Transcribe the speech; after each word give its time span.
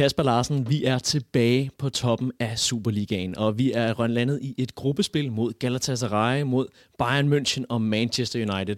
Kasper 0.00 0.22
Larsen, 0.22 0.70
vi 0.70 0.84
er 0.84 0.98
tilbage 0.98 1.70
på 1.78 1.88
toppen 1.88 2.32
af 2.38 2.58
Superligaen, 2.58 3.38
og 3.38 3.58
vi 3.58 3.72
er 3.72 4.06
landet 4.06 4.38
i 4.42 4.54
et 4.58 4.74
gruppespil 4.74 5.32
mod 5.32 5.52
Galatasaray, 5.52 6.42
mod 6.42 6.66
Bayern 6.98 7.32
München 7.32 7.64
og 7.68 7.82
Manchester 7.82 8.54
United. 8.54 8.76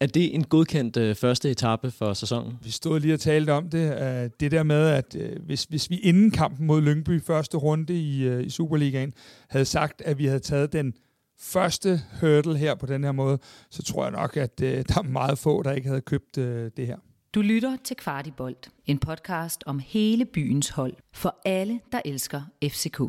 Er 0.00 0.06
det 0.06 0.34
en 0.34 0.44
godkendt 0.44 0.96
øh, 0.96 1.14
første 1.14 1.50
etape 1.50 1.90
for 1.90 2.12
sæsonen? 2.12 2.52
Vi 2.62 2.70
stod 2.70 3.00
lige 3.00 3.14
og 3.14 3.20
talte 3.20 3.52
om 3.52 3.70
det. 3.70 4.02
Øh, 4.02 4.30
det 4.40 4.50
der 4.50 4.62
med, 4.62 4.88
at 4.88 5.16
øh, 5.18 5.36
hvis, 5.46 5.64
hvis 5.64 5.90
vi 5.90 5.96
inden 5.96 6.30
kampen 6.30 6.66
mod 6.66 6.82
Lyngby 6.82 7.22
første 7.22 7.56
runde 7.56 8.00
i, 8.00 8.22
øh, 8.22 8.46
i 8.46 8.50
Superligaen 8.50 9.14
havde 9.48 9.64
sagt, 9.64 10.02
at 10.04 10.18
vi 10.18 10.26
havde 10.26 10.40
taget 10.40 10.72
den 10.72 10.94
første 11.40 12.00
hurdle 12.20 12.56
her 12.56 12.74
på 12.74 12.86
den 12.86 13.04
her 13.04 13.12
måde, 13.12 13.38
så 13.70 13.82
tror 13.82 14.04
jeg 14.04 14.12
nok, 14.12 14.36
at 14.36 14.60
øh, 14.62 14.84
der 14.88 14.98
er 14.98 15.02
meget 15.02 15.38
få, 15.38 15.62
der 15.62 15.72
ikke 15.72 15.88
havde 15.88 16.00
købt 16.00 16.38
øh, 16.38 16.70
det 16.76 16.86
her. 16.86 16.96
Du 17.34 17.42
lytter 17.42 17.76
til 17.84 17.96
Kvartibolt, 17.96 18.70
en 18.86 18.98
podcast 18.98 19.64
om 19.66 19.78
hele 19.78 20.24
byens 20.24 20.68
hold, 20.68 20.94
for 21.12 21.36
alle, 21.44 21.80
der 21.92 22.00
elsker 22.04 22.42
FCK. 22.64 23.00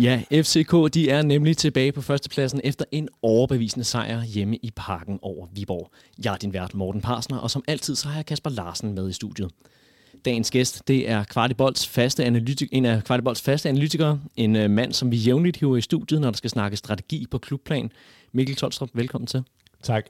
Ja, 0.00 0.22
FCK 0.32 0.94
de 0.94 1.10
er 1.10 1.22
nemlig 1.22 1.56
tilbage 1.56 1.92
på 1.92 2.02
førstepladsen 2.02 2.60
efter 2.64 2.84
en 2.92 3.08
overbevisende 3.22 3.84
sejr 3.84 4.22
hjemme 4.22 4.56
i 4.56 4.70
parken 4.76 5.18
over 5.22 5.46
Viborg. 5.52 5.90
Jeg 6.24 6.32
er 6.32 6.36
din 6.36 6.52
vært 6.52 6.74
Morten 6.74 7.00
Parsner, 7.00 7.38
og 7.38 7.50
som 7.50 7.64
altid 7.68 7.94
så 7.94 8.08
har 8.08 8.16
jeg 8.18 8.26
Kasper 8.26 8.50
Larsen 8.50 8.94
med 8.94 9.08
i 9.08 9.12
studiet. 9.12 9.50
Dagens 10.24 10.50
gæst, 10.50 10.88
det 10.88 11.10
er 11.10 11.24
Kvartibolds 11.24 11.88
faste 11.88 12.24
analytik, 12.24 12.68
en 12.72 12.84
af 12.84 13.04
Kvartibolds 13.04 13.42
faste 13.42 13.68
analytikere, 13.68 14.20
en 14.36 14.56
uh, 14.56 14.70
mand, 14.70 14.92
som 14.92 15.10
vi 15.10 15.16
jævnligt 15.16 15.56
hiver 15.56 15.76
i 15.76 15.80
studiet, 15.80 16.20
når 16.20 16.30
der 16.30 16.36
skal 16.36 16.50
snakke 16.50 16.76
strategi 16.76 17.26
på 17.30 17.38
klubplan. 17.38 17.92
Mikkel 18.32 18.56
Tolstrup, 18.56 18.90
velkommen 18.94 19.26
til. 19.26 19.42
Tak. 19.82 20.06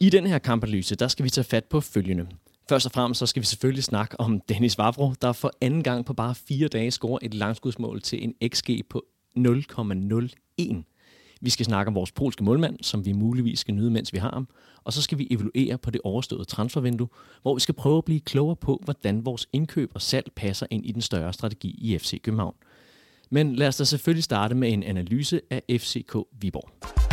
I 0.00 0.10
den 0.10 0.26
her 0.26 0.38
kampanalyse, 0.38 0.94
der 0.94 1.08
skal 1.08 1.24
vi 1.24 1.30
tage 1.30 1.44
fat 1.44 1.64
på 1.64 1.80
følgende. 1.80 2.26
Først 2.68 2.86
og 2.86 2.92
fremmest 2.92 3.18
så 3.18 3.26
skal 3.26 3.40
vi 3.40 3.46
selvfølgelig 3.46 3.84
snakke 3.84 4.20
om 4.20 4.40
Dennis 4.40 4.78
Vavro, 4.78 5.12
der 5.22 5.32
for 5.32 5.52
anden 5.60 5.82
gang 5.82 6.04
på 6.04 6.14
bare 6.14 6.34
fire 6.34 6.68
dage 6.68 6.90
scorer 6.90 7.18
et 7.22 7.34
langskudsmål 7.34 8.00
til 8.00 8.24
en 8.24 8.34
XG 8.54 8.70
på 8.90 9.04
0,01. 9.38 11.38
Vi 11.40 11.50
skal 11.50 11.66
snakke 11.66 11.88
om 11.88 11.94
vores 11.94 12.12
polske 12.12 12.44
målmand, 12.44 12.76
som 12.82 13.06
vi 13.06 13.12
muligvis 13.12 13.58
skal 13.58 13.74
nyde, 13.74 13.90
mens 13.90 14.12
vi 14.12 14.18
har 14.18 14.32
ham. 14.32 14.48
Og 14.84 14.92
så 14.92 15.02
skal 15.02 15.18
vi 15.18 15.26
evaluere 15.30 15.78
på 15.78 15.90
det 15.90 16.00
overståede 16.04 16.44
transfervindue, 16.44 17.08
hvor 17.42 17.54
vi 17.54 17.60
skal 17.60 17.74
prøve 17.74 17.98
at 17.98 18.04
blive 18.04 18.20
klogere 18.20 18.56
på, 18.56 18.80
hvordan 18.84 19.26
vores 19.26 19.48
indkøb 19.52 19.90
og 19.94 20.02
salg 20.02 20.32
passer 20.36 20.66
ind 20.70 20.86
i 20.86 20.92
den 20.92 21.02
større 21.02 21.32
strategi 21.32 21.74
i 21.78 21.98
FC 21.98 22.22
København. 22.22 22.54
Men 23.30 23.56
lad 23.56 23.68
os 23.68 23.76
da 23.76 23.84
selvfølgelig 23.84 24.24
starte 24.24 24.54
med 24.54 24.72
en 24.72 24.82
analyse 24.82 25.40
af 25.50 25.62
FCK 25.70 26.16
Viborg. 26.40 27.05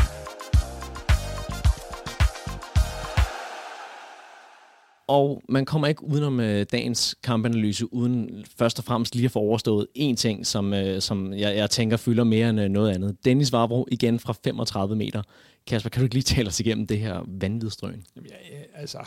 Og 5.13 5.41
man 5.49 5.65
kommer 5.65 5.87
ikke 5.87 6.03
udenom 6.03 6.39
øh, 6.39 6.65
dagens 6.71 7.15
kampanalyse, 7.23 7.93
uden 7.93 8.45
først 8.57 8.79
og 8.79 8.85
fremmest 8.85 9.15
lige 9.15 9.25
at 9.25 9.31
få 9.31 9.39
overstået 9.39 9.87
en 9.95 10.15
ting, 10.15 10.47
som, 10.47 10.73
øh, 10.73 11.01
som 11.01 11.33
jeg, 11.33 11.57
jeg 11.57 11.69
tænker 11.69 11.97
fylder 11.97 12.23
mere 12.23 12.49
end 12.49 12.61
øh, 12.61 12.69
noget 12.69 12.95
andet. 12.95 13.17
Dennis 13.25 13.51
Varbro 13.51 13.87
igen 13.91 14.19
fra 14.19 14.33
35 14.43 14.95
meter. 14.95 15.21
Kasper, 15.67 15.89
kan 15.89 15.99
du 15.99 16.03
ikke 16.03 16.15
lige 16.15 16.23
tale 16.23 16.47
os 16.47 16.59
igennem 16.59 16.87
det 16.87 16.99
her 16.99 17.23
vanvidstrøen? 17.27 18.03
Jamen, 18.15 18.29
ja, 18.29 18.79
altså, 18.81 18.97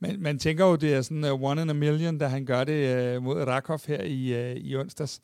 man, 0.00 0.20
man 0.20 0.38
tænker 0.38 0.66
jo, 0.66 0.76
det 0.76 0.94
er 0.94 1.02
sådan 1.02 1.24
uh, 1.24 1.42
one 1.42 1.62
in 1.62 1.70
a 1.70 1.72
million, 1.72 2.18
da 2.18 2.26
han 2.26 2.44
gør 2.44 2.64
det 2.64 3.16
uh, 3.16 3.22
mod 3.22 3.42
Rakov 3.42 3.80
her 3.86 4.02
i, 4.02 4.50
uh, 4.52 4.56
i 4.56 4.76
onsdags. 4.76 5.20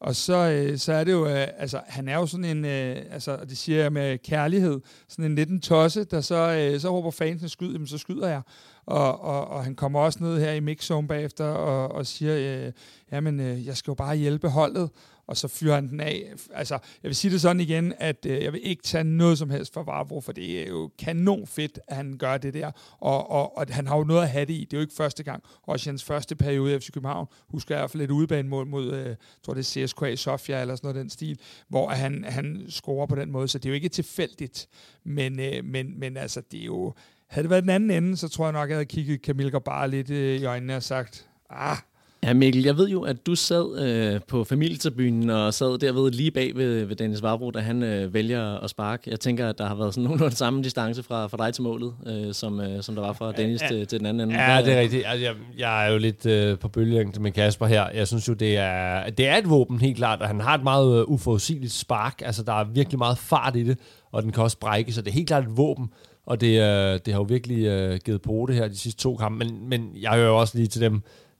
Og 0.00 0.16
så, 0.16 0.68
uh, 0.72 0.78
så 0.78 0.92
er 0.92 1.04
det 1.04 1.12
jo, 1.12 1.22
uh, 1.22 1.42
altså, 1.58 1.80
han 1.86 2.08
er 2.08 2.14
jo 2.14 2.26
sådan 2.26 2.44
en, 2.44 2.64
uh, 2.64 3.12
altså, 3.14 3.36
det 3.48 3.58
siger 3.58 3.82
jeg 3.82 3.92
med 3.92 4.18
kærlighed, 4.18 4.80
sådan 5.08 5.24
en 5.24 5.34
lidt 5.34 5.48
en 5.48 5.60
tosse, 5.60 6.04
der 6.04 6.20
så, 6.20 6.70
uh, 6.74 6.80
så 6.80 6.88
håber 6.88 7.10
fansene 7.10 7.48
skyd, 7.48 7.72
jamen, 7.72 7.86
så 7.86 7.98
skyder 7.98 8.28
jeg. 8.28 8.42
Og, 8.86 9.20
og, 9.20 9.48
og 9.48 9.64
han 9.64 9.74
kommer 9.74 10.00
også 10.00 10.18
ned 10.22 10.40
her 10.40 10.52
i 10.52 10.60
mixzone 10.60 11.08
bagefter 11.08 11.44
og, 11.44 11.92
og 11.92 12.06
siger, 12.06 12.66
øh, 12.66 12.72
jamen, 13.12 13.40
øh, 13.40 13.66
jeg 13.66 13.76
skal 13.76 13.90
jo 13.90 13.94
bare 13.94 14.16
hjælpe 14.16 14.48
holdet, 14.48 14.90
og 15.26 15.36
så 15.36 15.48
fyrer 15.48 15.74
han 15.74 15.88
den 15.88 16.00
af. 16.00 16.32
Altså, 16.54 16.74
jeg 16.74 17.08
vil 17.08 17.14
sige 17.14 17.32
det 17.32 17.40
sådan 17.40 17.60
igen, 17.60 17.94
at 17.98 18.26
øh, 18.26 18.44
jeg 18.44 18.52
vil 18.52 18.60
ikke 18.64 18.82
tage 18.82 19.04
noget 19.04 19.38
som 19.38 19.50
helst 19.50 19.72
for 19.72 19.82
Vavro, 19.82 20.20
for 20.20 20.32
det 20.32 20.62
er 20.62 20.68
jo 20.68 20.90
kanon 20.98 21.46
fedt, 21.46 21.78
at 21.88 21.96
han 21.96 22.16
gør 22.18 22.38
det 22.38 22.54
der, 22.54 22.70
og, 23.00 23.30
og, 23.30 23.56
og 23.56 23.66
han 23.70 23.86
har 23.86 23.96
jo 23.96 24.04
noget 24.04 24.22
at 24.22 24.30
have 24.30 24.44
det 24.44 24.52
i. 24.52 24.60
Det 24.60 24.72
er 24.72 24.78
jo 24.78 24.82
ikke 24.82 24.94
første 24.94 25.22
gang. 25.22 25.42
Også 25.62 25.88
i 25.88 25.90
hans 25.90 26.04
første 26.04 26.36
periode 26.36 26.76
i 26.76 26.78
FC 26.78 26.92
København, 26.92 27.26
husker 27.48 27.74
jeg 27.74 27.80
i 27.80 27.82
hvert 27.82 27.90
fald 27.90 28.02
et 28.02 28.10
udebanemål 28.10 28.66
mod, 28.66 28.92
øh, 28.92 29.06
jeg 29.06 29.16
tror 29.42 29.54
det 29.54 29.76
er 29.76 29.86
CSKA 29.86 30.16
Sofia, 30.16 30.60
eller 30.60 30.76
sådan 30.76 30.88
noget 30.88 31.02
den 31.02 31.10
stil, 31.10 31.38
hvor 31.68 31.88
han, 31.88 32.24
han 32.24 32.64
scorer 32.68 33.06
på 33.06 33.14
den 33.14 33.32
måde, 33.32 33.48
så 33.48 33.58
det 33.58 33.64
er 33.64 33.70
jo 33.70 33.74
ikke 33.74 33.88
tilfældigt, 33.88 34.68
men, 35.04 35.40
øh, 35.40 35.64
men, 35.64 36.00
men 36.00 36.16
altså, 36.16 36.42
det 36.50 36.60
er 36.60 36.64
jo, 36.64 36.94
havde 37.32 37.42
det 37.42 37.50
været 37.50 37.62
den 37.62 37.70
anden 37.70 37.90
ende, 37.90 38.16
så 38.16 38.28
tror 38.28 38.44
jeg 38.44 38.52
nok, 38.52 38.64
at 38.64 38.68
jeg 38.68 38.76
havde 38.76 38.86
kigget 38.86 39.20
Camille 39.20 39.60
bare 39.60 39.90
lidt 39.90 40.10
øh, 40.10 40.40
i 40.40 40.44
øjnene 40.44 40.76
og 40.76 40.82
sagt, 40.82 41.26
ah, 41.50 41.76
Ja, 42.24 42.34
Mikkel, 42.34 42.62
jeg 42.62 42.76
ved 42.76 42.88
jo, 42.88 43.02
at 43.02 43.26
du 43.26 43.34
sad 43.34 43.86
øh, 43.86 44.20
på 44.28 44.44
familietribunen 44.44 45.30
og 45.30 45.54
sad 45.54 45.78
derved 45.78 46.10
lige 46.10 46.30
bag 46.30 46.56
ved, 46.56 46.84
ved 46.84 46.96
Dennis 46.96 47.22
Varbro, 47.22 47.50
da 47.50 47.58
han 47.58 47.82
øh, 47.82 48.14
vælger 48.14 48.58
at 48.58 48.70
sparke. 48.70 49.10
Jeg 49.10 49.20
tænker, 49.20 49.48
at 49.48 49.58
der 49.58 49.66
har 49.66 49.74
været 49.74 49.94
sådan 49.94 50.04
nogenlunde 50.08 50.36
samme 50.36 50.62
distance 50.62 51.02
fra, 51.02 51.26
fra 51.26 51.46
dig 51.46 51.54
til 51.54 51.62
målet, 51.62 51.94
øh, 52.06 52.34
som, 52.34 52.60
øh, 52.60 52.82
som 52.82 52.94
der 52.94 53.02
var 53.02 53.12
fra 53.12 53.32
Dennis 53.32 53.62
ja, 53.62 53.68
til, 53.68 53.86
til 53.86 53.98
den 53.98 54.06
anden 54.06 54.30
ende. 54.30 54.42
Ja, 54.42 54.62
det 54.62 54.72
er 54.72 54.80
rigtigt. 54.80 55.04
Altså, 55.06 55.26
jeg, 55.26 55.34
jeg 55.58 55.86
er 55.86 55.92
jo 55.92 55.98
lidt 55.98 56.26
øh, 56.26 56.58
på 56.58 56.68
bølgelængde 56.68 57.22
med 57.22 57.32
Kasper 57.32 57.66
her. 57.66 57.88
Jeg 57.94 58.08
synes 58.08 58.28
jo, 58.28 58.32
det 58.32 58.56
er, 58.56 59.10
det 59.10 59.28
er 59.28 59.36
et 59.36 59.50
våben 59.50 59.80
helt 59.80 59.96
klart, 59.96 60.22
og 60.22 60.28
han 60.28 60.40
har 60.40 60.54
et 60.54 60.62
meget 60.62 60.98
øh, 61.00 61.04
uforudsigeligt 61.08 61.72
spark. 61.72 62.22
Altså, 62.24 62.42
der 62.42 62.52
er 62.52 62.64
virkelig 62.64 62.98
meget 62.98 63.18
fart 63.18 63.56
i 63.56 63.62
det, 63.62 63.78
og 64.12 64.22
den 64.22 64.32
kan 64.32 64.42
også 64.42 64.58
brække, 64.58 64.92
så 64.92 65.02
det 65.02 65.08
er 65.08 65.14
helt 65.14 65.28
klart 65.28 65.44
et 65.44 65.56
våben. 65.56 65.90
Og 66.26 66.40
det, 66.40 66.60
øh, 66.60 67.00
det 67.06 67.14
har 67.14 67.20
jo 67.20 67.26
virkelig 67.28 67.64
øh, 67.66 68.00
givet 68.04 68.22
på 68.22 68.44
det 68.48 68.56
her 68.56 68.68
de 68.68 68.76
sidste 68.76 69.02
to 69.02 69.16
kampe. 69.16 69.44
Men, 69.44 69.68
men 69.68 69.90
jeg 70.00 70.12
hører 70.12 70.28
jo 70.28 70.38
også 70.38 70.58
lige 70.58 70.68
til 70.68 70.80
dem, 70.80 70.94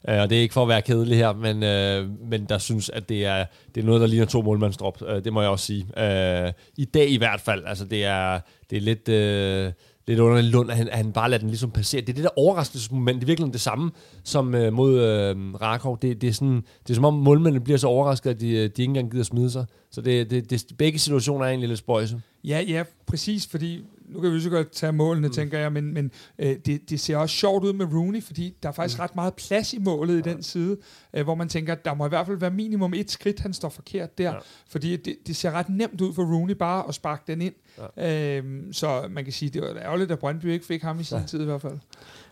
øh, 0.09 0.21
og 0.21 0.31
det 0.31 0.39
er 0.39 0.43
ikke 0.43 0.55
for 0.55 0.63
at 0.63 0.69
være 0.69 0.83
kedelig 0.83 1.17
her, 1.17 1.33
men, 1.33 1.63
øh, 1.63 2.29
men 2.31 2.45
der 2.45 2.59
synes, 2.59 2.91
at 2.91 3.09
det 3.09 3.27
er, 3.27 3.45
det 3.75 3.81
er 3.81 3.85
noget, 3.85 4.01
der 4.01 4.07
ligner 4.07 4.27
to 4.27 4.43
målmandsdrop. 4.43 5.03
Øh, 5.09 5.25
det 5.25 5.33
må 5.33 5.41
jeg 5.41 5.51
også 5.51 5.67
sige. 5.67 5.87
Øh, 5.99 6.53
I 6.77 6.85
dag 6.85 7.11
i 7.11 7.17
hvert 7.17 7.41
fald. 7.41 7.65
Altså, 7.67 7.85
det 7.85 8.05
er, 8.05 8.41
det 8.71 8.77
er 8.77 8.81
lidt... 8.81 9.09
Øh, 9.09 9.73
lidt 10.07 10.21
underligt 10.21 10.53
Lund, 10.53 10.71
at 10.71 10.77
han, 10.77 10.89
at 10.89 10.97
han 10.97 11.13
bare 11.13 11.31
lader 11.31 11.41
den 11.41 11.49
ligesom 11.49 11.71
passere. 11.71 12.01
Det 12.01 12.09
er 12.09 12.15
det 12.15 12.25
der 12.25 12.39
overraskelsesmoment, 12.39 13.15
det 13.17 13.23
er 13.23 13.27
virkelig 13.27 13.53
det 13.53 13.61
samme 13.61 13.91
som 14.25 14.55
øh, 14.55 14.73
mod 14.73 15.01
øh, 15.01 15.55
Rakov. 15.55 15.99
Det, 16.03 16.21
det, 16.21 16.29
er 16.29 16.33
sådan, 16.33 16.63
det 16.83 16.91
er 16.91 16.95
som 16.95 17.05
om 17.05 17.15
målmændene 17.15 17.65
bliver 17.65 17.79
så 17.79 17.87
overrasket, 17.87 18.31
at 18.31 18.41
de, 18.41 18.51
øh, 18.51 18.57
de 18.57 18.65
ikke 18.65 18.83
engang 18.85 19.11
gider 19.11 19.25
smide 19.25 19.51
sig. 19.51 19.67
Så 19.91 20.01
det, 20.01 20.31
det, 20.31 20.51
det, 20.51 20.65
begge 20.79 20.99
situationer 20.99 21.45
er 21.45 21.49
egentlig 21.49 21.69
lidt 21.69 21.79
spøjse. 21.79 22.23
Ja, 22.45 22.61
ja, 22.69 22.83
præcis, 23.07 23.47
fordi 23.47 23.85
nu 24.13 24.21
kan 24.21 24.33
vi 24.33 24.41
så 24.41 24.51
godt 24.51 24.73
tage 24.73 24.93
målene, 24.93 25.27
mm. 25.27 25.33
tænker 25.33 25.59
jeg, 25.59 25.73
men, 25.73 25.95
men 25.95 26.11
øh, 26.39 26.57
det, 26.67 26.91
det 26.91 27.01
ser 27.01 27.17
også 27.17 27.37
sjovt 27.37 27.65
ud 27.65 27.73
med 27.73 27.87
Rooney, 27.87 28.23
fordi 28.23 28.55
der 28.63 28.69
er 28.69 28.73
faktisk 28.73 28.99
mm. 28.99 29.03
ret 29.03 29.15
meget 29.15 29.35
plads 29.35 29.73
i 29.73 29.79
målet 29.79 30.19
i 30.19 30.31
den 30.31 30.43
side, 30.43 30.77
øh, 31.15 31.25
hvor 31.25 31.35
man 31.35 31.49
tænker, 31.49 31.75
der 31.75 31.95
må 31.95 32.07
i 32.07 32.09
hvert 32.09 32.27
fald 32.27 32.37
være 32.37 32.51
minimum 32.51 32.95
et 32.95 33.11
skridt, 33.11 33.41
han 33.41 33.53
står 33.53 33.69
forkert 33.69 34.19
der, 34.19 34.31
ja. 34.33 34.39
fordi 34.69 34.97
det, 34.97 35.17
det 35.27 35.37
ser 35.37 35.51
ret 35.51 35.69
nemt 35.69 36.01
ud 36.01 36.15
for 36.15 36.23
Rooney 36.23 36.55
bare 36.55 36.89
at 36.89 36.95
sparke 36.95 37.23
den 37.27 37.43
ind. 37.43 37.55
Ja. 37.97 38.39
Øh, 38.39 38.63
så 38.73 39.07
man 39.11 39.25
kan 39.25 39.33
sige, 39.33 39.51
det 39.51 39.63
var 39.63 39.77
ærgerligt, 39.77 40.11
at 40.11 40.19
Brøndby 40.19 40.47
ikke 40.47 40.67
fik 40.67 40.83
ham 40.83 41.01
i 41.01 41.05
sin 41.05 41.19
ja. 41.19 41.25
tid 41.27 41.41
i 41.41 41.45
hvert 41.45 41.63
fald. 41.63 41.79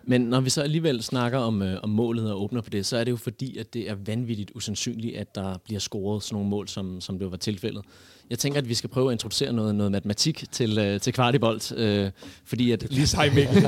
Men 0.04 0.20
når 0.20 0.40
vi 0.40 0.50
så 0.50 0.62
alligevel 0.62 1.02
snakker 1.02 1.38
om, 1.38 1.62
øh, 1.62 1.78
om 1.82 1.90
målet 1.90 2.32
og 2.32 2.42
åbner 2.42 2.60
på 2.60 2.70
det, 2.70 2.86
så 2.86 2.96
er 2.96 3.04
det 3.04 3.10
jo 3.10 3.16
fordi, 3.16 3.56
at 3.58 3.74
det 3.74 3.90
er 3.90 3.94
vanvittigt 3.94 4.50
usandsynligt, 4.54 5.16
at 5.16 5.34
der 5.34 5.58
bliver 5.64 5.80
scoret 5.80 6.22
sådan 6.22 6.34
nogle 6.34 6.50
mål, 6.50 6.68
som, 6.68 7.00
som 7.00 7.18
det 7.18 7.30
var 7.30 7.36
tilfældet. 7.36 7.84
Jeg 8.30 8.38
tænker, 8.38 8.60
at 8.60 8.68
vi 8.68 8.74
skal 8.74 8.90
prøve 8.90 9.10
at 9.10 9.12
introducere 9.12 9.52
noget, 9.52 9.74
noget 9.74 9.92
matematik 9.92 10.44
til, 10.52 10.78
øh, 10.78 11.00
til 11.00 11.12
Kvartibolt. 11.12 11.72
Øh, 11.76 12.10
fordi 12.44 12.70
at, 12.72 12.86
lige 12.90 13.06
sej 13.06 13.30
Mikkel. 13.30 13.66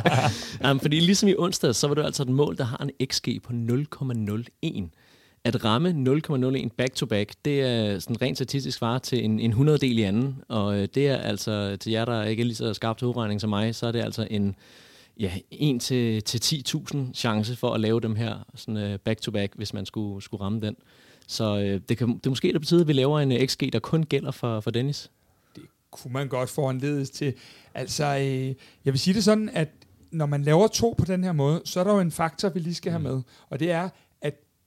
um, 0.70 0.80
fordi 0.80 1.00
ligesom 1.00 1.28
i 1.28 1.34
onsdag, 1.38 1.74
så 1.74 1.88
var 1.88 1.94
det 1.94 2.04
altså 2.04 2.22
et 2.22 2.28
mål, 2.28 2.56
der 2.56 2.64
har 2.64 2.76
en 2.76 3.06
XG 3.12 3.28
på 3.42 3.52
0,01 3.52 4.88
at 5.46 5.64
ramme 5.64 5.90
0,01 6.64 6.68
back-to-back, 6.76 7.32
det 7.44 7.60
er 7.60 7.98
sådan 7.98 8.22
rent 8.22 8.38
statistisk 8.38 8.78
svar 8.78 8.98
til 8.98 9.24
en, 9.24 9.40
en 9.40 9.50
100 9.50 9.78
del 9.78 9.98
i 9.98 10.02
anden, 10.02 10.42
og 10.48 10.78
øh, 10.78 10.88
det 10.94 11.08
er 11.08 11.16
altså, 11.16 11.76
til 11.80 11.92
jer, 11.92 12.04
der 12.04 12.24
ikke 12.24 12.40
er 12.40 12.44
lige 12.44 12.56
så 12.56 12.74
skarpt 12.74 12.98
til 12.98 13.08
udregning 13.08 13.40
som 13.40 13.50
mig, 13.50 13.74
så 13.74 13.86
er 13.86 13.92
det 13.92 14.00
altså 14.00 14.26
en, 14.30 14.54
ja, 15.20 15.32
1 15.50 15.80
til, 15.80 16.22
til 16.22 16.62
10.000 16.68 16.98
chance 17.14 17.56
for 17.56 17.70
at 17.70 17.80
lave 17.80 18.00
dem 18.00 18.16
her 18.16 18.34
sådan, 18.54 18.92
uh, 18.92 19.00
back-to-back, 19.04 19.52
hvis 19.56 19.74
man 19.74 19.86
skulle, 19.86 20.22
skulle 20.22 20.44
ramme 20.44 20.60
den. 20.60 20.76
Så 21.26 21.58
øh, 21.58 21.80
det, 21.88 21.98
kan, 21.98 22.08
det 22.08 22.26
er 22.26 22.30
måske 22.30 22.52
der 22.52 22.58
betyder, 22.58 22.80
at 22.80 22.88
vi 22.88 22.92
laver 22.92 23.20
en 23.20 23.32
uh, 23.32 23.38
XG, 23.46 23.72
der 23.72 23.78
kun 23.78 24.02
gælder 24.02 24.30
for, 24.30 24.60
for 24.60 24.70
Dennis. 24.70 25.10
Det 25.56 25.62
kunne 25.90 26.12
man 26.12 26.28
godt 26.28 26.50
få 26.50 26.70
en 26.70 26.78
ledes 26.78 27.10
til. 27.10 27.34
Altså, 27.74 28.04
øh, 28.04 28.54
jeg 28.84 28.92
vil 28.92 28.98
sige 28.98 29.14
det 29.14 29.24
sådan, 29.24 29.48
at 29.48 29.68
når 30.10 30.26
man 30.26 30.42
laver 30.42 30.66
to 30.66 30.94
på 30.98 31.04
den 31.04 31.24
her 31.24 31.32
måde, 31.32 31.62
så 31.64 31.80
er 31.80 31.84
der 31.84 31.94
jo 31.94 32.00
en 32.00 32.10
faktor, 32.10 32.48
vi 32.48 32.60
lige 32.60 32.74
skal 32.74 32.92
have 32.92 32.98
mm. 32.98 33.04
med. 33.04 33.22
Og 33.50 33.60
det 33.60 33.70
er, 33.70 33.88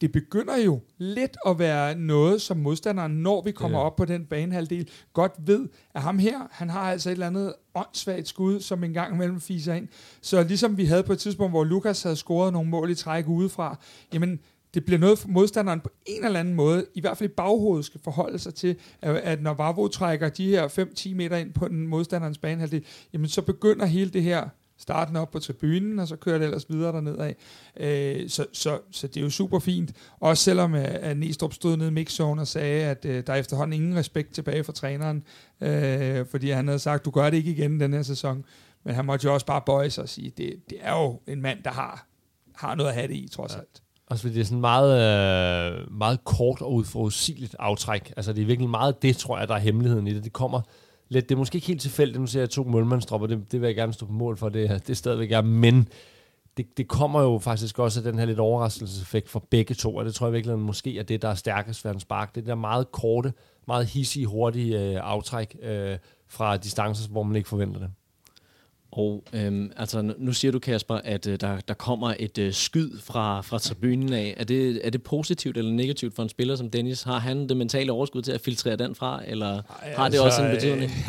det 0.02 0.12
begynder 0.12 0.58
jo 0.58 0.80
lidt 0.98 1.38
at 1.46 1.60
være 1.60 1.96
noget, 1.96 2.42
som 2.42 2.58
modstanderen, 2.58 3.12
når 3.12 3.42
vi 3.42 3.52
kommer 3.52 3.80
ja. 3.80 3.86
op 3.86 3.96
på 3.96 4.06
den 4.06 4.26
banehalvdel, 4.26 4.90
godt 5.14 5.32
ved, 5.38 5.68
at 5.94 6.02
ham 6.02 6.20
her, 6.20 6.40
han 6.52 6.70
har 6.70 6.92
altså 6.92 7.10
et 7.10 7.12
eller 7.12 7.28
andet 7.28 7.54
åndssvagt 7.76 8.28
skud, 8.28 8.60
som 8.60 8.84
en 8.84 8.94
gang 8.94 9.16
imellem 9.16 9.42
fiser 9.42 9.74
ind. 9.74 9.88
Så 10.22 10.44
ligesom 10.44 10.78
vi 10.78 10.86
havde 10.86 11.04
på 11.04 11.14
et 11.14 11.20
tidspunkt, 11.20 11.52
hvor 11.52 11.64
Lukas 11.64 12.04
havde 12.04 12.16
scoret 12.16 12.54
nogle 12.54 12.70
mål 12.70 12.90
i 12.90 12.96
træk 12.96 13.28
udefra, 13.28 13.78
jamen, 14.14 14.40
det 14.74 14.86
bliver 14.86 15.00
noget, 15.00 15.28
modstanderen 15.28 15.80
på 15.80 15.90
en 16.06 16.26
eller 16.26 16.40
anden 16.40 16.54
måde, 16.54 16.86
i 16.96 17.02
hvert 17.02 17.18
fald 17.18 17.30
i 17.30 17.34
baghovedet, 17.34 17.86
skal 17.86 18.02
forholde 18.04 18.40
sig 18.40 18.54
til, 18.54 18.76
at, 19.02 19.16
at 19.16 19.42
når 19.42 19.54
Vavro 19.54 19.88
trækker 19.88 20.30
de 20.30 20.50
her 20.50 20.68
5-10 20.68 21.16
meter 21.16 21.38
ind 21.38 21.54
på 21.54 21.68
den 21.68 21.88
modstanderens 21.88 22.38
banehalvdel, 22.38 22.86
jamen 23.14 23.28
så 23.28 23.42
begynder 23.42 23.86
hele 23.86 24.10
det 24.10 24.24
her 24.24 24.50
starten 24.80 25.16
op 25.16 25.32
på 25.32 25.40
tribunen, 25.40 26.00
og 26.00 26.08
så 26.08 26.16
kører 26.16 26.38
det 26.38 26.46
ellers 26.46 26.70
videre 26.70 26.92
derned 26.92 27.18
af. 27.18 27.36
Øh, 27.78 28.30
så, 28.30 28.46
så, 28.54 28.80
så 28.92 29.08
det 29.08 29.18
er 29.18 29.22
jo 29.22 29.30
super 29.30 29.60
fint. 29.60 29.94
Også 30.20 30.44
selvom 30.44 30.74
at, 30.74 31.18
Næstrup 31.18 31.54
stod 31.54 31.78
nede 31.78 31.90
i 31.90 31.94
mixzone 31.94 32.42
og 32.42 32.48
sagde, 32.48 32.84
at 32.84 33.06
øh, 33.06 33.24
der 33.28 33.34
er 33.34 33.38
efterhånden 33.38 33.74
ingen 33.74 33.96
respekt 33.96 34.34
tilbage 34.34 34.64
fra 34.64 34.74
træneren, 34.74 35.24
øh, 35.62 36.26
fordi 36.26 36.50
han 36.50 36.68
havde 36.68 36.80
sagt, 36.80 37.06
du 37.06 37.12
gør 37.12 37.30
det 37.30 37.38
ikke 37.38 37.52
igen 37.52 37.80
den 37.80 37.94
her 37.94 38.02
sæson. 38.02 38.46
Men 38.84 38.96
han 38.96 39.06
måtte 39.06 39.26
jo 39.26 39.34
også 39.34 39.46
bare 39.46 39.62
bøje 39.66 39.90
sig 39.90 40.02
og 40.02 40.10
sige, 40.10 40.34
det, 40.38 40.56
det 40.70 40.78
er 40.82 40.92
jo 40.92 41.22
en 41.28 41.42
mand, 41.42 41.64
der 41.64 41.72
har, 41.72 42.08
har 42.56 42.76
noget 42.76 42.90
at 42.90 42.96
have 42.96 43.08
det 43.08 43.16
i, 43.16 43.28
trods 43.32 43.54
ja. 43.54 43.60
alt. 43.60 43.82
Også 44.10 44.22
fordi 44.22 44.34
det 44.34 44.42
er 44.42 44.46
sådan 44.46 44.62
meget, 44.62 44.92
øh, 44.92 45.92
meget 45.92 46.24
kort 46.24 46.62
og 46.62 46.74
udforudsigeligt 46.74 47.56
aftræk. 47.60 48.14
Altså 48.18 48.34
det 48.34 48.42
er 48.42 48.46
virkelig 48.46 48.70
meget 48.70 49.02
det, 49.02 49.18
tror 49.18 49.40
jeg, 49.40 49.48
der 49.48 49.56
er 49.56 49.60
hemmeligheden 49.60 50.08
i 50.08 50.14
det. 50.14 50.24
Det 50.24 50.34
kommer 50.34 50.62
lidt, 51.10 51.30
det 51.30 51.36
er 51.36 51.40
måske 51.40 51.56
ikke 51.56 51.68
helt 51.68 51.82
tilfældigt, 51.82 52.20
nu 52.20 52.28
ser 52.28 52.40
jeg 52.40 52.50
to 52.50 52.64
målmandstropper, 52.64 53.28
det, 53.28 53.52
det 53.52 53.62
vil 53.62 53.68
jeg 53.68 53.76
gerne 53.76 53.94
stå 53.94 54.06
på 54.06 54.12
mål 54.12 54.38
for, 54.38 54.50
det, 54.50 54.70
det 54.70 54.90
er 54.90 54.94
stadigvæk 54.94 55.32
jeg, 55.32 55.46
men 55.46 55.88
det, 56.58 56.78
det 56.78 56.88
kommer 56.88 57.22
jo 57.22 57.40
faktisk 57.40 57.80
også 57.80 58.00
af 58.00 58.04
den 58.04 58.20
her 58.20 58.26
lidt 58.26 58.40
overraskelseseffekt 58.40 59.30
for 59.30 59.48
begge 59.50 59.76
to, 59.76 59.96
og 59.96 60.06
det 60.06 60.16
tror 60.16 60.28
jeg 60.28 60.34
virkelig 60.34 60.60
måske 60.60 61.00
er 61.00 61.04
det, 61.04 61.22
der 61.22 61.28
er 61.28 61.36
stærkest 61.36 61.86
ved 61.86 61.92
en 61.92 62.00
spark. 62.00 62.36
Det 62.36 62.46
der 62.46 62.56
meget 62.56 62.92
korte, 62.92 63.34
meget 63.68 63.86
hissige, 63.86 64.26
hurtige 64.26 64.80
øh, 64.80 65.00
aftræk 65.02 65.58
øh, 65.62 65.98
fra 66.28 66.58
distancer, 66.58 67.10
hvor 67.10 67.24
man 67.24 67.36
ikke 67.36 67.50
forventer 67.50 67.80
det. 67.80 67.90
Og 68.92 69.24
øhm, 69.34 69.72
altså, 69.78 70.14
nu 70.18 70.34
siger 70.34 70.52
du, 70.52 70.60
Kasper, 70.60 70.96
at 70.96 71.28
øh, 71.28 71.40
der, 71.40 71.60
der 71.60 71.74
kommer 71.74 72.14
et 72.20 72.38
øh, 72.38 72.54
skyd 72.54 73.00
fra, 73.00 73.42
fra 73.42 73.60
tribunen 73.60 74.14
af. 74.14 74.34
Er 74.38 74.44
det, 74.44 74.82
er 74.84 74.90
det 74.90 75.04
positivt 75.04 75.58
eller 75.58 75.72
negativt 75.72 76.16
for 76.16 76.24
en 76.24 76.30
spiller 76.30 76.56
som 76.56 76.70
Dennis? 76.70 77.04
Har 77.04 77.20
han 77.20 77.50
det 77.50 77.58
mentale 77.58 77.92
overskud 77.92 78.22
til 78.22 78.32
at 78.32 78.42
filtrere 78.42 78.76
den 78.76 78.96
fra, 78.96 79.22
eller 79.28 79.62
Ej, 79.82 79.94
har 79.94 80.10
det 80.10 80.18
altså, 80.18 80.24
også 80.24 80.44
en 80.44 80.52
betydning? 80.52 80.92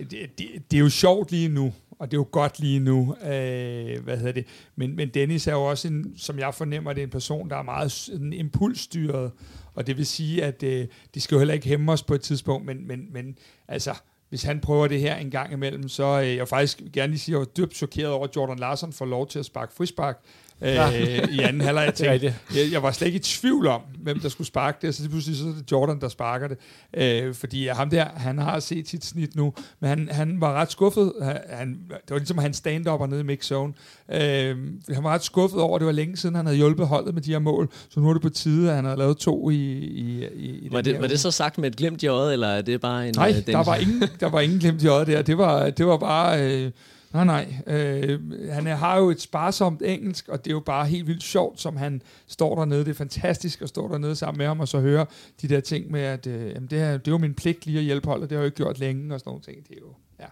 Øh, 0.00 0.10
det, 0.10 0.38
det, 0.38 0.46
det 0.70 0.76
er 0.76 0.80
jo 0.80 0.88
sjovt 0.88 1.30
lige 1.30 1.48
nu, 1.48 1.72
og 1.90 2.10
det 2.10 2.16
er 2.16 2.20
jo 2.20 2.28
godt 2.30 2.60
lige 2.60 2.78
nu. 2.78 3.16
Øh, 3.22 4.04
hvad 4.04 4.16
hedder 4.16 4.32
det? 4.32 4.46
Men, 4.76 4.96
men 4.96 5.08
Dennis 5.08 5.46
er 5.46 5.52
jo 5.52 5.64
også, 5.64 5.88
en, 5.88 6.12
som 6.16 6.38
jeg 6.38 6.54
fornemmer, 6.54 6.92
det 6.92 7.00
er 7.00 7.04
en 7.04 7.10
person, 7.10 7.50
der 7.50 7.56
er 7.56 7.62
meget 7.62 8.08
en 8.12 8.32
impulsstyret. 8.32 9.32
Og 9.74 9.86
det 9.86 9.96
vil 9.96 10.06
sige, 10.06 10.44
at 10.44 10.62
øh, 10.62 10.86
de 11.14 11.20
skal 11.20 11.34
jo 11.34 11.38
heller 11.38 11.54
ikke 11.54 11.68
hæmme 11.68 11.92
os 11.92 12.02
på 12.02 12.14
et 12.14 12.20
tidspunkt, 12.20 12.66
men, 12.66 12.86
men, 12.86 13.12
men 13.12 13.38
altså 13.68 13.94
hvis 14.28 14.42
han 14.42 14.60
prøver 14.60 14.88
det 14.88 15.00
her 15.00 15.16
en 15.16 15.30
gang 15.30 15.52
imellem, 15.52 15.88
så 15.88 16.20
øh, 16.20 16.36
jeg 16.36 16.48
faktisk 16.48 16.82
gerne 16.92 17.10
lige 17.10 17.20
sige, 17.20 17.32
at 17.32 17.36
jeg 17.36 17.40
var 17.40 17.64
dybt 17.64 17.76
chokeret 17.76 18.12
over, 18.12 18.24
at 18.24 18.36
Jordan 18.36 18.58
Larsen 18.58 18.92
får 18.92 19.04
lov 19.04 19.26
til 19.26 19.38
at 19.38 19.44
sparke 19.44 19.72
frispark 19.72 20.20
øh, 20.62 21.28
i 21.30 21.40
anden 21.40 21.60
halvleg. 21.60 21.84
Jeg, 21.84 21.94
tænkte, 21.94 22.34
jeg, 22.54 22.72
jeg 22.72 22.82
var 22.82 22.90
slet 22.90 23.06
ikke 23.06 23.16
i 23.16 23.22
tvivl 23.22 23.66
om, 23.66 23.80
hvem 24.02 24.20
der 24.20 24.28
skulle 24.28 24.46
sparke 24.46 24.78
det, 24.86 24.94
så 24.94 25.02
det 25.02 25.10
pludselig 25.10 25.38
så 25.38 25.44
er 25.44 25.52
det 25.52 25.72
Jordan, 25.72 26.00
der 26.00 26.08
sparker 26.08 26.48
det. 26.48 26.58
Øh, 26.96 27.34
fordi 27.34 27.66
ham 27.66 27.90
der, 27.90 28.04
han 28.16 28.38
har 28.38 28.60
set 28.60 28.88
sit 28.88 29.04
snit 29.04 29.36
nu, 29.36 29.52
men 29.80 29.88
han, 29.88 30.08
han 30.12 30.40
var 30.40 30.52
ret 30.52 30.72
skuffet. 30.72 31.12
Han, 31.50 31.78
det 31.90 32.10
var 32.10 32.18
ligesom 32.18 32.38
hans 32.38 32.56
stand-up 32.56 33.08
nede 33.08 33.20
i 33.20 33.24
mixzone. 33.24 33.72
Øh, 34.12 34.56
han 34.94 35.04
var 35.04 35.10
ret 35.10 35.24
skuffet 35.24 35.60
over, 35.60 35.78
det 35.78 35.86
var 35.86 35.92
længe 35.92 36.16
siden, 36.16 36.34
han 36.34 36.46
havde 36.46 36.56
hjulpet 36.56 36.86
holdet 36.86 37.14
med 37.14 37.22
de 37.22 37.30
her 37.30 37.38
mål, 37.38 37.68
så 37.88 38.00
nu 38.00 38.08
er 38.08 38.12
det 38.12 38.22
på 38.22 38.28
tide, 38.28 38.70
at 38.70 38.76
han 38.76 38.84
havde 38.84 38.98
lavet 38.98 39.16
to 39.16 39.50
i, 39.50 39.54
i, 39.54 40.26
i, 40.34 40.48
i 40.48 40.68
var, 40.72 40.80
det, 40.80 41.00
var 41.00 41.06
det 41.06 41.20
så 41.20 41.30
sagt 41.30 41.58
med 41.58 41.70
et 41.70 41.76
glimt 41.76 42.02
i 42.02 42.06
øjet, 42.06 42.32
eller 42.32 42.48
er 42.48 42.62
det 42.62 42.80
bare 42.80 43.08
en... 43.08 43.14
Nej, 43.16 43.30
uh, 43.30 43.46
der, 43.46 43.64
var 43.64 43.76
ingen, 43.76 44.02
der 44.20 44.28
var 44.28 44.40
ingen 44.40 44.58
glimt 44.58 44.82
i 44.82 44.86
øjet 44.86 45.06
der. 45.06 45.22
Det 45.22 45.38
var, 45.38 45.70
det 45.70 45.86
var 45.86 45.96
bare... 45.96 46.42
Øh, 46.42 46.70
Nej, 47.12 47.24
nej. 47.24 47.54
Øh, 47.66 48.50
han 48.50 48.66
har 48.66 48.98
jo 48.98 49.10
et 49.10 49.20
sparsomt 49.20 49.82
engelsk, 49.82 50.28
og 50.28 50.44
det 50.44 50.50
er 50.50 50.54
jo 50.54 50.60
bare 50.60 50.86
helt 50.86 51.06
vildt 51.06 51.22
sjovt, 51.22 51.60
som 51.60 51.76
han 51.76 52.02
står 52.26 52.54
dernede. 52.54 52.84
Det 52.84 52.90
er 52.90 52.94
fantastisk 52.94 53.62
at 53.62 53.68
stå 53.68 53.88
dernede 53.88 54.16
sammen 54.16 54.38
med 54.38 54.46
ham, 54.46 54.60
og 54.60 54.68
så 54.68 54.80
høre 54.80 55.06
de 55.42 55.48
der 55.48 55.60
ting 55.60 55.90
med, 55.90 56.00
at 56.00 56.26
øh, 56.26 56.48
jamen 56.48 56.70
det, 56.70 56.78
her, 56.78 56.92
det 56.92 57.08
er 57.08 57.12
jo 57.12 57.18
min 57.18 57.34
pligt 57.34 57.66
lige 57.66 57.78
at 57.78 57.84
hjælpe 57.84 58.08
holdet. 58.08 58.30
Det 58.30 58.36
har 58.36 58.40
jeg 58.40 58.44
jo 58.44 58.46
ikke 58.46 58.56
gjort 58.56 58.78
længe, 58.78 59.14
og 59.14 59.20
sådan 59.20 59.30
nogle 59.30 59.42
ting. 59.42 59.68
Det 59.68 59.74
er 59.76 59.80
jo 59.80 59.94
ja, 60.20 60.26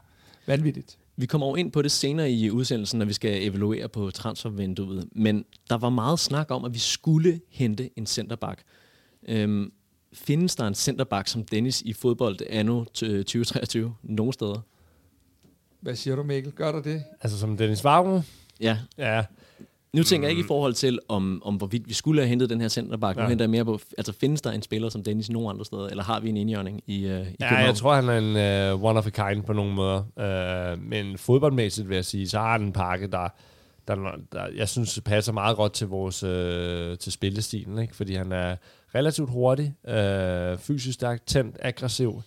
vanvittigt. 0.46 0.98
Vi 1.16 1.26
kommer 1.26 1.46
over 1.46 1.56
ind 1.56 1.72
på 1.72 1.82
det 1.82 1.90
senere 1.90 2.30
i 2.30 2.50
udsendelsen, 2.50 2.98
når 2.98 3.06
vi 3.06 3.12
skal 3.12 3.42
evaluere 3.42 3.88
på 3.88 4.10
transfervinduet. 4.10 5.08
Men 5.12 5.44
der 5.70 5.76
var 5.76 5.90
meget 5.90 6.18
snak 6.18 6.50
om, 6.50 6.64
at 6.64 6.74
vi 6.74 6.78
skulle 6.78 7.40
hente 7.50 7.90
en 7.98 8.06
centerback. 8.06 8.62
Øhm, 9.28 9.72
findes 10.12 10.56
der 10.56 10.66
en 10.66 10.74
centerback 10.74 11.28
som 11.28 11.44
Dennis 11.44 11.82
i 11.82 11.92
fodbold 11.92 12.38
anno 12.50 12.84
2023 12.84 13.94
nogen 14.02 14.32
steder? 14.32 14.60
Hvad 15.84 15.94
siger 15.94 16.16
du, 16.16 16.22
Mikkel? 16.22 16.52
Gør 16.52 16.72
der 16.72 16.82
det? 16.82 17.04
Altså 17.20 17.38
som 17.38 17.56
Dennis 17.56 17.84
Vavro? 17.84 18.20
Ja. 18.60 18.78
Ja. 18.98 19.24
Nu 19.92 20.02
tænker 20.02 20.28
jeg 20.28 20.30
ikke 20.30 20.44
i 20.44 20.46
forhold 20.46 20.74
til, 20.74 20.98
om, 21.08 21.42
om 21.44 21.54
hvorvidt 21.54 21.88
vi 21.88 21.94
skulle 21.94 22.20
have 22.20 22.28
hentet 22.28 22.50
den 22.50 22.60
her 22.60 22.68
centerback. 22.68 23.16
Ja. 23.18 23.22
Nu 23.22 23.28
henter 23.28 23.44
jeg 23.44 23.50
mere 23.50 23.64
på, 23.64 23.80
altså 23.98 24.12
findes 24.12 24.40
der 24.40 24.50
en 24.50 24.62
spiller 24.62 24.88
som 24.88 25.02
Dennis 25.02 25.30
nogen 25.30 25.50
andre 25.50 25.64
steder, 25.64 25.86
eller 25.86 26.04
har 26.04 26.20
vi 26.20 26.28
en 26.28 26.36
indjørning 26.36 26.82
i, 26.86 27.04
uh, 27.04 27.10
i 27.10 27.10
Ja, 27.10 27.24
København? 27.24 27.66
jeg 27.66 27.74
tror, 27.74 27.94
han 27.94 28.08
er 28.08 28.18
en 28.18 28.74
uh, 28.74 28.84
one 28.84 28.98
of 28.98 29.06
a 29.06 29.10
kind 29.10 29.44
på 29.44 29.52
nogle 29.52 29.74
måder. 29.74 30.72
Uh, 30.72 30.82
men 30.82 31.18
fodboldmæssigt 31.18 31.88
vil 31.88 31.94
jeg 31.94 32.04
sige, 32.04 32.28
så 32.28 32.38
har 32.38 32.52
han 32.52 32.62
en 32.62 32.72
pakke, 32.72 33.06
der, 33.06 33.28
der, 33.88 33.96
der 34.32 34.46
jeg 34.56 34.68
synes 34.68 35.00
passer 35.04 35.32
meget 35.32 35.56
godt 35.56 35.72
til 35.72 35.86
vores 35.86 36.22
uh, 36.24 36.98
til 36.98 37.12
spillestilen, 37.12 37.78
ikke? 37.78 37.96
fordi 37.96 38.14
han 38.14 38.32
er 38.32 38.56
relativt 38.94 39.30
hurtig, 39.30 39.74
uh, 39.88 40.58
fysisk 40.58 40.94
stærk, 40.94 41.26
tændt, 41.26 41.56
aggressiv, 41.60 42.22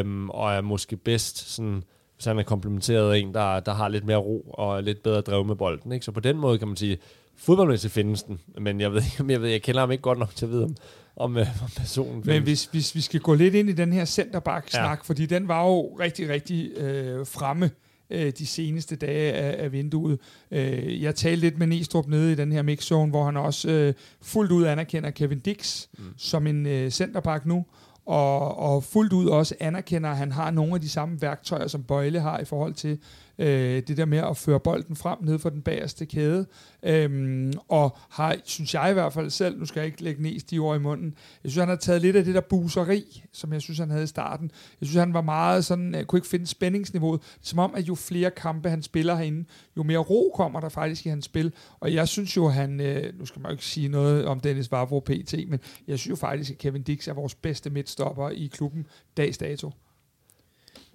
um, 0.00 0.30
og 0.30 0.54
er 0.54 0.60
måske 0.60 0.96
bedst 0.96 1.54
sådan 1.54 1.82
så 2.24 2.30
han 2.30 2.38
er 2.38 2.42
komplementeret 2.42 3.12
af 3.12 3.18
en, 3.18 3.34
der, 3.34 3.60
der 3.60 3.74
har 3.74 3.88
lidt 3.88 4.04
mere 4.04 4.16
ro 4.16 4.40
og 4.40 4.82
lidt 4.82 5.02
bedre 5.02 5.20
drev 5.20 5.44
med 5.44 5.56
bolden. 5.56 5.92
Ikke? 5.92 6.04
Så 6.04 6.12
på 6.12 6.20
den 6.20 6.36
måde 6.36 6.58
kan 6.58 6.68
man 6.68 6.76
sige, 6.76 6.98
fodboldmæssigt 7.36 7.92
findes 7.92 8.22
den, 8.22 8.40
men 8.60 8.80
jeg 8.80 8.92
ved, 8.92 9.02
jeg, 9.28 9.42
ved, 9.42 9.48
jeg 9.48 9.62
kender 9.62 9.80
ham 9.80 9.90
ikke 9.90 10.02
godt 10.02 10.18
nok 10.18 10.34
til 10.34 10.46
at 10.46 10.52
vide, 10.52 10.64
om, 10.64 10.76
om, 11.16 11.36
øh, 11.36 11.46
om 11.62 11.68
personen 11.76 12.12
findes. 12.12 12.26
Men 12.26 12.42
hvis, 12.42 12.64
hvis 12.64 12.94
vi 12.94 13.00
skal 13.00 13.20
gå 13.20 13.34
lidt 13.34 13.54
ind 13.54 13.68
i 13.68 13.72
den 13.72 13.92
her 13.92 14.04
centerback-snak, 14.04 14.98
ja. 14.98 15.02
fordi 15.04 15.26
den 15.26 15.48
var 15.48 15.64
jo 15.66 15.96
rigtig, 16.00 16.28
rigtig 16.28 16.70
øh, 16.76 17.26
fremme 17.26 17.70
øh, 18.10 18.32
de 18.38 18.46
seneste 18.46 18.96
dage 18.96 19.32
af, 19.32 19.64
af 19.64 19.72
vinduet. 19.72 20.18
Øh, 20.50 21.02
jeg 21.02 21.14
talte 21.14 21.40
lidt 21.40 21.58
med 21.58 21.66
Næstrup 21.66 22.06
nede 22.06 22.32
i 22.32 22.34
den 22.34 22.52
her 22.52 22.62
mixzone, 22.62 23.10
hvor 23.10 23.24
han 23.24 23.36
også 23.36 23.70
øh, 23.70 23.94
fuldt 24.22 24.52
ud 24.52 24.64
anerkender 24.64 25.10
Kevin 25.10 25.40
Dix 25.40 25.86
mm. 25.98 26.04
som 26.16 26.46
en 26.46 26.66
øh, 26.66 26.90
centerback 26.90 27.46
nu, 27.46 27.64
og, 28.06 28.58
og 28.58 28.84
fuldt 28.84 29.12
ud 29.12 29.26
også 29.26 29.54
anerkender, 29.60 30.10
at 30.10 30.16
han 30.16 30.32
har 30.32 30.50
nogle 30.50 30.74
af 30.74 30.80
de 30.80 30.88
samme 30.88 31.22
værktøjer, 31.22 31.66
som 31.66 31.82
Bøjle 31.82 32.20
har 32.20 32.38
i 32.38 32.44
forhold 32.44 32.74
til 32.74 32.98
øh, 33.38 33.82
det 33.88 33.96
der 33.96 34.04
med 34.04 34.18
at 34.18 34.36
føre 34.36 34.60
bolden 34.60 34.96
frem 34.96 35.18
ned 35.22 35.38
for 35.38 35.50
den 35.50 35.62
bagerste 35.62 36.06
kæde. 36.06 36.46
Øhm, 36.82 37.52
og 37.68 37.96
har, 38.10 38.36
synes 38.44 38.74
jeg 38.74 38.90
i 38.90 38.92
hvert 38.92 39.12
fald 39.12 39.30
selv, 39.30 39.58
nu 39.58 39.64
skal 39.64 39.80
jeg 39.80 39.86
ikke 39.86 40.02
lægge 40.02 40.22
næst 40.22 40.50
de 40.50 40.58
ord 40.58 40.76
i 40.76 40.80
munden, 40.80 41.14
jeg 41.44 41.50
synes, 41.50 41.60
han 41.60 41.68
har 41.68 41.76
taget 41.76 42.02
lidt 42.02 42.16
af 42.16 42.24
det 42.24 42.34
der 42.34 42.40
buseri, 42.40 43.24
som 43.32 43.52
jeg 43.52 43.62
synes, 43.62 43.78
han 43.78 43.90
havde 43.90 44.04
i 44.04 44.06
starten. 44.06 44.50
Jeg 44.80 44.86
synes, 44.86 44.98
han 44.98 45.14
var 45.14 45.20
meget 45.20 45.64
sådan, 45.64 45.94
jeg 45.94 46.06
kunne 46.06 46.16
ikke 46.18 46.28
finde 46.28 46.46
spændingsniveauet. 46.46 47.20
Som 47.40 47.58
om, 47.58 47.74
at 47.74 47.88
jo 47.88 47.94
flere 47.94 48.30
kampe 48.30 48.70
han 48.70 48.82
spiller 48.82 49.14
herinde, 49.14 49.44
jo 49.76 49.82
mere 49.82 49.98
ro 49.98 50.32
kommer 50.36 50.60
der 50.60 50.68
faktisk 50.68 51.06
i 51.06 51.08
hans 51.08 51.24
spil. 51.24 51.52
Og 51.80 51.94
jeg 51.94 52.08
synes 52.08 52.36
jo, 52.36 52.48
han, 52.48 52.80
øh, 52.80 53.18
nu 53.18 53.26
skal 53.26 53.40
man 53.40 53.50
jo 53.50 53.52
ikke 53.52 53.64
sige 53.64 53.88
noget 53.88 54.26
om 54.26 54.40
Dennis 54.40 54.72
Vavro 54.72 55.00
PT, 55.00 55.34
men 55.48 55.60
jeg 55.88 55.98
synes 55.98 56.10
jo 56.10 56.16
faktisk, 56.16 56.50
at 56.50 56.58
Kevin 56.58 56.82
Dix 56.82 57.08
er 57.08 57.12
vores 57.12 57.34
bedste 57.34 57.70
midtstopper 57.70 58.30
i 58.30 58.46
klubben 58.46 58.86
dags 59.16 59.38
dato. 59.38 59.70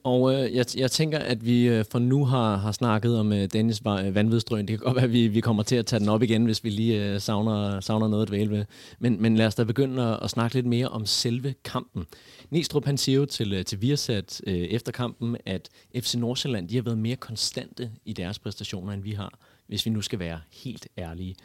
Og 0.03 0.33
øh, 0.33 0.55
jeg, 0.55 0.65
jeg 0.77 0.91
tænker, 0.91 1.19
at 1.19 1.45
vi 1.45 1.67
øh, 1.67 1.85
for 1.91 1.99
nu 1.99 2.25
har, 2.25 2.57
har 2.57 2.71
snakket 2.71 3.19
om 3.19 3.33
øh, 3.33 3.47
Dennis 3.53 3.81
øh, 3.87 4.15
vanvidstrøen. 4.15 4.67
Det 4.67 4.79
kan 4.79 4.85
godt 4.85 4.95
være, 4.95 5.05
at 5.05 5.13
vi, 5.13 5.27
vi 5.27 5.41
kommer 5.41 5.63
til 5.63 5.75
at 5.75 5.85
tage 5.85 5.99
den 5.99 6.09
op 6.09 6.23
igen, 6.23 6.45
hvis 6.45 6.63
vi 6.63 6.69
lige 6.69 7.05
øh, 7.05 7.21
savner, 7.21 7.79
savner 7.79 8.07
noget 8.07 8.23
at 8.23 8.29
dvæle 8.29 8.51
ved. 8.51 8.65
Men, 8.99 9.21
men 9.21 9.35
lad 9.35 9.47
os 9.47 9.55
da 9.55 9.63
begynde 9.63 10.03
at, 10.03 10.19
at 10.21 10.29
snakke 10.29 10.55
lidt 10.55 10.65
mere 10.65 10.87
om 10.87 11.05
selve 11.05 11.53
kampen. 11.63 12.05
Næstrup 12.49 12.85
han 12.85 12.97
siger 12.97 13.19
jo 13.19 13.25
til, 13.25 13.53
øh, 13.53 13.65
til 13.65 13.81
Viasat 13.81 14.41
øh, 14.47 14.53
efter 14.53 14.91
kampen, 14.91 15.37
at 15.45 15.69
FC 15.95 16.15
Nordsjælland 16.15 16.69
de 16.69 16.75
har 16.75 16.83
været 16.83 16.97
mere 16.97 17.15
konstante 17.15 17.91
i 18.05 18.13
deres 18.13 18.39
præstationer, 18.39 18.93
end 18.93 19.03
vi 19.03 19.11
har, 19.11 19.39
hvis 19.67 19.85
vi 19.85 19.91
nu 19.91 20.01
skal 20.01 20.19
være 20.19 20.39
helt 20.63 20.87
ærlige. 20.97 21.35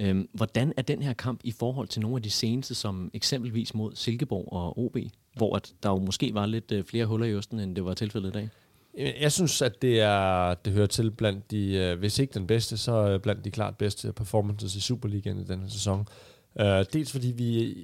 Øh, 0.00 0.24
hvordan 0.32 0.72
er 0.76 0.82
den 0.82 1.02
her 1.02 1.12
kamp 1.12 1.40
i 1.44 1.52
forhold 1.52 1.88
til 1.88 2.02
nogle 2.02 2.16
af 2.16 2.22
de 2.22 2.30
seneste, 2.30 2.74
som 2.74 3.10
eksempelvis 3.14 3.74
mod 3.74 3.92
Silkeborg 3.94 4.52
og 4.52 4.78
OB, 4.78 4.96
hvor 5.38 5.56
at 5.56 5.72
der 5.82 5.90
jo 5.90 5.96
måske 5.96 6.34
var 6.34 6.46
lidt 6.46 6.72
øh, 6.72 6.84
flere 6.84 7.06
huller 7.06 7.26
i 7.26 7.34
osten, 7.34 7.60
end 7.60 7.76
det 7.76 7.84
var 7.84 7.94
tilfældet 7.94 8.28
i 8.28 8.32
dag? 8.32 8.48
Jeg 9.20 9.32
synes, 9.32 9.62
at 9.62 9.82
det, 9.82 10.00
er, 10.00 10.54
det 10.54 10.72
hører 10.72 10.86
til 10.86 11.10
blandt 11.10 11.50
de, 11.50 11.74
øh, 11.74 11.98
hvis 11.98 12.18
ikke 12.18 12.34
den 12.34 12.46
bedste, 12.46 12.76
så 12.76 13.08
øh, 13.08 13.20
blandt 13.20 13.44
de 13.44 13.50
klart 13.50 13.76
bedste 13.76 14.12
performances 14.12 14.76
i 14.76 14.80
Superligaen 14.80 15.40
i 15.40 15.44
denne 15.44 15.70
sæson. 15.70 16.08
Øh, 16.60 16.84
dels 16.92 17.12
fordi 17.12 17.32
vi, 17.36 17.74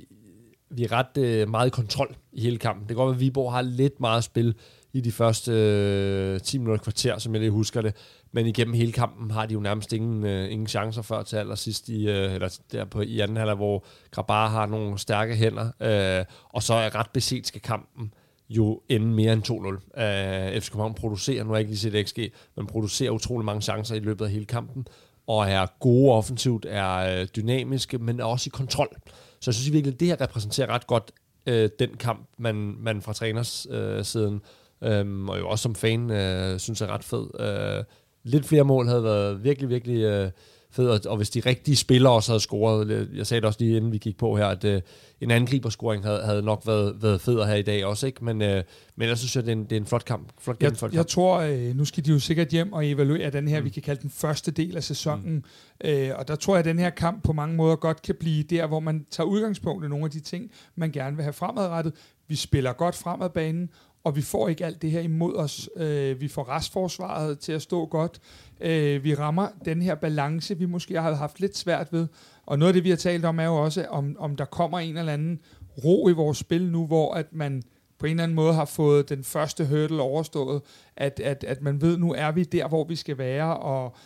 vi 0.70 0.84
er 0.84 0.92
ret 0.92 1.18
øh, 1.18 1.48
meget 1.48 1.66
i 1.66 1.70
kontrol 1.70 2.16
i 2.32 2.40
hele 2.40 2.58
kampen. 2.58 2.88
Det 2.88 2.96
går 2.96 3.04
godt 3.04 3.14
at 3.14 3.20
Viborg 3.20 3.52
har 3.52 3.62
lidt 3.62 4.00
meget 4.00 4.24
spil 4.24 4.54
i 4.92 5.00
de 5.00 5.12
første 5.12 5.52
øh, 5.52 6.40
10 6.40 6.58
minutter 6.58 6.82
kvarter, 6.82 7.18
som 7.18 7.34
jeg 7.34 7.40
lige 7.40 7.50
husker 7.50 7.82
det. 7.82 7.94
Men 8.34 8.46
igennem 8.46 8.74
hele 8.74 8.92
kampen 8.92 9.30
har 9.30 9.46
de 9.46 9.54
jo 9.54 9.60
nærmest 9.60 9.92
ingen, 9.92 10.24
øh, 10.24 10.52
ingen 10.52 10.66
chancer 10.66 11.02
før 11.02 11.22
til 11.22 11.36
allersidst 11.36 11.88
i, 11.88 12.08
øh, 12.08 12.34
eller 12.34 12.58
der 12.72 12.84
på, 12.84 13.00
i 13.00 13.20
anden 13.20 13.36
halvleg, 13.36 13.56
hvor 13.56 13.84
Grabar 14.10 14.48
har 14.48 14.66
nogle 14.66 14.98
stærke 14.98 15.34
hænder. 15.34 15.70
Øh, 15.80 16.24
og 16.48 16.62
så 16.62 16.74
er 16.74 16.94
ret 16.94 17.10
beset 17.10 17.46
skal 17.46 17.60
kampen 17.60 18.14
jo 18.48 18.80
ende 18.88 19.06
mere 19.06 19.32
end 19.32 19.42
2-0. 19.42 20.02
Øh, 20.02 20.60
FC 20.60 20.70
København 20.70 20.94
producerer, 20.94 21.44
nu 21.44 21.48
har 21.50 21.56
jeg 21.56 21.60
ikke 21.60 21.70
lige 21.70 21.78
set 21.78 22.08
XG, 22.08 22.18
men 22.56 22.66
producerer 22.66 23.10
utrolig 23.10 23.44
mange 23.44 23.62
chancer 23.62 23.94
i 23.94 23.98
løbet 24.00 24.24
af 24.24 24.30
hele 24.30 24.44
kampen. 24.44 24.86
og 25.26 25.50
er 25.50 25.66
gode 25.80 26.12
offensivt, 26.12 26.66
er 26.68 27.20
øh, 27.20 27.26
dynamiske, 27.36 27.98
men 27.98 28.20
er 28.20 28.24
også 28.24 28.48
i 28.48 28.54
kontrol. 28.54 28.96
Så 29.40 29.50
jeg 29.50 29.54
synes 29.54 29.72
virkelig, 29.72 29.94
at 29.94 30.00
det 30.00 30.08
her 30.08 30.20
repræsenterer 30.20 30.68
ret 30.68 30.86
godt 30.86 31.10
øh, 31.46 31.70
den 31.78 31.96
kamp, 31.96 32.28
man, 32.38 32.76
man 32.78 33.02
fra 33.02 33.12
træners 33.12 33.66
øh, 33.70 34.04
siden, 34.04 34.40
øh, 34.82 35.28
og 35.28 35.38
jo 35.38 35.48
også 35.48 35.62
som 35.62 35.74
fan, 35.74 36.10
øh, 36.10 36.58
synes 36.58 36.80
er 36.80 36.86
ret 36.86 37.04
fed. 37.04 37.40
Øh, 37.40 37.84
lidt 38.24 38.46
flere 38.46 38.64
mål 38.64 38.86
havde 38.86 39.04
været 39.04 39.44
virkelig, 39.44 39.68
virkelig 39.68 40.02
øh, 40.02 40.30
fed, 40.74 40.88
og, 40.88 41.00
og 41.06 41.16
hvis 41.16 41.30
de 41.30 41.40
rigtige 41.40 41.76
spillere 41.76 42.12
også 42.12 42.32
havde 42.32 42.40
scoret, 42.40 43.08
jeg 43.14 43.26
sagde 43.26 43.40
det 43.40 43.46
også 43.46 43.60
lige 43.60 43.76
inden 43.76 43.92
vi 43.92 43.98
gik 43.98 44.16
på 44.16 44.36
her, 44.36 44.46
at 44.46 44.64
øh, 44.64 44.80
en 45.20 45.30
angriberscoring 45.30 46.04
havde, 46.04 46.22
havde 46.22 46.42
nok 46.42 46.62
været, 46.66 47.02
været 47.02 47.20
federe 47.20 47.46
her 47.46 47.54
i 47.54 47.62
dag 47.62 47.84
også, 47.84 48.06
ikke? 48.06 48.24
Men, 48.24 48.42
øh, 48.42 48.62
men 48.96 49.08
jeg 49.08 49.18
synes, 49.18 49.36
at 49.36 49.44
det 49.44 49.52
er 49.52 49.56
en, 49.56 49.64
det 49.64 49.72
er 49.72 49.76
en 49.76 49.86
flot 49.86 50.04
kamp. 50.04 50.28
Flot 50.40 50.62
jeg, 50.62 50.76
kamp. 50.76 50.94
jeg 50.94 51.06
tror, 51.06 51.38
øh, 51.38 51.76
nu 51.76 51.84
skal 51.84 52.04
de 52.04 52.10
jo 52.10 52.18
sikkert 52.18 52.48
hjem 52.48 52.72
og 52.72 52.86
evaluere 52.86 53.30
den 53.30 53.48
her, 53.48 53.58
mm. 53.58 53.64
vi 53.64 53.70
kan 53.70 53.82
kalde 53.82 54.02
den 54.02 54.10
første 54.10 54.50
del 54.50 54.76
af 54.76 54.84
sæsonen, 54.84 55.34
mm. 55.34 55.88
øh, 55.88 56.10
og 56.16 56.28
der 56.28 56.36
tror 56.36 56.54
jeg, 56.54 56.58
at 56.58 56.64
den 56.64 56.78
her 56.78 56.90
kamp 56.90 57.24
på 57.24 57.32
mange 57.32 57.56
måder 57.56 57.76
godt 57.76 58.02
kan 58.02 58.14
blive 58.20 58.42
der, 58.42 58.66
hvor 58.66 58.80
man 58.80 59.06
tager 59.10 59.26
udgangspunkt 59.26 59.84
i 59.84 59.88
nogle 59.88 60.04
af 60.04 60.10
de 60.10 60.20
ting, 60.20 60.50
man 60.76 60.92
gerne 60.92 61.16
vil 61.16 61.22
have 61.22 61.32
fremadrettet. 61.32 61.92
Vi 62.28 62.36
spiller 62.36 62.72
godt 62.72 62.94
fremad 62.94 63.30
banen, 63.30 63.70
og 64.04 64.16
vi 64.16 64.22
får 64.22 64.48
ikke 64.48 64.66
alt 64.66 64.82
det 64.82 64.90
her 64.90 65.00
imod 65.00 65.34
os. 65.34 65.70
Øh, 65.76 66.20
vi 66.20 66.28
får 66.28 66.48
restforsvaret 66.48 67.38
til 67.38 67.52
at 67.52 67.62
stå 67.62 67.86
godt. 67.86 68.20
Øh, 68.60 69.04
vi 69.04 69.14
rammer 69.14 69.48
den 69.64 69.82
her 69.82 69.94
balance, 69.94 70.58
vi 70.58 70.66
måske 70.66 71.00
har 71.00 71.14
haft 71.14 71.40
lidt 71.40 71.56
svært 71.56 71.92
ved. 71.92 72.06
Og 72.46 72.58
noget 72.58 72.68
af 72.68 72.74
det, 72.74 72.84
vi 72.84 72.90
har 72.90 72.96
talt 72.96 73.24
om, 73.24 73.38
er 73.38 73.44
jo 73.44 73.56
også, 73.56 73.86
om, 73.90 74.16
om 74.18 74.36
der 74.36 74.44
kommer 74.44 74.78
en 74.78 74.96
eller 74.96 75.12
anden 75.12 75.40
ro 75.84 76.08
i 76.08 76.12
vores 76.12 76.38
spil 76.38 76.70
nu, 76.70 76.86
hvor 76.86 77.14
at 77.14 77.26
man 77.32 77.62
på 77.98 78.06
en 78.06 78.10
eller 78.10 78.22
anden 78.22 78.36
måde 78.36 78.54
har 78.54 78.64
fået 78.64 79.08
den 79.08 79.24
første 79.24 79.66
hurdle 79.66 80.02
overstået, 80.02 80.62
at, 80.96 81.20
at, 81.20 81.44
at 81.44 81.62
man 81.62 81.80
ved, 81.80 81.98
nu 81.98 82.12
er 82.12 82.32
vi 82.32 82.44
der, 82.44 82.68
hvor 82.68 82.84
vi 82.84 82.96
skal 82.96 83.18
være, 83.18 83.56
og 83.56 83.96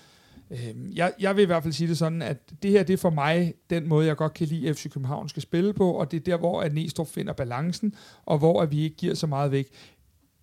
øh, 0.50 0.96
jeg, 0.96 1.12
jeg 1.20 1.36
vil 1.36 1.42
i 1.42 1.46
hvert 1.46 1.62
fald 1.62 1.74
sige 1.74 1.88
det 1.88 1.98
sådan, 1.98 2.22
at 2.22 2.52
det 2.62 2.70
her, 2.70 2.82
det 2.82 2.92
er 2.92 2.96
for 2.96 3.10
mig 3.10 3.54
den 3.70 3.88
måde, 3.88 4.06
jeg 4.06 4.16
godt 4.16 4.34
kan 4.34 4.46
lide, 4.46 4.68
at 4.68 4.76
FC 4.76 4.90
København 4.90 5.28
skal 5.28 5.42
spille 5.42 5.72
på, 5.72 5.92
og 5.92 6.10
det 6.10 6.16
er 6.16 6.24
der, 6.24 6.36
hvor 6.36 6.60
at 6.60 6.74
Næstrup 6.74 7.08
finder 7.08 7.32
balancen, 7.32 7.94
og 8.26 8.38
hvor 8.38 8.62
at 8.62 8.70
vi 8.70 8.82
ikke 8.82 8.96
giver 8.96 9.14
så 9.14 9.26
meget 9.26 9.52
væk 9.52 9.68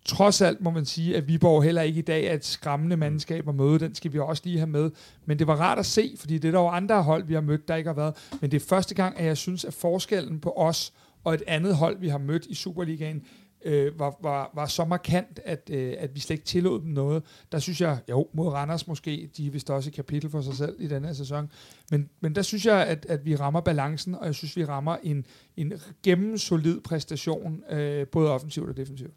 trods 0.06 0.40
alt 0.40 0.60
må 0.60 0.70
man 0.70 0.84
sige, 0.84 1.16
at 1.16 1.28
Viborg 1.28 1.62
heller 1.62 1.82
ikke 1.82 1.98
i 1.98 2.02
dag 2.02 2.24
er 2.24 2.34
et 2.34 2.44
skræmmende 2.44 2.96
mandskab 2.96 3.48
at 3.48 3.54
møde. 3.54 3.78
Den 3.78 3.94
skal 3.94 4.12
vi 4.12 4.18
også 4.18 4.42
lige 4.46 4.58
have 4.58 4.70
med. 4.70 4.90
Men 5.24 5.38
det 5.38 5.46
var 5.46 5.56
rart 5.56 5.78
at 5.78 5.86
se, 5.86 6.14
fordi 6.18 6.38
det 6.38 6.48
er 6.48 6.52
der 6.52 6.60
jo 6.60 6.68
andre 6.68 7.02
hold, 7.02 7.24
vi 7.24 7.34
har 7.34 7.40
mødt, 7.40 7.68
der 7.68 7.76
ikke 7.76 7.88
har 7.88 7.94
været. 7.94 8.14
Men 8.40 8.50
det 8.50 8.62
er 8.62 8.66
første 8.66 8.94
gang, 8.94 9.18
at 9.18 9.24
jeg 9.26 9.36
synes, 9.36 9.64
at 9.64 9.74
forskellen 9.74 10.40
på 10.40 10.52
os 10.56 10.92
og 11.24 11.34
et 11.34 11.42
andet 11.46 11.76
hold, 11.76 11.98
vi 11.98 12.08
har 12.08 12.18
mødt 12.18 12.46
i 12.46 12.54
Superligaen, 12.54 13.22
øh, 13.64 13.98
var, 13.98 14.16
var, 14.22 14.50
var 14.54 14.66
så 14.66 14.84
markant, 14.84 15.40
at, 15.44 15.70
øh, 15.72 15.94
at 15.98 16.14
vi 16.14 16.20
slet 16.20 16.34
ikke 16.34 16.46
tillod 16.46 16.80
dem 16.80 16.90
noget. 16.90 17.22
Der 17.52 17.58
synes 17.58 17.80
jeg, 17.80 17.98
jo, 18.10 18.28
mod 18.32 18.48
Randers 18.48 18.86
måske, 18.86 19.30
de 19.36 19.46
er 19.46 19.50
vist 19.50 19.70
også 19.70 19.90
et 19.90 19.94
kapitel 19.94 20.30
for 20.30 20.40
sig 20.40 20.54
selv 20.54 20.76
i 20.78 20.86
denne 20.86 21.14
sæson, 21.14 21.50
men, 21.90 22.10
men 22.20 22.34
der 22.34 22.42
synes 22.42 22.66
jeg, 22.66 22.86
at, 22.86 23.06
at 23.08 23.24
vi 23.24 23.36
rammer 23.36 23.60
balancen, 23.60 24.14
og 24.14 24.26
jeg 24.26 24.34
synes, 24.34 24.56
vi 24.56 24.64
rammer 24.64 24.96
en, 25.02 25.26
en 25.56 25.72
gennemsolid 26.02 26.80
præstation, 26.80 27.62
øh, 27.70 28.06
både 28.06 28.30
offensivt 28.30 28.68
og 28.68 28.76
defensivt. 28.76 29.14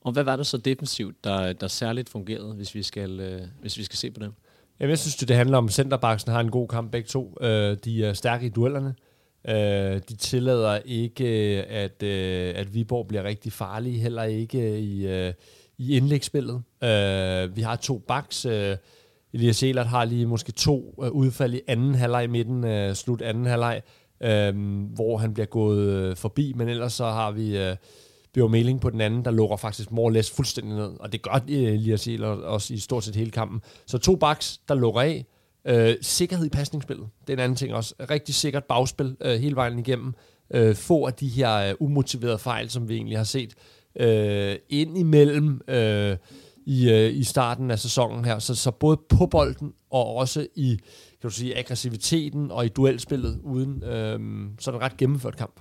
Og 0.00 0.12
hvad 0.12 0.22
var 0.22 0.36
det 0.36 0.46
så 0.46 0.56
defensivt, 0.56 1.24
der, 1.24 1.52
der 1.52 1.68
særligt 1.68 2.08
fungerede, 2.08 2.54
hvis 2.54 2.74
vi 2.74 2.82
skal, 2.82 3.20
øh, 3.20 3.40
hvis 3.60 3.78
vi 3.78 3.84
skal 3.84 3.96
se 3.96 4.10
på 4.10 4.20
det? 4.20 4.32
Jamen, 4.80 4.90
jeg 4.90 4.98
synes, 4.98 5.16
det 5.16 5.36
handler 5.36 5.58
om, 5.58 5.64
at 5.64 5.72
centerbaksen 5.72 6.32
har 6.32 6.40
en 6.40 6.50
god 6.50 6.68
kamp 6.68 6.90
begge 6.90 7.06
to. 7.06 7.36
Øh, 7.40 7.76
de 7.84 8.04
er 8.04 8.12
stærke 8.12 8.46
i 8.46 8.48
duellerne. 8.48 8.94
Øh, 9.48 10.00
de 10.08 10.16
tillader 10.16 10.78
ikke, 10.84 11.26
at, 11.68 12.02
øh, 12.02 12.54
at 12.56 12.74
Viborg 12.74 13.08
bliver 13.08 13.24
rigtig 13.24 13.52
farlige, 13.52 14.00
heller 14.00 14.22
ikke 14.22 14.80
i, 14.80 15.06
øh, 15.06 15.32
i 15.78 15.96
indlægsspillet. 15.96 16.62
Øh, 16.82 17.56
vi 17.56 17.62
har 17.62 17.76
to 17.76 17.98
backs. 17.98 18.44
Øh, 18.44 18.76
Elias 19.32 19.62
Elert 19.62 19.86
har 19.86 20.04
lige 20.04 20.26
måske 20.26 20.52
to 20.52 20.94
øh, 21.02 21.10
udfald 21.10 21.54
i 21.54 21.60
anden 21.68 21.94
halvleg 21.94 22.30
midten, 22.30 22.64
øh, 22.64 22.94
slut 22.94 23.22
anden 23.22 23.46
halvleg, 23.46 23.82
øh, 24.20 24.56
hvor 24.94 25.16
han 25.16 25.34
bliver 25.34 25.46
gået 25.46 25.86
øh, 25.88 26.16
forbi, 26.16 26.52
men 26.56 26.68
ellers 26.68 26.92
så 26.92 27.04
har 27.04 27.30
vi... 27.30 27.58
Øh, 27.58 27.76
Bjørn 28.34 28.50
Meling 28.50 28.80
på 28.80 28.90
den 28.90 29.00
anden, 29.00 29.24
der 29.24 29.30
lukker 29.30 29.56
faktisk 29.56 29.90
more 29.90 30.04
or 30.04 30.10
less 30.10 30.30
fuldstændig 30.30 30.74
ned. 30.76 30.90
Og 31.00 31.12
det 31.12 31.22
gør 31.22 31.40
øh, 31.48 31.58
Elias 31.58 32.08
Eler 32.08 32.28
også 32.28 32.74
i 32.74 32.78
stort 32.78 33.04
set 33.04 33.16
hele 33.16 33.30
kampen. 33.30 33.60
Så 33.86 33.98
to 33.98 34.16
backs, 34.16 34.60
der 34.68 34.74
lukker 34.74 35.00
af. 35.00 35.26
Øh, 35.64 35.96
sikkerhed 36.00 36.46
i 36.46 36.48
pasningsspillet. 36.48 37.08
Det 37.20 37.32
er 37.32 37.36
en 37.36 37.40
anden 37.40 37.56
ting 37.56 37.74
også. 37.74 37.94
Rigtig 38.10 38.34
sikkert 38.34 38.64
bagspil 38.64 39.16
øh, 39.20 39.40
hele 39.40 39.56
vejen 39.56 39.78
igennem. 39.78 40.14
Øh, 40.54 40.74
få 40.74 41.06
af 41.06 41.14
de 41.14 41.28
her 41.28 41.56
øh, 41.56 41.74
umotiverede 41.80 42.38
fejl, 42.38 42.70
som 42.70 42.88
vi 42.88 42.94
egentlig 42.94 43.18
har 43.18 43.24
set 43.24 43.54
øh, 44.00 44.56
ind 44.68 44.98
imellem 44.98 45.60
øh, 45.68 46.16
i, 46.66 46.90
øh, 46.90 47.16
i 47.16 47.24
starten 47.24 47.70
af 47.70 47.78
sæsonen 47.78 48.24
her. 48.24 48.38
Så, 48.38 48.54
så 48.54 48.70
både 48.70 49.00
på 49.08 49.26
bolden 49.26 49.72
og 49.90 50.14
også 50.14 50.46
i 50.54 50.80
kan 51.22 51.30
du 51.30 51.34
sige, 51.34 51.58
aggressiviteten 51.58 52.50
og 52.50 52.64
i 52.64 52.68
duelspillet 52.68 53.40
uden 53.42 53.82
øh, 53.84 54.20
sådan 54.58 54.78
en 54.78 54.82
ret 54.82 54.96
gennemført 54.96 55.36
kamp. 55.36 55.60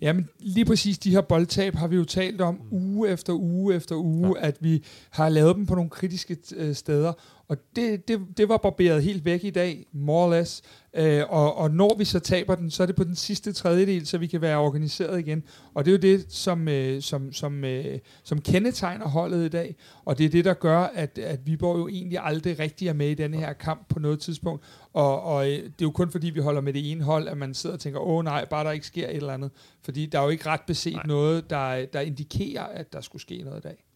Jamen, 0.00 0.28
lige 0.40 0.64
præcis 0.64 0.98
de 0.98 1.10
her 1.10 1.20
boldtab 1.20 1.74
har 1.74 1.86
vi 1.86 1.96
jo 1.96 2.04
talt 2.04 2.40
om 2.40 2.60
uge 2.70 3.08
efter 3.08 3.32
uge 3.32 3.74
efter 3.74 3.96
uge, 3.96 4.38
ja. 4.38 4.46
at 4.46 4.56
vi 4.60 4.84
har 5.10 5.28
lavet 5.28 5.56
dem 5.56 5.66
på 5.66 5.74
nogle 5.74 5.90
kritiske 5.90 6.36
øh, 6.56 6.74
steder. 6.74 7.12
Og 7.48 7.56
det, 7.76 8.08
det, 8.08 8.20
det 8.36 8.48
var 8.48 8.56
barberet 8.56 9.02
helt 9.02 9.24
væk 9.24 9.44
i 9.44 9.50
dag, 9.50 9.86
more 9.92 10.26
or 10.26 10.34
less. 10.34 10.62
Øh, 10.94 11.22
og, 11.28 11.56
og 11.56 11.70
når 11.70 11.96
vi 11.98 12.04
så 12.04 12.20
taber 12.20 12.54
den, 12.54 12.70
så 12.70 12.82
er 12.82 12.86
det 12.86 12.96
på 12.96 13.04
den 13.04 13.14
sidste 13.14 13.52
tredjedel, 13.52 14.06
så 14.06 14.18
vi 14.18 14.26
kan 14.26 14.40
være 14.40 14.58
organiseret 14.58 15.20
igen. 15.20 15.42
Og 15.74 15.84
det 15.84 15.90
er 15.90 15.92
jo 15.92 16.16
det, 16.16 16.32
som, 16.32 16.68
øh, 16.68 17.02
som, 17.02 17.32
som, 17.32 17.64
øh, 17.64 17.98
som 18.24 18.40
kendetegner 18.40 19.08
holdet 19.08 19.44
i 19.44 19.48
dag. 19.48 19.76
Og 20.04 20.18
det 20.18 20.26
er 20.26 20.30
det, 20.30 20.44
der 20.44 20.54
gør, 20.54 20.78
at, 20.78 21.18
at 21.18 21.46
Viborg 21.46 21.78
jo 21.78 21.88
egentlig 21.88 22.18
aldrig 22.22 22.58
rigtig 22.58 22.88
er 22.88 22.92
med 22.92 23.08
i 23.08 23.14
denne 23.14 23.36
her 23.36 23.52
kamp 23.52 23.88
på 23.88 23.98
noget 23.98 24.20
tidspunkt. 24.20 24.64
Og, 24.92 25.22
og 25.22 25.46
øh, 25.46 25.56
det 25.56 25.64
er 25.66 25.70
jo 25.82 25.90
kun 25.90 26.10
fordi, 26.10 26.30
vi 26.30 26.40
holder 26.40 26.60
med 26.60 26.72
det 26.72 26.90
ene 26.90 27.04
hold, 27.04 27.28
at 27.28 27.36
man 27.36 27.54
sidder 27.54 27.76
og 27.76 27.80
tænker, 27.80 28.00
åh 28.00 28.24
nej, 28.24 28.44
bare 28.44 28.64
der 28.64 28.70
ikke 28.70 28.86
sker 28.86 29.08
et 29.08 29.16
eller 29.16 29.34
andet. 29.34 29.50
Fordi 29.82 30.06
der 30.06 30.18
er 30.18 30.22
jo 30.22 30.28
ikke 30.28 30.46
ret 30.46 30.62
beset 30.66 30.94
nej. 30.94 31.06
noget, 31.06 31.50
der, 31.50 31.86
der 31.86 32.00
indikerer, 32.00 32.64
at 32.64 32.92
der 32.92 33.00
skulle 33.00 33.22
ske 33.22 33.42
noget 33.44 33.58
i 33.58 33.62
dag. 33.62 33.87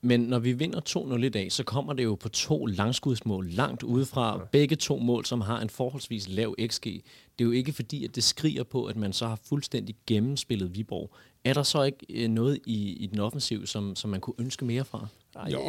Men 0.00 0.20
når 0.20 0.38
vi 0.38 0.52
vinder 0.52 0.80
2-0 0.88 1.24
i 1.24 1.28
dag, 1.28 1.52
så 1.52 1.64
kommer 1.64 1.92
det 1.92 2.04
jo 2.04 2.14
på 2.14 2.28
to 2.28 2.66
langskudsmål 2.66 3.46
langt 3.46 3.82
udefra. 3.82 4.48
Begge 4.52 4.76
to 4.76 4.98
mål, 4.98 5.24
som 5.24 5.40
har 5.40 5.60
en 5.60 5.70
forholdsvis 5.70 6.28
lav 6.28 6.54
XG. 6.66 6.84
Det 6.84 7.44
er 7.44 7.44
jo 7.44 7.50
ikke 7.50 7.72
fordi, 7.72 8.04
at 8.04 8.14
det 8.14 8.24
skriger 8.24 8.62
på, 8.62 8.84
at 8.84 8.96
man 8.96 9.12
så 9.12 9.26
har 9.26 9.38
fuldstændig 9.48 9.96
gennemspillet 10.06 10.76
Viborg. 10.76 11.10
Er 11.44 11.54
der 11.54 11.62
så 11.62 11.82
ikke 11.82 12.06
øh, 12.10 12.28
noget 12.28 12.58
i, 12.66 12.92
i 12.92 13.06
den 13.06 13.18
offensiv, 13.18 13.66
som, 13.66 13.96
som 13.96 14.10
man 14.10 14.20
kunne 14.20 14.34
ønske 14.38 14.64
mere 14.64 14.84
fra? 14.84 15.06
Jo. 15.52 15.60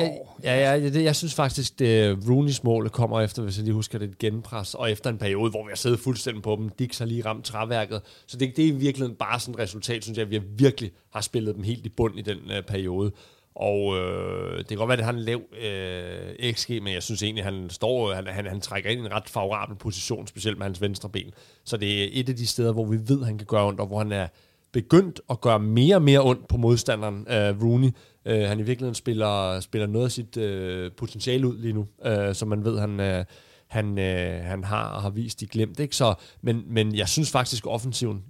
Ja, 0.43 0.59
ja, 0.59 0.73
ja 0.73 0.89
det, 0.89 1.03
jeg 1.03 1.15
synes 1.15 1.33
faktisk, 1.33 1.79
det 1.79 2.15
Rooney's 2.15 2.59
mål 2.63 2.89
kommer 2.89 3.21
efter, 3.21 3.43
hvis 3.43 3.57
jeg 3.57 3.63
lige 3.63 3.73
husker 3.73 3.99
det, 3.99 4.09
et 4.09 4.17
genpres, 4.17 4.75
og 4.75 4.91
efter 4.91 5.09
en 5.09 5.17
periode, 5.17 5.51
hvor 5.51 5.63
vi 5.63 5.69
har 5.69 5.75
siddet 5.75 5.99
fuldstændig 5.99 6.43
på 6.43 6.55
dem. 6.55 6.69
Dix 6.69 6.97
har 6.97 7.05
lige 7.05 7.25
ramt 7.25 7.45
træværket. 7.45 8.01
Så 8.27 8.37
det, 8.37 8.57
det 8.57 8.65
er 8.65 8.69
i 8.69 8.71
virkeligheden 8.71 9.15
bare 9.15 9.39
sådan 9.39 9.53
et 9.53 9.59
resultat, 9.59 10.03
synes 10.03 10.17
jeg, 10.17 10.25
at 10.25 10.31
vi 10.31 10.41
virkelig 10.57 10.91
har 11.13 11.21
spillet 11.21 11.55
dem 11.55 11.63
helt 11.63 11.85
i 11.85 11.89
bund 11.89 12.19
i 12.19 12.21
den 12.21 12.37
uh, 12.37 12.65
periode. 12.67 13.11
Og 13.55 13.97
øh, 13.97 14.57
det 14.57 14.67
kan 14.67 14.77
godt 14.77 14.89
være, 14.89 14.97
at 14.97 15.05
han 15.05 15.15
er 15.15 15.19
lav 15.19 15.41
øh, 15.61 16.53
XG, 16.53 16.69
men 16.69 16.93
jeg 16.93 17.03
synes 17.03 17.23
egentlig, 17.23 17.45
at 17.45 17.53
han 17.53 17.69
står, 17.69 18.13
han, 18.13 18.27
han, 18.27 18.45
han 18.45 18.61
trækker 18.61 18.89
ind 18.89 19.01
i 19.01 19.05
en 19.05 19.11
ret 19.11 19.29
favorabel 19.29 19.75
position, 19.75 20.27
specielt 20.27 20.57
med 20.57 20.65
hans 20.65 20.81
venstre 20.81 21.09
ben. 21.09 21.31
Så 21.63 21.77
det 21.77 22.03
er 22.03 22.07
et 22.11 22.29
af 22.29 22.35
de 22.35 22.47
steder, 22.47 22.73
hvor 22.73 22.85
vi 22.85 22.97
ved, 23.07 23.19
at 23.19 23.25
han 23.25 23.37
kan 23.37 23.47
gøre 23.47 23.67
ondt, 23.67 23.79
og 23.79 23.87
hvor 23.87 23.97
han 23.97 24.11
er 24.11 24.27
begyndt 24.71 25.21
at 25.29 25.41
gøre 25.41 25.59
mere 25.59 25.95
og 25.95 26.01
mere 26.01 26.23
ondt 26.23 26.47
på 26.47 26.57
modstanderen, 26.57 27.27
øh, 27.29 27.63
Rooney. 27.63 27.89
Øh, 28.25 28.41
han 28.41 28.59
i 28.59 28.63
virkeligheden 28.63 28.95
spiller, 28.95 29.59
spiller 29.59 29.87
noget 29.87 30.05
af 30.05 30.11
sit 30.11 30.37
øh, 30.37 30.91
potentiale 30.91 31.47
ud 31.47 31.57
lige 31.57 31.73
nu, 31.73 31.87
øh, 32.05 32.35
som 32.35 32.47
man 32.47 32.63
ved, 32.63 32.79
han, 32.79 32.99
øh, 32.99 33.25
han, 33.67 33.99
øh, 33.99 34.43
han 34.43 34.63
har 34.63 34.89
og 34.89 35.01
har 35.01 35.09
vist 35.09 35.41
i 35.41 35.45
glemt. 35.45 35.79
Ikke? 35.79 35.95
Så, 35.95 36.13
men, 36.41 36.63
men 36.67 36.95
jeg 36.95 37.09
synes 37.09 37.31
faktisk, 37.31 37.67
offensiven, 37.67 38.23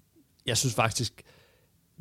jeg 0.45 0.57
synes 0.57 0.75
faktisk, 0.75 1.21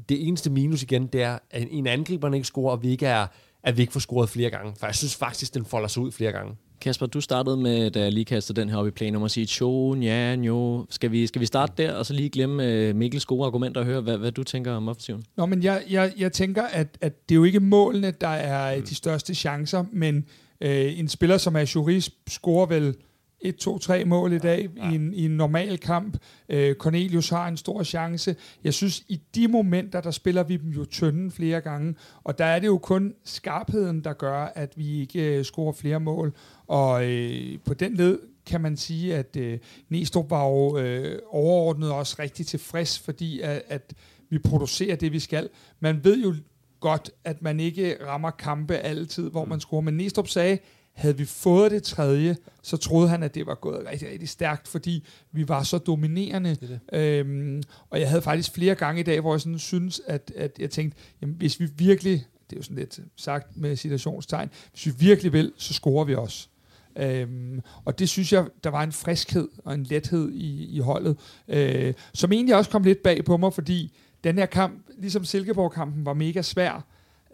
det 0.08 0.28
eneste 0.28 0.50
minus 0.50 0.82
igen, 0.82 1.06
det 1.06 1.22
er, 1.22 1.38
at 1.50 1.68
en 1.70 1.86
angriber 1.86 2.32
ikke 2.32 2.46
scorer, 2.46 2.72
og 2.72 2.82
vi 2.82 2.88
ikke 2.88 3.06
er, 3.06 3.26
at 3.62 3.76
vi 3.76 3.82
ikke 3.82 3.92
får 3.92 4.00
scoret 4.00 4.28
flere 4.28 4.50
gange. 4.50 4.72
For 4.78 4.86
jeg 4.86 4.94
synes 4.94 5.16
faktisk, 5.16 5.54
den 5.54 5.64
folder 5.64 5.88
sig 5.88 6.02
ud 6.02 6.12
flere 6.12 6.32
gange. 6.32 6.54
Kasper, 6.80 7.06
du 7.06 7.20
startede 7.20 7.56
med, 7.56 7.90
da 7.90 8.00
jeg 8.00 8.12
lige 8.12 8.24
kastede 8.24 8.60
den 8.60 8.68
her 8.68 8.76
op 8.76 8.86
i 8.86 8.90
planen, 8.90 9.16
om 9.16 9.22
at 9.22 9.30
sige, 9.30 9.46
tjo, 9.46 9.94
ja, 9.94 10.34
jo. 10.34 10.86
Skal 10.90 11.12
vi, 11.12 11.26
skal 11.26 11.40
vi 11.40 11.46
starte 11.46 11.72
der, 11.78 11.92
og 11.92 12.06
så 12.06 12.14
lige 12.14 12.30
glemme 12.30 12.88
uh, 12.90 12.96
Mikkels 12.96 13.24
gode 13.24 13.46
argumenter 13.46 13.80
og 13.80 13.86
høre, 13.86 14.00
hvad, 14.00 14.18
hvad 14.18 14.32
du 14.32 14.44
tænker 14.44 14.72
om 14.72 14.88
offensiven? 14.88 15.24
Nå, 15.36 15.46
men 15.46 15.62
jeg, 15.62 15.82
jeg, 15.90 16.12
jeg 16.18 16.32
tænker, 16.32 16.62
at, 16.62 16.98
at 17.00 17.28
det 17.28 17.34
er 17.34 17.36
jo 17.36 17.44
ikke 17.44 17.60
målene, 17.60 18.10
der 18.10 18.28
er 18.28 18.76
mm. 18.76 18.82
de 18.82 18.94
største 18.94 19.34
chancer, 19.34 19.84
men 19.92 20.24
øh, 20.60 20.98
en 20.98 21.08
spiller 21.08 21.38
som 21.38 21.56
Juris 21.56 22.10
scorer 22.28 22.66
vel 22.66 22.94
et, 23.40 23.56
to, 23.56 23.78
tre 23.78 24.04
mål 24.04 24.32
i 24.32 24.38
dag 24.38 24.68
ja. 24.76 24.90
i, 24.90 24.94
en, 24.94 25.14
i 25.14 25.24
en 25.24 25.30
normal 25.30 25.78
kamp. 25.78 26.16
Øh, 26.48 26.74
Cornelius 26.74 27.28
har 27.28 27.48
en 27.48 27.56
stor 27.56 27.82
chance. 27.82 28.36
Jeg 28.64 28.74
synes, 28.74 29.04
i 29.08 29.20
de 29.34 29.48
momenter, 29.48 30.00
der 30.00 30.10
spiller 30.10 30.42
vi 30.42 30.56
dem 30.56 30.70
jo 30.70 30.84
tynden 30.84 31.30
flere 31.30 31.60
gange, 31.60 31.94
og 32.24 32.38
der 32.38 32.44
er 32.44 32.58
det 32.58 32.66
jo 32.66 32.78
kun 32.78 33.14
skarpheden, 33.24 34.04
der 34.04 34.12
gør, 34.12 34.52
at 34.54 34.72
vi 34.76 35.00
ikke 35.00 35.38
øh, 35.38 35.44
scorer 35.44 35.72
flere 35.72 36.00
mål. 36.00 36.34
Og 36.66 37.10
øh, 37.10 37.58
på 37.64 37.74
den 37.74 37.94
led 37.94 38.18
kan 38.46 38.60
man 38.60 38.76
sige, 38.76 39.16
at 39.16 39.36
øh, 39.36 39.58
Næstrup 39.88 40.30
var 40.30 40.44
jo 40.44 40.78
øh, 40.78 41.18
overordnet 41.30 41.92
også 41.92 42.16
rigtig 42.18 42.46
tilfreds, 42.46 42.98
fordi 42.98 43.40
at, 43.40 43.62
at 43.68 43.94
vi 44.30 44.38
producerer 44.38 44.96
det, 44.96 45.12
vi 45.12 45.18
skal. 45.18 45.48
Man 45.80 46.04
ved 46.04 46.22
jo 46.22 46.34
godt, 46.80 47.10
at 47.24 47.42
man 47.42 47.60
ikke 47.60 47.96
rammer 48.06 48.30
kampe 48.30 48.74
altid, 48.74 49.30
hvor 49.30 49.44
man 49.44 49.60
scorer. 49.60 49.80
Men 49.80 49.96
Næstrup 49.96 50.28
sagde, 50.28 50.58
Havde 50.98 51.16
vi 51.16 51.24
fået 51.24 51.70
det 51.70 51.82
tredje, 51.82 52.36
så 52.62 52.76
troede 52.76 53.08
han, 53.08 53.22
at 53.22 53.34
det 53.34 53.46
var 53.46 53.54
gået 53.54 53.86
rigtig, 53.90 54.08
rigtig 54.08 54.28
stærkt, 54.28 54.68
fordi 54.68 55.04
vi 55.32 55.48
var 55.48 55.62
så 55.62 55.78
dominerende. 55.78 56.50
Det 56.50 56.80
det. 56.90 56.98
Øhm, 56.98 57.62
og 57.90 58.00
jeg 58.00 58.08
havde 58.08 58.22
faktisk 58.22 58.54
flere 58.54 58.74
gange 58.74 59.00
i 59.00 59.04
dag, 59.04 59.20
hvor 59.20 59.34
jeg 59.34 59.40
sådan 59.40 59.58
synes, 59.58 60.00
at, 60.06 60.32
at 60.36 60.58
jeg 60.58 60.70
tænkte, 60.70 60.98
jamen, 61.22 61.34
hvis 61.34 61.60
vi 61.60 61.68
virkelig, 61.76 62.12
det 62.50 62.56
er 62.56 62.60
jo 62.60 62.62
sådan 62.62 62.76
lidt 62.76 63.00
sagt 63.16 63.56
med 63.56 63.76
citationstegn, 63.76 64.50
hvis 64.72 64.86
vi 64.86 64.92
virkelig 64.98 65.32
vil, 65.32 65.52
så 65.56 65.74
scorer 65.74 66.04
vi 66.04 66.14
også. 66.14 66.48
Øhm, 66.96 67.60
og 67.84 67.98
det 67.98 68.08
synes 68.08 68.32
jeg, 68.32 68.46
der 68.64 68.70
var 68.70 68.82
en 68.82 68.92
friskhed 68.92 69.48
og 69.64 69.74
en 69.74 69.82
lethed 69.82 70.32
i, 70.32 70.76
i 70.76 70.78
holdet, 70.78 71.18
øh, 71.48 71.94
som 72.14 72.32
egentlig 72.32 72.56
også 72.56 72.70
kom 72.70 72.82
lidt 72.82 73.02
bag 73.02 73.24
på 73.24 73.36
mig, 73.36 73.52
fordi 73.52 73.92
den 74.24 74.38
her 74.38 74.46
kamp, 74.46 74.86
ligesom 74.98 75.24
Silkeborg-kampen, 75.24 76.06
var 76.06 76.14
mega 76.14 76.42
svær, 76.42 76.84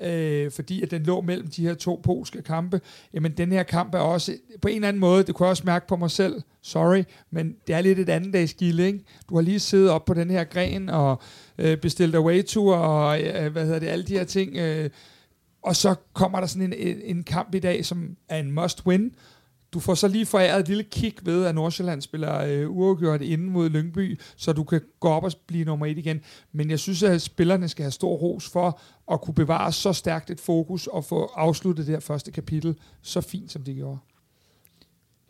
øh, 0.01 0.51
fordi 0.51 0.83
at 0.83 0.91
den 0.91 1.03
lå 1.03 1.21
mellem 1.21 1.47
de 1.49 1.67
her 1.67 1.75
to 1.75 2.01
polske 2.03 2.43
kampe. 2.43 2.81
Jamen, 3.15 3.33
den 3.33 3.53
her 3.53 3.63
kamp 3.63 3.95
er 3.95 3.99
også, 3.99 4.37
på 4.63 4.69
en 4.69 4.75
eller 4.75 4.89
anden 4.89 5.01
måde, 5.01 5.25
det 5.25 5.35
kunne 5.35 5.47
jeg 5.47 5.51
også 5.51 5.63
mærke 5.67 5.87
på 5.87 5.97
mig 5.97 6.11
selv, 6.11 6.43
sorry, 6.63 7.03
men 7.31 7.57
det 7.67 7.75
er 7.75 7.81
lidt 7.81 7.99
et 7.99 8.09
andet 8.09 8.33
dags 8.33 8.55
gilde, 8.55 8.87
ikke? 8.87 9.05
Du 9.29 9.35
har 9.35 9.43
lige 9.43 9.61
siddet 9.61 9.91
op 9.91 10.05
på 10.05 10.15
den 10.15 10.31
her 10.31 10.45
gren 10.45 10.89
og 10.89 11.23
øh, 11.59 11.77
bestilt 11.77 12.15
away-tour 12.15 12.75
og 12.75 13.23
øh, 13.23 13.53
hvad 13.53 13.65
hedder 13.65 13.79
det, 13.79 13.87
alle 13.87 14.05
de 14.05 14.13
her 14.13 14.25
ting, 14.25 14.57
øh, 14.57 14.91
og 15.63 15.77
så 15.77 15.95
kommer 16.13 16.41
der 16.41 16.47
sådan 16.47 16.73
en, 16.73 17.01
en 17.05 17.23
kamp 17.23 17.55
i 17.55 17.59
dag, 17.59 17.85
som 17.85 18.17
er 18.29 18.39
en 18.39 18.59
must-win, 18.59 19.11
du 19.75 19.81
får 19.81 19.95
så 19.95 20.09
lige 20.09 20.27
foræret 20.27 20.61
et 20.61 20.69
lille 20.69 20.83
kick 20.83 21.27
ved, 21.27 21.45
at 21.45 21.55
Nordsjælland 21.55 22.03
spiller 22.03 22.41
øh, 22.41 22.71
uafgjort 22.71 23.23
inden 23.23 23.51
mod 23.51 23.71
Lyngby, 23.71 24.21
så 24.37 24.53
du 24.53 24.65
kan 24.65 24.81
gå 25.01 25.09
op 25.09 25.25
og 25.25 25.33
blive 25.47 25.65
nummer 25.65 25.87
et 25.87 25.99
igen. 25.99 26.21
Men 26.53 26.71
jeg 26.71 26.79
synes, 26.79 27.03
at 27.03 27.23
spillerne 27.23 27.69
skal 27.69 27.83
have 27.83 27.93
stor 27.93 28.17
ros 28.17 28.49
for 28.49 28.81
at 29.13 29.21
kunne 29.21 29.35
bevare 29.35 29.73
så 29.73 29.93
stærkt 29.93 30.31
et 30.31 30.41
fokus 30.41 30.87
og 30.87 31.05
få 31.05 31.31
afsluttet 31.35 31.87
det 31.87 31.95
her 31.95 32.01
første 32.01 32.33
kapitel 32.33 32.77
så 33.03 33.21
fint, 33.21 33.53
som 33.53 33.63
de 33.63 33.75
gjorde. 33.75 33.99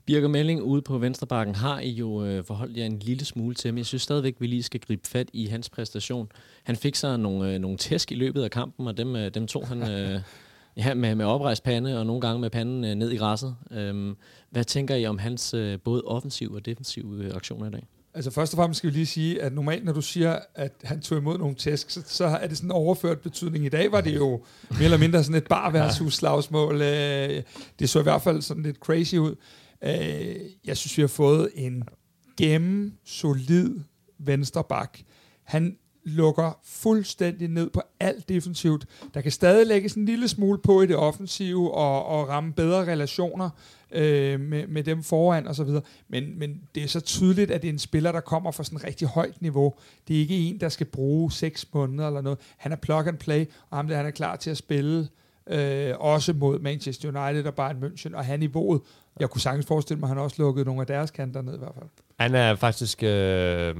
Birger 0.06 0.28
Melling 0.28 0.62
ude 0.62 0.82
på 0.82 0.98
Venstrebakken 0.98 1.54
har 1.54 1.80
I 1.80 1.90
jo 1.90 2.24
øh, 2.24 2.44
forholdt 2.44 2.76
jer 2.76 2.86
en 2.86 2.98
lille 2.98 3.24
smule 3.24 3.54
til, 3.54 3.74
men 3.74 3.78
jeg 3.78 3.86
synes 3.86 4.02
stadigvæk, 4.02 4.34
vi 4.38 4.46
lige 4.46 4.62
skal 4.62 4.80
gribe 4.80 5.08
fat 5.08 5.28
i 5.32 5.46
hans 5.46 5.70
præstation. 5.70 6.28
Han 6.64 6.76
fik 6.76 6.94
sig 6.94 7.18
nogle, 7.18 7.54
øh, 7.54 7.58
nogle 7.58 7.76
tæsk 7.76 8.12
i 8.12 8.14
løbet 8.14 8.42
af 8.42 8.50
kampen, 8.50 8.86
og 8.86 8.96
dem, 8.96 9.16
øh, 9.16 9.34
dem 9.34 9.46
tog 9.46 9.68
han... 9.68 9.90
Øh, 9.90 10.20
Ja, 10.76 10.94
med, 10.94 11.14
med 11.14 11.24
oprejst 11.24 11.62
pande, 11.62 11.98
og 11.98 12.06
nogle 12.06 12.20
gange 12.20 12.40
med 12.40 12.50
panden 12.50 12.84
øh, 12.84 12.94
ned 12.94 13.10
i 13.10 13.16
græsset. 13.16 13.56
Øhm, 13.70 14.16
hvad 14.50 14.64
tænker 14.64 14.94
I 14.94 15.06
om 15.06 15.18
hans 15.18 15.54
øh, 15.54 15.78
både 15.84 16.02
offensiv 16.02 16.52
og 16.52 16.66
defensiv 16.66 17.14
øh, 17.18 17.34
aktioner 17.34 17.66
i 17.66 17.70
dag? 17.70 17.86
Altså 18.14 18.30
først 18.30 18.52
og 18.52 18.56
fremmest 18.56 18.78
skal 18.78 18.90
vi 18.90 18.96
lige 18.96 19.06
sige, 19.06 19.42
at 19.42 19.52
normalt 19.52 19.84
når 19.84 19.92
du 19.92 20.00
siger, 20.00 20.38
at 20.54 20.72
han 20.84 21.00
tog 21.00 21.18
imod 21.18 21.38
nogle 21.38 21.54
tæsk, 21.54 21.90
så, 21.90 22.02
så 22.06 22.24
er 22.24 22.46
det 22.46 22.56
sådan 22.56 22.68
en 22.68 22.72
overført 22.72 23.20
betydning. 23.20 23.64
I 23.64 23.68
dag 23.68 23.92
var 23.92 24.00
det 24.00 24.14
jo 24.14 24.44
mere 24.70 24.84
eller 24.84 24.98
mindre 24.98 25.24
sådan 25.24 25.36
et 25.36 25.48
barværtshusslagsmål. 25.48 26.82
Øh, 26.82 27.42
det 27.78 27.90
så 27.90 28.00
i 28.00 28.02
hvert 28.02 28.22
fald 28.22 28.42
sådan 28.42 28.62
lidt 28.62 28.76
crazy 28.76 29.14
ud. 29.14 29.34
Øh, 29.84 30.36
jeg 30.64 30.76
synes, 30.76 30.96
vi 30.96 31.02
har 31.02 31.08
fået 31.08 31.50
en 31.54 31.84
gennem 32.36 32.92
solid 33.04 33.80
vensterbak. 34.18 34.98
Han 35.44 35.76
lukker 36.04 36.58
fuldstændig 36.64 37.48
ned 37.48 37.70
på 37.70 37.82
alt 38.00 38.28
defensivt. 38.28 38.86
Der 39.14 39.20
kan 39.20 39.32
stadig 39.32 39.66
lægges 39.66 39.94
en 39.94 40.04
lille 40.04 40.28
smule 40.28 40.58
på 40.58 40.82
i 40.82 40.86
det 40.86 40.96
offensive 40.96 41.74
og, 41.74 42.06
og 42.06 42.28
ramme 42.28 42.52
bedre 42.52 42.92
relationer 42.92 43.50
øh, 43.90 44.40
med, 44.40 44.66
med 44.66 44.84
dem 44.84 45.02
foran 45.02 45.46
osv. 45.46 45.68
Men, 46.08 46.38
men 46.38 46.60
det 46.74 46.82
er 46.82 46.88
så 46.88 47.00
tydeligt, 47.00 47.50
at 47.50 47.62
det 47.62 47.68
er 47.68 47.72
en 47.72 47.78
spiller, 47.78 48.12
der 48.12 48.20
kommer 48.20 48.50
fra 48.50 48.64
sådan 48.64 48.76
et 48.78 48.84
rigtig 48.84 49.08
højt 49.08 49.42
niveau. 49.42 49.74
Det 50.08 50.16
er 50.16 50.20
ikke 50.20 50.36
en, 50.36 50.60
der 50.60 50.68
skal 50.68 50.86
bruge 50.86 51.32
seks 51.32 51.66
måneder 51.74 52.06
eller 52.06 52.20
noget. 52.20 52.38
Han 52.56 52.72
er 52.72 52.76
plug 52.76 53.06
and 53.08 53.18
play, 53.18 53.46
og 53.70 53.78
ham 53.78 53.88
der, 53.88 53.96
han 53.96 54.06
er 54.06 54.10
klar 54.10 54.36
til 54.36 54.50
at 54.50 54.56
spille 54.56 55.08
øh, 55.46 55.94
også 55.98 56.32
mod 56.32 56.58
Manchester 56.58 57.08
United 57.08 57.46
og 57.46 57.54
Bayern 57.54 57.84
München, 57.84 58.16
og 58.16 58.24
han 58.24 58.40
niveauet. 58.40 58.80
Jeg 59.20 59.30
kunne 59.30 59.40
sagtens 59.40 59.66
forestille 59.66 60.00
mig, 60.00 60.06
at 60.06 60.08
han 60.08 60.18
også 60.18 60.36
lukkede 60.38 60.64
nogle 60.64 60.80
af 60.80 60.86
deres 60.86 61.10
kanter 61.10 61.42
ned 61.42 61.54
i 61.54 61.58
hvert 61.58 61.74
fald. 61.74 61.88
Han 62.20 62.34
er 62.34 62.54
faktisk 62.54 63.02
øh, 63.02 63.74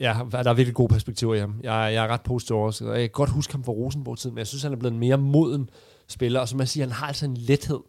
Ja, 0.00 0.16
der 0.30 0.50
er 0.50 0.54
virkelig 0.54 0.74
gode 0.74 0.88
perspektiver 0.88 1.34
i 1.34 1.38
ham. 1.38 1.60
Jeg, 1.62 1.90
jeg 1.94 2.04
er 2.04 2.08
ret 2.08 2.22
positiv 2.22 2.56
også. 2.56 2.92
Jeg 2.92 3.00
kan 3.00 3.10
godt 3.10 3.30
huske 3.30 3.52
ham 3.52 3.64
fra 3.64 3.72
Rosenborg-tiden, 3.72 4.34
men 4.34 4.38
jeg 4.38 4.46
synes, 4.46 4.62
han 4.62 4.72
er 4.72 4.76
blevet 4.76 4.92
en 4.92 5.00
mere 5.00 5.18
moden 5.18 5.70
spiller. 6.08 6.40
Og 6.40 6.48
som 6.48 6.60
jeg 6.60 6.68
siger, 6.68 6.86
han 6.86 6.92
har 6.92 7.06
altså 7.06 7.26
en 7.26 7.36
lethed. 7.36 7.80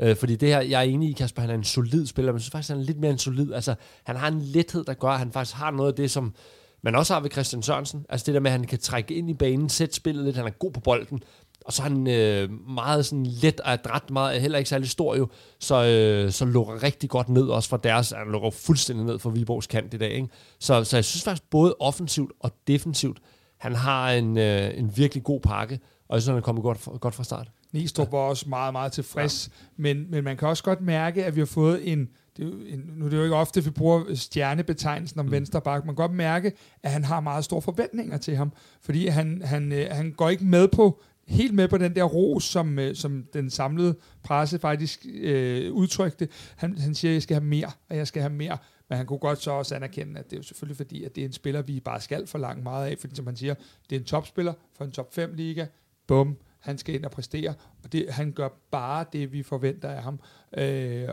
Øh, 0.00 0.16
fordi 0.16 0.36
det 0.36 0.48
her, 0.48 0.60
jeg 0.60 0.78
er 0.78 0.82
enig 0.82 1.10
i, 1.10 1.12
Kasper, 1.12 1.42
han 1.42 1.50
er 1.50 1.54
en 1.54 1.64
solid 1.64 2.06
spiller, 2.06 2.32
men 2.32 2.36
jeg 2.36 2.42
synes 2.42 2.52
faktisk, 2.52 2.70
han 2.70 2.78
er 2.78 2.84
lidt 2.84 3.00
mere 3.00 3.10
en 3.10 3.18
solid. 3.18 3.52
Altså, 3.52 3.74
han 4.04 4.16
har 4.16 4.28
en 4.28 4.40
lethed, 4.40 4.84
der 4.84 4.94
gør, 4.94 5.08
at 5.08 5.18
han 5.18 5.32
faktisk 5.32 5.56
har 5.56 5.70
noget 5.70 5.90
af 5.90 5.96
det, 5.96 6.10
som 6.10 6.34
man 6.82 6.94
også 6.94 7.14
har 7.14 7.20
ved 7.20 7.30
Christian 7.30 7.62
Sørensen. 7.62 8.06
Altså 8.08 8.24
det 8.26 8.34
der 8.34 8.40
med, 8.40 8.50
at 8.50 8.58
han 8.58 8.66
kan 8.66 8.78
trække 8.78 9.14
ind 9.14 9.30
i 9.30 9.34
banen, 9.34 9.68
sætte 9.68 9.94
spillet 9.94 10.24
lidt, 10.24 10.36
han 10.36 10.46
er 10.46 10.50
god 10.50 10.72
på 10.72 10.80
bolden, 10.80 11.22
og 11.64 11.72
så 11.72 11.82
er 11.82 11.88
han 11.88 12.06
øh, 12.06 12.50
meget 12.68 13.06
sådan 13.06 13.26
let 13.26 13.60
og 13.60 13.72
adræt, 13.72 14.10
meget, 14.10 14.40
heller 14.40 14.58
ikke 14.58 14.70
særlig 14.70 14.88
stor 14.88 15.16
jo, 15.16 15.28
så, 15.60 15.84
øh, 15.84 16.32
så 16.32 16.44
lukker 16.44 16.82
rigtig 16.82 17.10
godt 17.10 17.28
ned 17.28 17.42
også 17.42 17.68
fra 17.68 17.76
deres, 17.76 18.10
han 18.10 18.32
lukker 18.32 18.50
fuldstændig 18.50 19.06
ned 19.06 19.18
fra 19.18 19.30
Viborgs 19.30 19.66
kant 19.66 19.94
i 19.94 19.96
dag. 19.96 20.10
Ikke? 20.10 20.28
Så, 20.60 20.84
så 20.84 20.96
jeg 20.96 21.04
synes 21.04 21.24
faktisk 21.24 21.50
både 21.50 21.74
offensivt 21.80 22.32
og 22.40 22.50
defensivt, 22.66 23.18
han 23.58 23.74
har 23.74 24.10
en, 24.10 24.38
øh, 24.38 24.78
en 24.78 24.96
virkelig 24.96 25.24
god 25.24 25.40
pakke, 25.40 25.80
og 26.08 26.14
jeg 26.14 26.22
synes, 26.22 26.28
han 26.28 26.36
er 26.36 26.40
kommet 26.40 26.62
godt, 26.62 26.88
godt 27.00 27.14
fra 27.14 27.24
start. 27.24 27.50
Nistrup 27.72 28.12
var 28.12 28.18
også 28.18 28.48
meget, 28.48 28.72
meget 28.72 28.92
tilfreds, 28.92 29.50
ja. 29.52 29.82
men, 29.82 30.10
men 30.10 30.24
man 30.24 30.36
kan 30.36 30.48
også 30.48 30.62
godt 30.62 30.80
mærke, 30.80 31.24
at 31.24 31.34
vi 31.34 31.40
har 31.40 31.46
fået 31.46 31.92
en, 31.92 32.08
det 32.36 32.44
er 32.44 32.48
jo, 32.48 32.54
en, 32.66 32.90
nu 32.96 33.04
er 33.04 33.10
det 33.10 33.16
jo 33.16 33.22
ikke 33.22 33.36
ofte, 33.36 33.64
vi 33.64 33.70
bruger 33.70 34.14
stjernebetegnelsen 34.14 35.20
om 35.20 35.26
mm. 35.26 35.32
venstre 35.32 35.60
bak. 35.60 35.84
Man 35.84 35.94
kan 35.94 36.02
godt 36.02 36.12
mærke, 36.12 36.52
at 36.82 36.90
han 36.90 37.04
har 37.04 37.20
meget 37.20 37.44
store 37.44 37.62
forventninger 37.62 38.18
til 38.18 38.36
ham, 38.36 38.52
fordi 38.82 39.06
han, 39.06 39.42
han, 39.44 39.72
øh, 39.72 39.86
han 39.90 40.12
går 40.12 40.28
ikke 40.28 40.44
med 40.44 40.68
på 40.68 41.02
helt 41.28 41.54
med 41.54 41.68
på 41.68 41.78
den 41.78 41.96
der 41.96 42.04
ros, 42.04 42.44
som, 42.44 42.78
øh, 42.78 42.96
som 42.96 43.26
den 43.32 43.50
samlede 43.50 43.96
presse 44.22 44.58
faktisk 44.58 45.06
øh, 45.14 45.72
udtrykte. 45.72 46.28
Han, 46.56 46.78
han 46.78 46.94
siger, 46.94 47.12
at 47.12 47.14
jeg 47.14 47.22
skal 47.22 47.34
have 47.34 47.44
mere, 47.44 47.70
og 47.88 47.96
jeg 47.96 48.06
skal 48.06 48.22
have 48.22 48.32
mere. 48.32 48.58
Men 48.88 48.96
han 48.96 49.06
kunne 49.06 49.18
godt 49.18 49.42
så 49.42 49.50
også 49.50 49.74
anerkende, 49.74 50.20
at 50.20 50.24
det 50.24 50.32
er 50.32 50.36
jo 50.36 50.42
selvfølgelig 50.42 50.76
fordi, 50.76 51.04
at 51.04 51.16
det 51.16 51.20
er 51.20 51.26
en 51.26 51.32
spiller, 51.32 51.62
vi 51.62 51.80
bare 51.80 52.00
skal 52.00 52.26
forlange 52.26 52.62
meget 52.62 52.90
af, 52.90 52.98
fordi 52.98 53.16
som 53.16 53.26
han 53.26 53.36
siger, 53.36 53.54
det 53.90 53.96
er 53.96 54.00
en 54.00 54.06
topspiller 54.06 54.52
for 54.76 54.84
en 54.84 54.90
top 54.90 55.14
5 55.14 55.34
liga. 55.34 55.66
Bum, 56.06 56.36
han 56.60 56.78
skal 56.78 56.94
ind 56.94 57.04
og 57.04 57.10
præstere, 57.10 57.54
og 57.84 57.92
det, 57.92 58.06
han 58.10 58.32
gør 58.32 58.48
bare 58.70 59.04
det, 59.12 59.32
vi 59.32 59.42
forventer 59.42 59.88
af 59.88 60.02
ham. 60.02 60.20
Øh, 60.56 61.08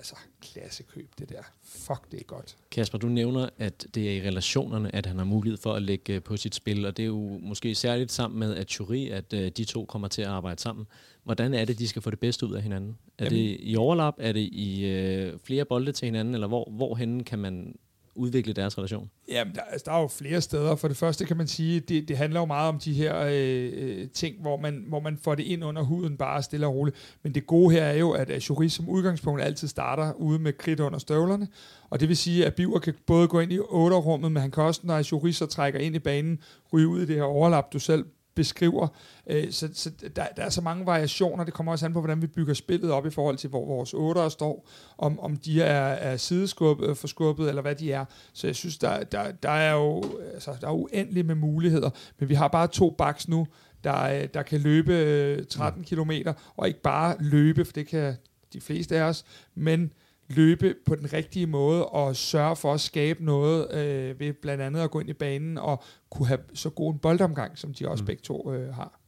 altså, 0.00 0.14
klassekøb, 0.40 1.10
det 1.18 1.28
der. 1.28 1.42
Fuck, 1.62 2.10
det 2.10 2.20
er 2.20 2.24
godt. 2.24 2.56
Kasper, 2.70 2.98
du 2.98 3.08
nævner, 3.08 3.48
at 3.58 3.86
det 3.94 4.08
er 4.10 4.22
i 4.22 4.28
relationerne, 4.28 4.94
at 4.94 5.06
han 5.06 5.18
har 5.18 5.24
mulighed 5.24 5.58
for 5.58 5.72
at 5.72 5.82
lægge 5.82 6.14
øh, 6.14 6.22
på 6.22 6.36
sit 6.36 6.54
spil, 6.54 6.86
og 6.86 6.96
det 6.96 7.02
er 7.02 7.06
jo 7.06 7.38
måske 7.42 7.74
særligt 7.74 8.12
sammen 8.12 8.40
med 8.40 8.56
at 8.56 8.70
Churi, 8.70 9.08
at 9.08 9.32
uh, 9.32 9.38
de 9.38 9.64
to 9.64 9.84
kommer 9.84 10.08
til 10.08 10.22
at 10.22 10.28
arbejde 10.28 10.60
sammen. 10.60 10.86
Hvordan 11.24 11.54
er 11.54 11.64
det, 11.64 11.78
de 11.78 11.88
skal 11.88 12.02
få 12.02 12.10
det 12.10 12.20
bedste 12.20 12.46
ud 12.46 12.54
af 12.54 12.62
hinanden? 12.62 12.98
Er 13.18 13.24
Jamen. 13.24 13.38
det 13.38 13.56
i 13.60 13.76
overlap? 13.76 14.14
Er 14.18 14.32
det 14.32 14.40
i 14.52 15.32
uh, 15.32 15.40
flere 15.40 15.64
bolde 15.64 15.92
til 15.92 16.06
hinanden? 16.06 16.34
Eller 16.34 16.46
hvor, 16.46 16.70
hvorhen 16.70 17.24
kan 17.24 17.38
man 17.38 17.74
udvikle 18.20 18.52
deres 18.52 18.78
relation? 18.78 19.10
Jamen, 19.28 19.54
der, 19.54 19.60
altså, 19.60 19.84
der 19.84 19.92
er 19.92 20.00
jo 20.00 20.08
flere 20.08 20.40
steder. 20.40 20.76
For 20.76 20.88
det 20.88 20.96
første 20.96 21.24
kan 21.24 21.36
man 21.36 21.46
sige, 21.46 21.80
det, 21.80 22.08
det 22.08 22.16
handler 22.16 22.40
jo 22.40 22.46
meget 22.46 22.68
om 22.68 22.78
de 22.78 22.92
her 22.92 23.20
øh, 23.20 23.72
øh 23.72 24.08
ting, 24.08 24.40
hvor 24.40 24.56
man, 24.56 24.84
hvor 24.88 25.00
man 25.00 25.18
får 25.22 25.34
det 25.34 25.42
ind 25.42 25.64
under 25.64 25.82
huden 25.82 26.16
bare 26.16 26.42
stille 26.42 26.66
og 26.66 26.74
roligt. 26.74 27.18
Men 27.22 27.34
det 27.34 27.46
gode 27.46 27.74
her 27.74 27.82
er 27.82 27.98
jo, 27.98 28.10
at 28.10 28.30
Ashuri 28.30 28.68
som 28.68 28.88
udgangspunkt 28.88 29.42
altid 29.42 29.68
starter 29.68 30.12
ude 30.12 30.38
med 30.38 30.52
kridt 30.52 30.80
under 30.80 30.98
støvlerne. 30.98 31.48
Og 31.90 32.00
det 32.00 32.08
vil 32.08 32.16
sige, 32.16 32.46
at 32.46 32.54
Biver 32.54 32.78
kan 32.78 32.94
både 33.06 33.28
gå 33.28 33.40
ind 33.40 33.52
i 33.52 33.58
8-rummet, 33.58 34.32
men 34.32 34.40
han 34.40 34.50
kan 34.50 34.62
også, 34.62 34.80
når 34.84 34.96
Ashuri 34.96 35.32
så 35.32 35.46
trækker 35.46 35.80
ind 35.80 35.96
i 35.96 35.98
banen, 35.98 36.38
ryge 36.72 36.88
ud 36.88 37.00
i 37.00 37.06
det 37.06 37.16
her 37.16 37.22
overlap, 37.22 37.72
du 37.72 37.78
selv 37.78 38.04
beskriver. 38.40 38.88
Øh, 39.26 39.52
så 39.52 39.68
så 39.74 39.90
der, 40.16 40.26
der 40.36 40.42
er 40.42 40.48
så 40.48 40.60
mange 40.60 40.86
variationer. 40.86 41.44
Det 41.44 41.54
kommer 41.54 41.72
også 41.72 41.86
an 41.86 41.92
på, 41.92 42.00
hvordan 42.00 42.22
vi 42.22 42.26
bygger 42.26 42.54
spillet 42.54 42.90
op 42.90 43.06
i 43.06 43.10
forhold 43.10 43.36
til, 43.36 43.50
hvor 43.50 43.66
vores 43.66 43.94
otter 43.94 44.28
står. 44.28 44.68
Om, 44.98 45.20
om 45.20 45.36
de 45.36 45.62
er, 45.62 45.88
er 45.92 46.16
sideskubbet, 46.16 46.98
forskubbet, 46.98 47.48
eller 47.48 47.62
hvad 47.62 47.74
de 47.74 47.92
er. 47.92 48.04
Så 48.32 48.46
jeg 48.46 48.56
synes, 48.56 48.78
der, 48.78 49.04
der, 49.04 49.30
der 49.30 49.50
er 49.50 49.72
jo 49.72 50.02
altså, 50.34 50.56
der 50.60 50.66
er 50.66 50.72
uendeligt 50.72 51.26
med 51.26 51.34
muligheder. 51.34 51.90
Men 52.18 52.28
vi 52.28 52.34
har 52.34 52.48
bare 52.48 52.66
to 52.66 52.90
baks 52.98 53.28
nu, 53.28 53.46
der, 53.84 54.02
øh, 54.02 54.28
der 54.34 54.42
kan 54.42 54.60
løbe 54.60 54.94
øh, 54.94 55.46
13 55.46 55.84
km, 55.84 56.10
og 56.56 56.68
ikke 56.68 56.82
bare 56.82 57.16
løbe, 57.20 57.64
for 57.64 57.72
det 57.72 57.86
kan 57.86 58.14
de 58.52 58.60
fleste 58.60 58.96
af 58.96 59.02
os, 59.02 59.24
men 59.54 59.92
løbe 60.30 60.74
på 60.86 60.94
den 60.94 61.12
rigtige 61.12 61.46
måde 61.46 61.86
og 61.86 62.16
sørge 62.16 62.56
for 62.56 62.74
at 62.74 62.80
skabe 62.80 63.24
noget 63.24 63.72
øh, 63.74 64.20
ved 64.20 64.32
blandt 64.32 64.62
andet 64.62 64.80
at 64.80 64.90
gå 64.90 65.00
ind 65.00 65.08
i 65.08 65.12
banen 65.12 65.58
og 65.58 65.82
kunne 66.10 66.26
have 66.26 66.40
så 66.54 66.70
god 66.70 66.92
en 66.92 66.98
boldomgang, 66.98 67.58
som 67.58 67.74
de 67.74 67.88
også 67.88 68.02
mm. 68.02 68.06
begge 68.06 68.22
to 68.22 68.52
øh, 68.52 68.74
har. 68.74 69.00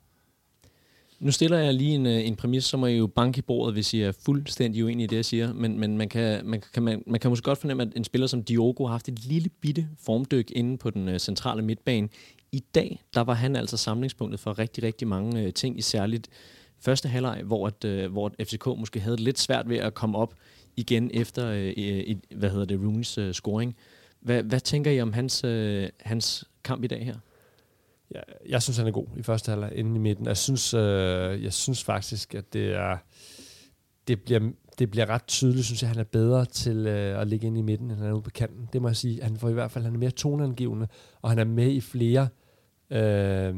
Nu 1.22 1.30
stiller 1.30 1.58
jeg 1.58 1.74
lige 1.74 1.94
en, 1.94 2.06
øh, 2.06 2.26
en 2.26 2.36
præmis, 2.36 2.74
må 2.76 2.86
I 2.86 2.96
jo 2.96 3.06
banke 3.06 3.38
i 3.38 3.42
bordet, 3.42 3.74
hvis 3.74 3.94
I 3.94 4.00
er 4.00 4.12
fuldstændig 4.12 4.84
uenige 4.84 5.04
i 5.04 5.06
det, 5.06 5.16
jeg 5.16 5.24
siger. 5.24 5.52
Men, 5.52 5.80
men 5.80 5.98
man, 5.98 6.08
kan, 6.08 6.46
man, 6.46 6.62
kan, 6.74 6.82
man, 6.82 7.02
man 7.06 7.20
kan 7.20 7.30
måske 7.30 7.44
godt 7.44 7.58
fornemme, 7.58 7.82
at 7.82 7.88
en 7.96 8.04
spiller 8.04 8.26
som 8.26 8.44
Diogo 8.44 8.84
har 8.84 8.92
haft 8.92 9.08
et 9.08 9.24
lille 9.24 9.48
bitte 9.48 9.88
formdyk 10.04 10.50
inde 10.50 10.78
på 10.78 10.90
den 10.90 11.08
uh, 11.08 11.16
centrale 11.16 11.62
midtbane. 11.62 12.08
I 12.52 12.64
dag, 12.74 13.02
der 13.14 13.20
var 13.20 13.34
han 13.34 13.56
altså 13.56 13.76
samlingspunktet 13.76 14.40
for 14.40 14.58
rigtig, 14.58 14.84
rigtig 14.84 15.08
mange 15.08 15.46
uh, 15.46 15.52
ting, 15.52 15.78
i 15.78 15.82
særligt 15.82 16.28
første 16.80 17.08
halvleg, 17.08 17.42
hvor, 17.44 17.66
at, 17.66 17.84
uh, 17.84 18.12
hvor 18.12 18.32
FCK 18.42 18.66
måske 18.66 19.00
havde 19.00 19.16
lidt 19.16 19.38
svært 19.38 19.68
ved 19.68 19.78
at 19.78 19.94
komme 19.94 20.18
op 20.18 20.34
igen 20.76 21.10
efter, 21.14 21.46
øh, 21.46 21.74
øh 21.76 22.16
hvad 22.36 22.50
hedder 22.50 22.64
det, 22.64 22.78
Rooney's 22.78 23.20
øh, 23.20 23.34
scoring. 23.34 23.76
Hvad, 24.20 24.42
hvad 24.42 24.60
tænker 24.60 24.90
I 24.90 25.00
om 25.00 25.12
hans, 25.12 25.44
øh, 25.44 25.88
hans 26.00 26.44
kamp 26.64 26.84
i 26.84 26.86
dag 26.86 27.04
her? 27.04 27.16
Ja, 28.14 28.20
jeg 28.48 28.62
synes, 28.62 28.76
han 28.76 28.86
er 28.86 28.90
god 28.90 29.06
i 29.16 29.22
første 29.22 29.50
halvleg 29.50 29.72
inde 29.74 29.96
i 29.96 29.98
midten. 29.98 30.26
Jeg 30.26 30.36
synes, 30.36 30.74
øh, 30.74 31.44
jeg 31.44 31.52
synes 31.52 31.84
faktisk, 31.84 32.34
at 32.34 32.52
det 32.52 32.72
er, 32.72 32.96
det 34.08 34.22
bliver, 34.22 34.50
det 34.78 34.90
bliver 34.90 35.10
ret 35.10 35.26
tydeligt, 35.26 35.66
synes 35.66 35.82
jeg, 35.82 35.90
at 35.90 35.96
han 35.96 36.04
er 36.04 36.08
bedre 36.08 36.44
til 36.44 36.86
øh, 36.86 37.20
at 37.20 37.28
ligge 37.28 37.46
ind 37.46 37.58
i 37.58 37.62
midten, 37.62 37.90
end 37.90 37.98
han 37.98 38.08
er 38.08 38.12
ude 38.12 38.22
på 38.22 38.30
kanten. 38.30 38.68
Det 38.72 38.82
må 38.82 38.88
jeg 38.88 38.96
sige. 38.96 39.22
Han 39.22 39.36
får 39.36 39.48
i 39.48 39.52
hvert 39.52 39.70
fald, 39.70 39.84
han 39.84 39.94
er 39.94 39.98
mere 39.98 40.10
toneangivende, 40.10 40.88
og 41.22 41.30
han 41.30 41.38
er 41.38 41.44
med 41.44 41.70
i 41.70 41.80
flere, 41.80 42.28
øh, 42.90 43.54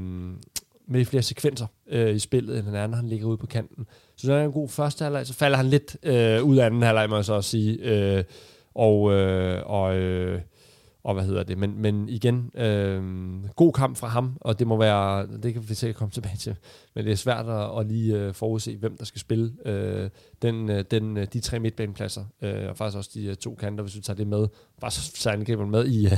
med 0.89 1.05
flere 1.05 1.23
sekvenser 1.23 1.67
øh, 1.89 2.15
i 2.15 2.19
spillet, 2.19 2.59
end 2.59 2.67
han 2.67 2.75
er, 2.75 2.87
når 2.87 2.97
han 2.97 3.09
ligger 3.09 3.27
ude 3.27 3.37
på 3.37 3.47
kanten. 3.47 3.87
Så 4.17 4.33
det 4.33 4.41
er 4.41 4.45
en 4.45 4.53
god 4.53 4.69
første 4.69 5.05
halvleg, 5.05 5.27
så 5.27 5.35
falder 5.35 5.57
han 5.57 5.67
lidt 5.67 5.97
øh, 6.03 6.43
ud 6.43 6.57
af 6.57 6.67
anden 6.67 6.83
halvleg, 6.83 7.09
må 7.09 7.17
jeg 7.17 7.25
så 7.25 7.43
sige. 7.43 7.79
Øh, 7.79 8.25
og, 8.75 9.13
øh, 9.13 9.63
og 9.67 9.97
øh, 9.97 10.41
og 11.05 11.15
hvad 11.15 11.25
hedder 11.25 11.43
det, 11.43 11.59
men, 11.59 11.79
men 11.79 12.09
igen, 12.09 12.51
øh, 12.55 13.03
god 13.57 13.73
kamp 13.73 13.97
fra 13.97 14.07
ham, 14.07 14.37
og 14.41 14.59
det 14.59 14.67
må 14.67 14.77
være, 14.77 15.27
det 15.43 15.53
kan 15.53 15.69
vi 15.69 15.75
sikkert 15.75 15.97
komme 15.97 16.13
tilbage 16.13 16.37
til, 16.37 16.57
men 16.95 17.05
det 17.05 17.13
er 17.13 17.17
svært 17.17 17.49
at, 17.49 17.81
at 17.81 17.87
lige 17.87 18.17
øh, 18.17 18.35
forudse, 18.35 18.77
hvem 18.77 18.97
der 18.97 19.05
skal 19.05 19.21
spille 19.21 19.53
øh, 19.67 20.11
den, 20.43 20.71
øh, 20.71 20.85
den, 20.91 21.17
øh, 21.17 21.27
de 21.33 21.41
tre 21.41 21.59
midtbanepladser, 21.59 22.25
øh, 22.43 22.69
og 22.69 22.77
faktisk 22.77 22.99
også 22.99 23.11
de 23.15 23.25
øh, 23.25 23.37
to 23.37 23.55
kanter, 23.55 23.85
hvis 23.85 23.97
vi 23.97 24.01
tager 24.01 24.17
det 24.17 24.27
med, 24.27 24.49
bare 24.81 24.91
så, 24.91 25.13
så 25.15 25.31
angriber 25.31 25.67
med 25.67 25.87
i, 25.87 26.07
øh, 26.07 26.13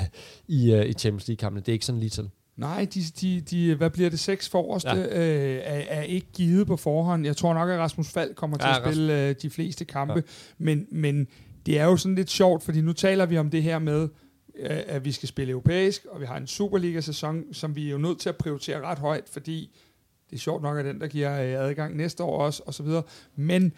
i, 0.48 0.72
øh, 0.72 0.86
i 0.86 0.92
Champions 0.92 1.28
League-kampene. 1.28 1.60
Det 1.60 1.68
er 1.68 1.72
ikke 1.72 1.86
sådan 1.86 2.00
lige 2.00 2.10
til. 2.10 2.30
Nej, 2.56 2.86
de, 2.94 3.00
de, 3.20 3.40
de, 3.40 3.74
hvad 3.74 3.90
bliver 3.90 4.10
det, 4.10 4.18
seks 4.18 4.48
forreste, 4.48 4.90
ja. 4.90 4.96
øh, 4.96 5.60
er, 5.64 5.82
er 5.88 6.02
ikke 6.02 6.26
givet 6.32 6.66
på 6.66 6.76
forhånd. 6.76 7.26
Jeg 7.26 7.36
tror 7.36 7.54
nok, 7.54 7.70
at 7.70 7.78
Rasmus 7.78 8.08
Fald 8.08 8.34
kommer 8.34 8.56
til 8.56 8.66
ja, 8.66 8.76
at 8.76 8.84
spille 8.86 9.28
øh, 9.28 9.34
de 9.42 9.50
fleste 9.50 9.84
kampe, 9.84 10.14
ja. 10.14 10.20
men, 10.58 10.86
men 10.90 11.26
det 11.66 11.78
er 11.78 11.84
jo 11.84 11.96
sådan 11.96 12.14
lidt 12.14 12.30
sjovt, 12.30 12.62
fordi 12.62 12.80
nu 12.80 12.92
taler 12.92 13.26
vi 13.26 13.38
om 13.38 13.50
det 13.50 13.62
her 13.62 13.78
med, 13.78 14.08
at 14.64 15.04
vi 15.04 15.12
skal 15.12 15.28
spille 15.28 15.50
europæisk, 15.50 16.06
og 16.10 16.20
vi 16.20 16.26
har 16.26 16.36
en 16.36 16.46
Superliga-sæson, 16.46 17.44
som 17.52 17.76
vi 17.76 17.86
er 17.86 17.90
jo 17.90 17.98
nødt 17.98 18.20
til 18.20 18.28
at 18.28 18.36
prioritere 18.36 18.80
ret 18.80 18.98
højt, 18.98 19.24
fordi 19.32 19.70
det 20.30 20.36
er 20.36 20.40
sjovt 20.40 20.62
nok, 20.62 20.78
at 20.78 20.84
den, 20.84 21.00
der 21.00 21.06
giver 21.06 21.32
øh, 21.32 21.68
adgang 21.68 21.96
næste 21.96 22.22
år 22.22 22.38
også, 22.38 22.62
og 22.66 22.74
så 22.74 22.82
videre. 22.82 23.02
Men 23.36 23.72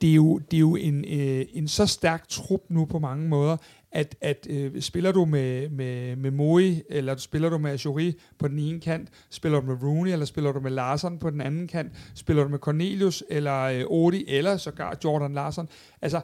det 0.00 0.10
er 0.10 0.14
jo, 0.14 0.38
det 0.38 0.56
er 0.56 0.60
jo 0.60 0.76
en, 0.76 1.04
øh, 1.04 1.46
en 1.52 1.68
så 1.68 1.86
stærk 1.86 2.28
trup 2.28 2.60
nu 2.68 2.84
på 2.84 2.98
mange 2.98 3.28
måder, 3.28 3.56
at, 3.92 4.16
at 4.20 4.46
øh, 4.50 4.80
spiller 4.80 5.12
du 5.12 5.24
med, 5.24 5.68
med, 5.68 6.16
med 6.16 6.30
Moi, 6.30 6.82
eller 6.88 7.16
spiller 7.16 7.48
du 7.48 7.58
med 7.58 7.70
Ajuri 7.70 8.18
på 8.38 8.48
den 8.48 8.58
ene 8.58 8.80
kant, 8.80 9.08
spiller 9.30 9.60
du 9.60 9.66
med 9.66 9.82
Rooney, 9.82 10.12
eller 10.12 10.26
spiller 10.26 10.52
du 10.52 10.60
med 10.60 10.70
Larsen 10.70 11.18
på 11.18 11.30
den 11.30 11.40
anden 11.40 11.68
kant, 11.68 11.92
spiller 12.14 12.42
du 12.42 12.48
med 12.48 12.58
Cornelius, 12.58 13.24
eller 13.30 13.62
øh, 13.62 13.84
Odi, 13.86 14.24
eller 14.28 14.56
sågar 14.56 14.98
Jordan 15.04 15.32
Larsen. 15.32 15.68
Altså, 16.02 16.20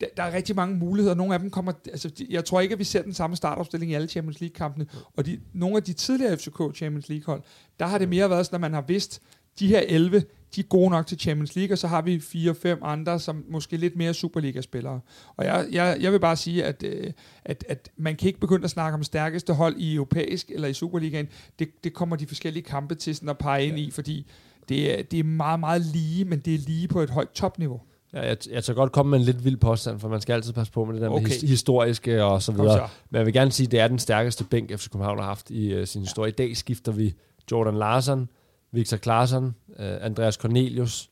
der, 0.00 0.06
der 0.16 0.22
er 0.22 0.32
rigtig 0.32 0.56
mange 0.56 0.76
muligheder. 0.76 1.14
Nogle 1.14 1.34
af 1.34 1.40
dem 1.40 1.50
kommer... 1.50 1.72
Altså, 1.86 2.10
jeg 2.30 2.44
tror 2.44 2.60
ikke, 2.60 2.72
at 2.72 2.78
vi 2.78 2.84
ser 2.84 3.02
den 3.02 3.14
samme 3.14 3.36
startopstilling 3.36 3.92
i 3.92 3.94
alle 3.94 4.08
Champions 4.08 4.40
League-kampene. 4.40 4.86
Og 5.16 5.26
de, 5.26 5.40
nogle 5.52 5.76
af 5.76 5.82
de 5.82 5.92
tidligere 5.92 6.36
FCK 6.36 6.60
Champions 6.74 7.08
League-hold, 7.08 7.42
der 7.80 7.86
har 7.86 7.98
det 7.98 8.08
mere 8.08 8.30
været 8.30 8.46
sådan, 8.46 8.54
at 8.54 8.60
man 8.60 8.74
har 8.74 8.84
vidst, 8.88 9.22
de 9.58 9.66
her 9.66 9.80
11, 9.80 10.22
de 10.56 10.60
er 10.60 10.64
gode 10.64 10.90
nok 10.90 11.06
til 11.06 11.18
Champions 11.18 11.56
League, 11.56 11.74
og 11.74 11.78
så 11.78 11.86
har 11.86 12.02
vi 12.02 12.20
fire-fem 12.20 12.78
andre, 12.82 13.20
som 13.20 13.44
måske 13.48 13.76
lidt 13.76 13.96
mere 13.96 14.14
Superliga-spillere. 14.14 15.00
Og 15.36 15.44
jeg, 15.44 15.66
jeg, 15.72 15.96
jeg 16.00 16.12
vil 16.12 16.20
bare 16.20 16.36
sige, 16.36 16.64
at, 16.64 16.82
øh, 16.82 17.12
at, 17.44 17.64
at 17.68 17.90
man 17.96 18.16
kan 18.16 18.26
ikke 18.26 18.40
begynde 18.40 18.64
at 18.64 18.70
snakke 18.70 18.94
om 18.94 19.02
stærkeste 19.02 19.52
hold 19.52 19.76
i 19.76 19.94
europæisk 19.94 20.50
eller 20.50 20.68
i 20.68 20.74
Superligaen. 20.74 21.28
Det, 21.58 21.84
det 21.84 21.94
kommer 21.94 22.16
de 22.16 22.26
forskellige 22.26 22.62
kampe 22.62 22.94
til 22.94 23.14
sådan 23.14 23.28
at 23.28 23.38
pege 23.38 23.66
ind 23.66 23.78
i, 23.78 23.90
fordi 23.90 24.26
det 24.68 24.98
er, 24.98 25.02
det 25.02 25.18
er 25.18 25.24
meget, 25.24 25.60
meget 25.60 25.82
lige, 25.82 26.24
men 26.24 26.38
det 26.38 26.54
er 26.54 26.58
lige 26.58 26.88
på 26.88 27.00
et 27.00 27.10
højt 27.10 27.30
topniveau. 27.30 27.80
Ja, 28.12 28.20
jeg, 28.20 28.36
jeg 28.50 28.64
tager 28.64 28.74
godt 28.74 28.92
komme 28.92 29.10
med 29.10 29.18
en 29.18 29.24
lidt 29.24 29.44
vild 29.44 29.56
påstand, 29.56 30.00
for 30.00 30.08
man 30.08 30.20
skal 30.20 30.32
altid 30.32 30.52
passe 30.52 30.72
på 30.72 30.84
med 30.84 30.94
det 30.94 31.02
der 31.02 31.08
okay. 31.08 31.22
med 31.22 31.30
his, 31.30 31.42
historiske 31.42 32.24
og 32.24 32.42
så 32.42 32.52
videre. 32.52 32.88
Så. 32.88 32.94
Men 33.10 33.18
jeg 33.18 33.26
vil 33.26 33.34
gerne 33.34 33.52
sige, 33.52 33.66
at 33.66 33.70
det 33.70 33.80
er 33.80 33.88
den 33.88 33.98
stærkeste 33.98 34.44
bænk, 34.44 34.78
FC 34.78 34.90
København 34.90 35.18
har 35.18 35.26
haft 35.26 35.50
i 35.50 35.80
uh, 35.80 35.84
sin 35.84 36.00
historie. 36.00 36.30
I 36.30 36.34
dag 36.34 36.56
skifter 36.56 36.92
vi 36.92 37.14
Jordan 37.52 37.74
Larsen, 37.74 38.28
Victor 38.72 38.96
Klaassen, 38.96 39.44
uh, 39.68 39.74
Andreas 39.78 40.34
Cornelius. 40.34 41.10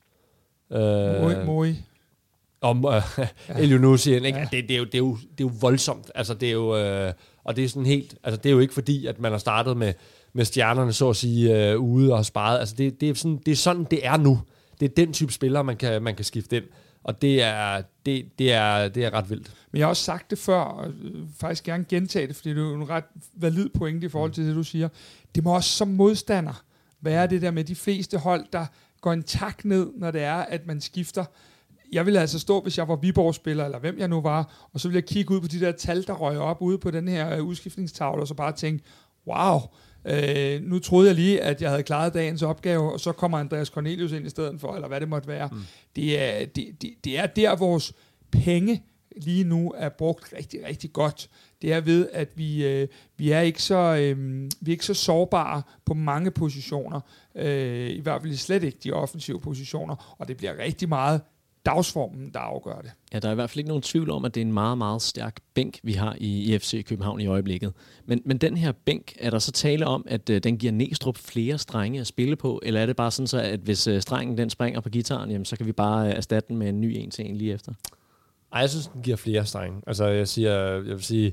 Uh, 0.70 0.79
Moi. 0.79 1.44
Moi. 1.44 1.75
Om 2.61 2.85
uh, 2.85 2.92
ja. 3.18 3.29
Elionussi. 3.59 4.12
Ja. 4.12 4.49
Det, 4.53 4.68
det, 4.68 4.70
er 4.70 4.79
jo, 4.79 4.85
det, 4.85 4.94
er 4.94 4.99
jo, 4.99 5.16
det 5.16 5.44
er 5.44 5.49
jo 5.49 5.53
voldsomt. 5.61 6.11
Altså, 6.14 6.35
det 6.35 6.49
er 6.49 6.53
jo, 6.53 7.07
uh, 7.07 7.12
og 7.44 7.57
det 7.57 7.64
er 7.64 7.68
sådan 7.68 7.87
helt... 7.87 8.14
Altså, 8.25 8.37
det 8.37 8.49
er 8.49 8.53
jo 8.53 8.61
ikke 8.61 8.75
fordi, 8.75 9.07
at 9.07 9.20
man 9.20 9.33
har 9.33 9.38
startet 9.38 9.77
med, 9.77 9.92
med 10.33 10.44
stjernerne, 10.44 10.92
så 10.92 11.11
at 11.11 11.16
sige, 11.16 11.77
uh, 11.77 11.85
ude 11.85 12.12
og 12.12 12.18
har 12.18 12.23
sparet. 12.23 12.59
Altså, 12.59 12.75
det, 12.79 13.01
det, 13.01 13.11
er 13.11 13.14
sådan, 13.14 13.40
det 13.46 13.53
er 13.53 13.57
sådan, 13.57 13.85
det 13.85 14.07
er 14.07 14.16
nu. 14.16 14.40
Det 14.81 14.90
er 14.90 14.94
den 14.94 15.12
type 15.12 15.33
spiller, 15.33 15.62
man 15.62 15.77
kan, 15.77 16.03
man 16.03 16.14
kan 16.14 16.25
skifte 16.25 16.57
ind. 16.57 16.64
Og 17.05 17.23
det 17.23 17.42
er, 17.42 17.83
det, 18.07 18.38
det, 18.38 18.53
er, 18.53 18.88
det 18.88 19.05
er 19.05 19.14
ret 19.14 19.31
vildt. 19.31 19.53
Men 19.73 19.79
jeg 19.79 19.87
har 19.87 19.90
også 19.90 20.03
sagt 20.03 20.31
det 20.31 20.38
før, 20.38 20.61
og 20.61 20.88
øh, 20.88 21.23
faktisk 21.38 21.64
gerne 21.64 21.85
gentage 21.88 22.27
det, 22.27 22.37
fordi 22.37 22.51
det 22.51 22.59
er 22.59 22.75
en 22.75 22.90
ret 22.90 23.05
valid 23.35 23.68
pointe 23.68 24.07
i 24.07 24.09
forhold 24.09 24.31
til 24.31 24.46
det, 24.46 24.57
du 24.57 24.62
siger. 24.62 24.88
Det 25.35 25.44
må 25.44 25.55
også 25.55 25.70
som 25.70 25.88
modstander 25.88 26.62
være 27.00 27.26
det 27.26 27.42
der 27.42 27.50
med 27.50 27.64
de 27.64 27.74
fleste 27.74 28.18
hold, 28.18 28.44
der 28.52 28.66
går 29.00 29.12
en 29.12 29.22
tak 29.22 29.64
ned, 29.64 29.86
når 29.96 30.10
det 30.10 30.22
er, 30.22 30.34
at 30.34 30.66
man 30.66 30.80
skifter. 30.80 31.24
Jeg 31.92 32.06
ville 32.06 32.20
altså 32.20 32.38
stå, 32.38 32.60
hvis 32.60 32.78
jeg 32.78 32.88
var 32.88 32.96
Viborg-spiller, 32.96 33.64
eller 33.64 33.78
hvem 33.78 33.98
jeg 33.98 34.08
nu 34.08 34.20
var, 34.20 34.68
og 34.72 34.80
så 34.80 34.88
ville 34.88 34.96
jeg 34.96 35.04
kigge 35.04 35.34
ud 35.34 35.40
på 35.40 35.48
de 35.48 35.60
der 35.60 35.72
tal, 35.72 36.06
der 36.06 36.12
røg 36.12 36.38
op 36.38 36.62
ude 36.62 36.78
på 36.78 36.90
den 36.90 37.08
her 37.08 37.36
øh, 37.36 37.44
udskiftningstavle, 37.44 38.22
og 38.22 38.28
så 38.28 38.34
bare 38.34 38.52
tænke, 38.52 38.84
wow, 39.26 39.60
Øh, 40.04 40.62
nu 40.62 40.78
troede 40.78 41.08
jeg 41.08 41.14
lige, 41.14 41.42
at 41.42 41.62
jeg 41.62 41.70
havde 41.70 41.82
klaret 41.82 42.14
dagens 42.14 42.42
opgave, 42.42 42.92
og 42.92 43.00
så 43.00 43.12
kommer 43.12 43.38
Andreas 43.38 43.68
Cornelius 43.68 44.12
ind 44.12 44.26
i 44.26 44.30
stedet 44.30 44.60
for, 44.60 44.74
eller 44.74 44.88
hvad 44.88 45.00
det 45.00 45.08
måtte 45.08 45.28
være. 45.28 45.48
Mm. 45.52 45.58
Det, 45.96 46.20
er, 46.20 46.46
det, 46.46 46.82
det, 46.82 46.94
det 47.04 47.18
er 47.18 47.26
der, 47.26 47.56
vores 47.56 47.92
penge 48.30 48.82
lige 49.16 49.44
nu 49.44 49.72
er 49.76 49.88
brugt 49.88 50.34
rigtig, 50.36 50.60
rigtig 50.68 50.92
godt. 50.92 51.30
Det 51.62 51.73
er 51.73 51.81
ved, 51.81 52.09
at 52.12 52.29
vi, 52.35 52.66
øh, 52.66 52.88
vi, 53.16 53.31
er 53.31 53.40
ikke 53.40 53.62
så, 53.62 53.77
øh, 53.77 54.42
vi 54.61 54.70
er 54.70 54.75
ikke 54.75 54.87
så 54.87 54.94
sårbare 54.94 55.62
på 55.85 55.94
mange 55.94 56.31
positioner. 56.31 57.01
Øh, 57.35 57.90
I 57.90 58.01
hvert 58.01 58.23
fald 58.23 58.35
slet 58.35 58.62
ikke 58.62 58.79
de 58.85 58.92
offensive 58.92 59.40
positioner. 59.40 60.16
Og 60.18 60.29
det 60.29 60.37
bliver 60.37 60.59
rigtig 60.59 60.88
meget 60.88 61.20
dagsformen, 61.66 62.31
der 62.35 62.40
afgør 62.40 62.81
det. 62.81 62.90
Ja, 63.12 63.18
der 63.18 63.29
er 63.29 63.33
i 63.33 63.35
hvert 63.35 63.51
fald 63.51 63.59
ikke 63.59 63.68
nogen 63.68 63.83
tvivl 63.83 64.11
om, 64.11 64.25
at 64.25 64.35
det 64.35 64.40
er 64.40 64.44
en 64.44 64.53
meget, 64.53 64.79
meget 64.79 65.03
stærk 65.03 65.40
bænk, 65.55 65.81
vi 65.83 65.92
har 65.92 66.16
i, 66.20 66.59
FC 66.59 66.85
København 66.85 67.20
i 67.20 67.27
øjeblikket. 67.27 67.73
Men, 68.05 68.23
men 68.25 68.38
den 68.38 68.57
her 68.57 68.73
bænk, 68.73 69.16
er 69.18 69.31
der 69.31 69.38
så 69.38 69.53
tale 69.53 69.87
om, 69.87 70.05
at 70.09 70.31
øh, 70.31 70.42
den 70.42 70.59
giver 70.59 70.73
Næstrup 70.73 71.18
flere 71.18 71.59
strenge 71.59 72.01
at 72.01 72.07
spille 72.07 72.37
på, 72.37 72.61
eller 72.62 72.81
er 72.81 72.87
det 72.87 72.96
bare 72.96 73.11
sådan 73.11 73.27
så, 73.27 73.40
at 73.40 73.61
hvis 73.61 73.87
øh, 73.87 74.01
strengen 74.01 74.38
den 74.38 74.51
springer 74.51 74.81
på 74.81 74.88
gitaren, 74.88 75.31
jamen, 75.31 75.44
så 75.44 75.57
kan 75.57 75.66
vi 75.66 75.73
bare 75.73 76.09
øh, 76.09 76.14
erstatte 76.16 76.49
den 76.49 76.57
med 76.57 76.68
en 76.68 76.81
ny 76.81 76.96
en 76.96 77.11
til 77.11 77.31
en 77.31 77.37
lige 77.37 77.53
efter? 77.53 77.73
Ej, 78.52 78.60
jeg 78.60 78.70
synes, 78.70 78.86
den 78.86 79.02
giver 79.02 79.16
flere 79.16 79.46
strenge. 79.46 79.82
Altså, 79.86 80.04
jeg 80.04 80.28
siger, 80.28 80.52
jeg 80.72 80.84
vil 80.84 81.02
sige, 81.02 81.32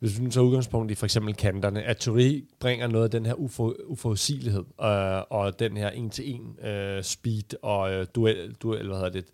hvis 0.00 0.20
vi 0.20 0.30
tager 0.30 0.44
udgangspunkt 0.44 0.90
i 0.90 0.94
for 0.94 1.06
eksempel 1.06 1.34
kanterne, 1.34 1.82
at 1.82 1.96
Thury 1.96 2.44
bringer 2.60 2.86
noget 2.86 3.04
af 3.04 3.10
den 3.10 3.26
her 3.26 3.34
ufo, 3.34 3.74
uforudsigelighed, 3.86 4.64
øh, 4.82 5.22
og 5.30 5.58
den 5.58 5.76
her 5.76 5.90
en-til-en 5.90 6.66
øh, 6.66 7.02
speed 7.02 7.62
og 7.62 7.92
øh, 7.92 8.06
duel, 8.14 8.54
duel, 8.62 8.86
hvad 8.86 8.96
hedder 8.96 9.10
det, 9.10 9.24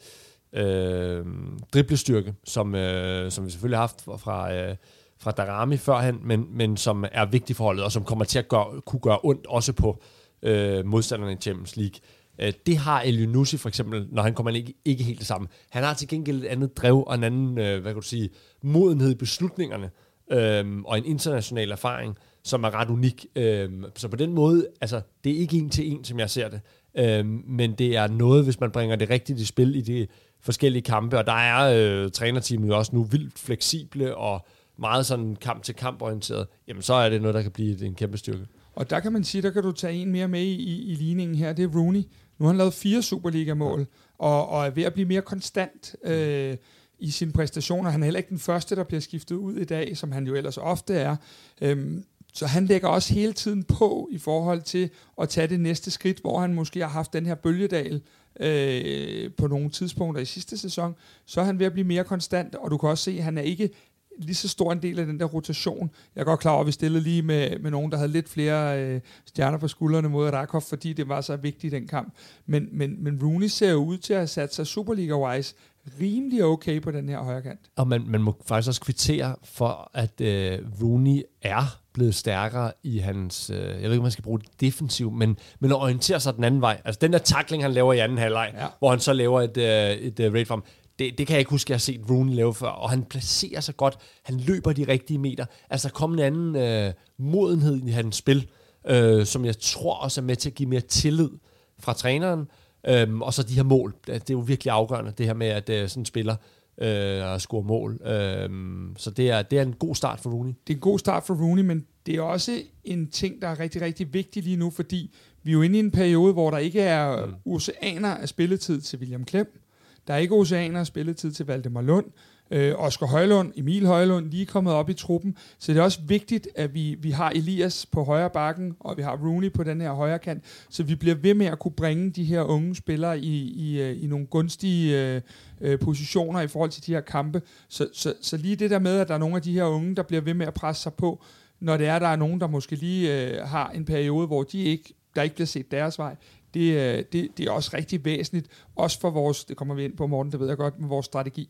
øh, 0.52 1.26
driblestyrke, 1.74 2.34
som, 2.44 2.74
øh, 2.74 3.30
som 3.30 3.44
vi 3.44 3.50
selvfølgelig 3.50 3.78
har 3.78 3.82
haft 3.82 4.20
fra, 4.20 4.54
øh, 4.54 4.76
fra 5.18 5.30
Darami 5.30 5.76
førhen, 5.76 6.20
men, 6.22 6.46
men 6.50 6.76
som 6.76 7.04
er 7.12 7.24
vigtig 7.24 7.56
for 7.56 7.64
holdet, 7.64 7.84
og 7.84 7.92
som 7.92 8.04
kommer 8.04 8.24
til 8.24 8.38
at 8.38 8.48
gøre, 8.48 8.80
kunne 8.80 9.00
gøre 9.00 9.18
ondt 9.22 9.46
også 9.46 9.72
på 9.72 10.02
øh, 10.42 10.86
modstanderne 10.86 11.32
i 11.32 11.36
Champions 11.36 11.76
League. 11.76 12.00
Øh, 12.38 12.52
det 12.66 12.76
har 12.76 13.02
Elionussi 13.02 13.56
for 13.56 13.68
eksempel, 13.68 14.06
når 14.10 14.22
han 14.22 14.34
kommer 14.34 14.50
ikke, 14.50 14.74
ikke 14.84 15.04
helt 15.04 15.18
det 15.18 15.26
samme. 15.26 15.48
Han 15.70 15.84
har 15.84 15.94
til 15.94 16.08
gengæld 16.08 16.42
et 16.42 16.46
andet 16.46 16.76
drev 16.76 17.04
og 17.06 17.14
en 17.14 17.24
anden, 17.24 17.58
øh, 17.58 17.82
hvad 17.82 17.92
kan 17.92 18.02
du 18.02 18.08
sige, 18.08 18.30
modenhed 18.62 19.10
i 19.10 19.14
beslutningerne, 19.14 19.90
øhm, 20.32 20.84
og 20.84 20.98
en 20.98 21.04
international 21.04 21.70
erfaring, 21.70 22.16
som 22.44 22.64
er 22.64 22.74
ret 22.74 22.90
unik. 22.90 23.26
Øhm, 23.36 23.84
så 23.96 24.08
på 24.08 24.16
den 24.16 24.32
måde, 24.32 24.66
altså, 24.80 25.00
det 25.24 25.32
er 25.32 25.38
ikke 25.38 25.56
en 25.56 25.70
til 25.70 25.92
en, 25.92 26.04
som 26.04 26.18
jeg 26.18 26.30
ser 26.30 26.48
det, 26.48 26.60
øhm, 26.98 27.42
men 27.46 27.72
det 27.72 27.96
er 27.96 28.06
noget, 28.06 28.44
hvis 28.44 28.60
man 28.60 28.70
bringer 28.70 28.96
det 28.96 29.10
rigtigt 29.10 29.40
i 29.40 29.44
spil 29.44 29.76
i 29.76 29.80
de 29.80 30.06
forskellige 30.40 30.82
kampe, 30.82 31.18
og 31.18 31.26
der 31.26 31.32
er 31.32 32.02
øh, 32.04 32.10
trænerteamet 32.10 32.68
jo 32.68 32.76
også 32.78 32.96
nu 32.96 33.04
vildt 33.04 33.38
fleksible 33.38 34.16
og 34.16 34.46
meget 34.78 35.06
sådan 35.06 35.36
kamp-til-kamp 35.36 36.02
orienteret, 36.02 36.46
jamen 36.68 36.82
så 36.82 36.94
er 36.94 37.08
det 37.08 37.20
noget, 37.20 37.34
der 37.34 37.42
kan 37.42 37.50
blive 37.50 37.86
en 37.86 37.94
kæmpe 37.94 38.18
styrke. 38.18 38.46
Og 38.74 38.90
der 38.90 39.00
kan 39.00 39.12
man 39.12 39.24
sige, 39.24 39.42
der 39.42 39.50
kan 39.50 39.62
du 39.62 39.72
tage 39.72 39.94
en 39.94 40.12
mere 40.12 40.28
med 40.28 40.42
i, 40.42 40.92
i 40.92 40.94
ligningen 40.94 41.36
her, 41.36 41.52
det 41.52 41.62
er 41.62 41.78
Rooney. 41.78 42.02
Nu 42.38 42.46
har 42.46 42.52
han 42.52 42.58
lavet 42.58 42.74
fire 42.74 43.02
Superliga-mål, 43.02 43.86
og, 44.18 44.48
og 44.48 44.66
er 44.66 44.70
ved 44.70 44.82
at 44.82 44.92
blive 44.92 45.08
mere 45.08 45.22
konstant. 45.22 45.96
Øh, 46.04 46.56
i 46.98 47.10
sine 47.10 47.32
præstationer. 47.32 47.90
Han 47.90 48.02
er 48.02 48.04
heller 48.04 48.18
ikke 48.18 48.30
den 48.30 48.38
første, 48.38 48.76
der 48.76 48.84
bliver 48.84 49.00
skiftet 49.00 49.36
ud 49.36 49.56
i 49.56 49.64
dag, 49.64 49.96
som 49.96 50.12
han 50.12 50.26
jo 50.26 50.34
ellers 50.34 50.58
ofte 50.58 50.94
er. 50.94 51.16
Øhm, 51.60 52.04
så 52.32 52.46
han 52.46 52.66
lægger 52.66 52.88
også 52.88 53.14
hele 53.14 53.32
tiden 53.32 53.64
på 53.64 54.08
i 54.12 54.18
forhold 54.18 54.62
til 54.62 54.90
at 55.20 55.28
tage 55.28 55.46
det 55.46 55.60
næste 55.60 55.90
skridt, 55.90 56.20
hvor 56.20 56.40
han 56.40 56.54
måske 56.54 56.80
har 56.80 56.88
haft 56.88 57.12
den 57.12 57.26
her 57.26 57.34
bølgedal 57.34 58.02
øh, 58.40 59.30
på 59.36 59.46
nogle 59.46 59.70
tidspunkter 59.70 60.22
i 60.22 60.24
sidste 60.24 60.58
sæson. 60.58 60.94
Så 61.26 61.40
er 61.40 61.44
han 61.44 61.58
ved 61.58 61.66
at 61.66 61.72
blive 61.72 61.86
mere 61.86 62.04
konstant, 62.04 62.54
og 62.54 62.70
du 62.70 62.78
kan 62.78 62.88
også 62.88 63.04
se, 63.04 63.10
at 63.10 63.24
han 63.24 63.38
er 63.38 63.42
ikke 63.42 63.70
lige 64.18 64.34
så 64.34 64.48
stor 64.48 64.72
en 64.72 64.82
del 64.82 64.98
af 64.98 65.06
den 65.06 65.20
der 65.20 65.26
rotation. 65.26 65.90
Jeg 66.14 66.20
er 66.20 66.24
godt 66.24 66.40
klar 66.40 66.52
over, 66.52 66.60
at 66.60 66.66
vi 66.66 66.72
stillede 66.72 67.02
lige 67.02 67.22
med, 67.22 67.58
med 67.58 67.70
nogen, 67.70 67.92
der 67.92 67.98
havde 67.98 68.12
lidt 68.12 68.28
flere 68.28 68.82
øh, 68.82 69.00
stjerner 69.26 69.58
på 69.58 69.68
skuldrene 69.68 70.08
mod 70.08 70.28
Rakov, 70.28 70.60
fordi 70.60 70.92
det 70.92 71.08
var 71.08 71.20
så 71.20 71.36
vigtigt 71.36 71.74
i 71.74 71.76
den 71.76 71.88
kamp. 71.88 72.14
Men, 72.46 72.68
men, 72.72 73.04
men 73.04 73.20
Rooney 73.22 73.46
ser 73.46 73.70
jo 73.70 73.84
ud 73.84 73.98
til 73.98 74.12
at 74.12 74.18
have 74.18 74.26
sat 74.26 74.54
sig 74.54 74.66
Superliga-wise 74.66 75.54
rimelig 76.00 76.44
okay 76.44 76.82
på 76.82 76.90
den 76.90 77.08
her 77.08 77.18
højre 77.18 77.42
kant. 77.42 77.60
Og 77.76 77.88
man, 77.88 78.04
man 78.06 78.22
må 78.22 78.36
faktisk 78.46 78.68
også 78.68 78.80
kvittere 78.80 79.36
for, 79.44 79.90
at 79.94 80.20
øh, 80.20 80.58
Rooney 80.82 81.22
er 81.42 81.80
blevet 81.92 82.14
stærkere 82.14 82.72
i 82.82 82.98
hans, 82.98 83.50
øh, 83.50 83.58
jeg 83.58 83.66
ved 83.66 83.82
ikke, 83.82 83.96
om 83.96 84.02
man 84.02 84.10
skal 84.10 84.24
bruge 84.24 84.40
det 84.40 84.60
defensiv, 84.60 85.10
men, 85.10 85.38
men 85.60 85.70
at 85.70 85.76
orientere 85.76 86.20
sig 86.20 86.36
den 86.36 86.44
anden 86.44 86.60
vej. 86.60 86.80
Altså 86.84 86.98
den 87.00 87.12
der 87.12 87.18
tackling, 87.18 87.62
han 87.62 87.72
laver 87.72 87.92
i 87.92 87.98
anden 87.98 88.18
halvleg, 88.18 88.52
ja. 88.54 88.66
hvor 88.78 88.90
han 88.90 89.00
så 89.00 89.12
laver 89.12 89.42
et, 89.42 89.56
øh, 89.56 89.90
et 89.90 90.20
uh, 90.20 90.34
raid 90.34 90.46
farm, 90.46 90.64
det, 90.98 91.18
det 91.18 91.26
kan 91.26 91.34
jeg 91.34 91.38
ikke 91.38 91.50
huske, 91.50 91.66
at 91.66 91.70
jeg 91.70 91.74
har 91.74 91.78
set 91.78 92.10
Rooney 92.10 92.34
lave 92.34 92.54
før, 92.54 92.68
og 92.68 92.90
han 92.90 93.04
placerer 93.04 93.60
sig 93.60 93.76
godt, 93.76 93.98
han 94.22 94.40
løber 94.40 94.72
de 94.72 94.84
rigtige 94.88 95.18
meter. 95.18 95.46
Altså 95.70 95.88
der 95.88 95.94
kommer 95.94 96.16
en 96.16 96.22
anden 96.22 96.56
øh, 96.56 96.92
modenhed 97.18 97.82
i 97.86 97.90
hans 97.90 98.16
spil, 98.16 98.48
øh, 98.86 99.26
som 99.26 99.44
jeg 99.44 99.58
tror 99.58 99.94
også 99.94 100.20
er 100.20 100.24
med 100.24 100.36
til 100.36 100.50
at 100.50 100.54
give 100.54 100.68
mere 100.68 100.80
tillid 100.80 101.30
fra 101.78 101.92
træneren, 101.92 102.48
Øhm, 102.88 103.22
og 103.22 103.34
så 103.34 103.42
de 103.42 103.54
her 103.54 103.62
mål. 103.62 103.94
Det 104.06 104.14
er 104.14 104.20
jo 104.30 104.38
virkelig 104.38 104.70
afgørende, 104.70 105.12
det 105.18 105.26
her 105.26 105.34
med, 105.34 105.46
at 105.46 105.70
øh, 105.70 105.88
sådan 105.88 106.00
en 106.00 106.04
spiller 106.04 106.36
øh, 106.78 107.38
score 107.38 107.62
mål. 107.62 108.00
Øhm, 108.06 108.94
så 108.96 109.10
det 109.10 109.30
er, 109.30 109.42
det 109.42 109.58
er 109.58 109.62
en 109.62 109.72
god 109.72 109.94
start 109.94 110.20
for 110.20 110.30
Rooney. 110.30 110.52
Det 110.66 110.72
er 110.72 110.76
en 110.76 110.80
god 110.80 110.98
start 110.98 111.22
for 111.22 111.34
Rooney, 111.34 111.62
men 111.62 111.86
det 112.06 112.14
er 112.14 112.22
også 112.22 112.62
en 112.84 113.10
ting, 113.10 113.42
der 113.42 113.48
er 113.48 113.60
rigtig, 113.60 113.82
rigtig 113.82 114.14
vigtig 114.14 114.42
lige 114.42 114.56
nu, 114.56 114.70
fordi 114.70 115.14
vi 115.42 115.50
er 115.50 115.52
jo 115.52 115.62
inde 115.62 115.76
i 115.76 115.80
en 115.80 115.90
periode, 115.90 116.32
hvor 116.32 116.50
der 116.50 116.58
ikke 116.58 116.80
er 116.80 117.26
mm. 117.26 117.34
oceaner 117.44 118.14
af 118.14 118.28
spilletid 118.28 118.80
til 118.80 118.98
William 118.98 119.24
Klem. 119.24 119.60
Der 120.06 120.14
er 120.14 120.18
ikke 120.18 120.34
oceaner 120.34 120.80
af 120.80 120.86
spilletid 120.86 121.32
til 121.32 121.46
Valdemar 121.46 121.82
Lund. 121.82 122.06
Øh, 122.50 122.74
Oscar 122.76 123.06
Højlund, 123.06 123.52
Emil 123.56 123.86
Højlund, 123.86 124.30
lige 124.30 124.46
kommet 124.46 124.72
op 124.72 124.90
i 124.90 124.94
truppen. 124.94 125.36
Så 125.58 125.72
det 125.72 125.78
er 125.78 125.82
også 125.82 126.00
vigtigt, 126.06 126.48
at 126.54 126.74
vi, 126.74 126.96
vi 127.00 127.10
har 127.10 127.30
Elias 127.30 127.86
på 127.86 128.04
højre 128.04 128.30
bakken, 128.30 128.76
og 128.80 128.96
vi 128.96 129.02
har 129.02 129.16
Rooney 129.16 129.52
på 129.52 129.62
den 129.62 129.80
her 129.80 129.92
højre 129.92 130.18
kant, 130.18 130.44
så 130.70 130.82
vi 130.82 130.94
bliver 130.94 131.14
ved 131.14 131.34
med 131.34 131.46
at 131.46 131.58
kunne 131.58 131.72
bringe 131.72 132.10
de 132.10 132.24
her 132.24 132.42
unge 132.42 132.74
spillere 132.74 133.18
i, 133.18 133.52
i, 133.52 133.80
øh, 133.80 134.02
i 134.02 134.06
nogle 134.06 134.26
gunstige 134.26 135.14
øh, 135.14 135.20
øh, 135.60 135.78
positioner 135.78 136.40
i 136.40 136.48
forhold 136.48 136.70
til 136.70 136.86
de 136.86 136.92
her 136.92 137.00
kampe. 137.00 137.42
Så, 137.68 137.88
så, 137.92 138.14
så 138.20 138.36
lige 138.36 138.56
det 138.56 138.70
der 138.70 138.78
med, 138.78 138.98
at 138.98 139.08
der 139.08 139.14
er 139.14 139.18
nogle 139.18 139.36
af 139.36 139.42
de 139.42 139.52
her 139.52 139.64
unge, 139.64 139.96
der 139.96 140.02
bliver 140.02 140.20
ved 140.20 140.34
med 140.34 140.46
at 140.46 140.54
presse 140.54 140.82
sig 140.82 140.94
på, 140.94 141.22
når 141.60 141.76
det 141.76 141.86
er, 141.86 141.98
der 141.98 142.08
er 142.08 142.16
nogen, 142.16 142.40
der 142.40 142.46
måske 142.46 142.76
lige 142.76 143.30
øh, 143.30 143.48
har 143.48 143.70
en 143.70 143.84
periode, 143.84 144.26
hvor 144.26 144.42
de 144.42 144.62
ikke, 144.62 144.94
der 145.16 145.22
ikke 145.22 145.34
bliver 145.34 145.46
set 145.46 145.70
deres 145.70 145.98
vej, 145.98 146.16
det, 146.56 146.72
øh, 146.72 147.04
det, 147.12 147.38
det 147.38 147.46
er 147.46 147.50
også 147.50 147.70
rigtig 147.74 148.04
væsentligt, 148.04 148.46
også 148.76 149.00
for 149.00 149.10
vores, 149.10 149.44
det 149.44 149.56
kommer 149.56 149.74
vi 149.74 149.84
ind 149.84 149.96
på 149.96 150.06
morgen, 150.06 150.32
det 150.32 150.40
ved 150.40 150.48
jeg 150.48 150.56
godt, 150.56 150.80
med 150.80 150.88
vores 150.88 151.06
strategi. 151.06 151.48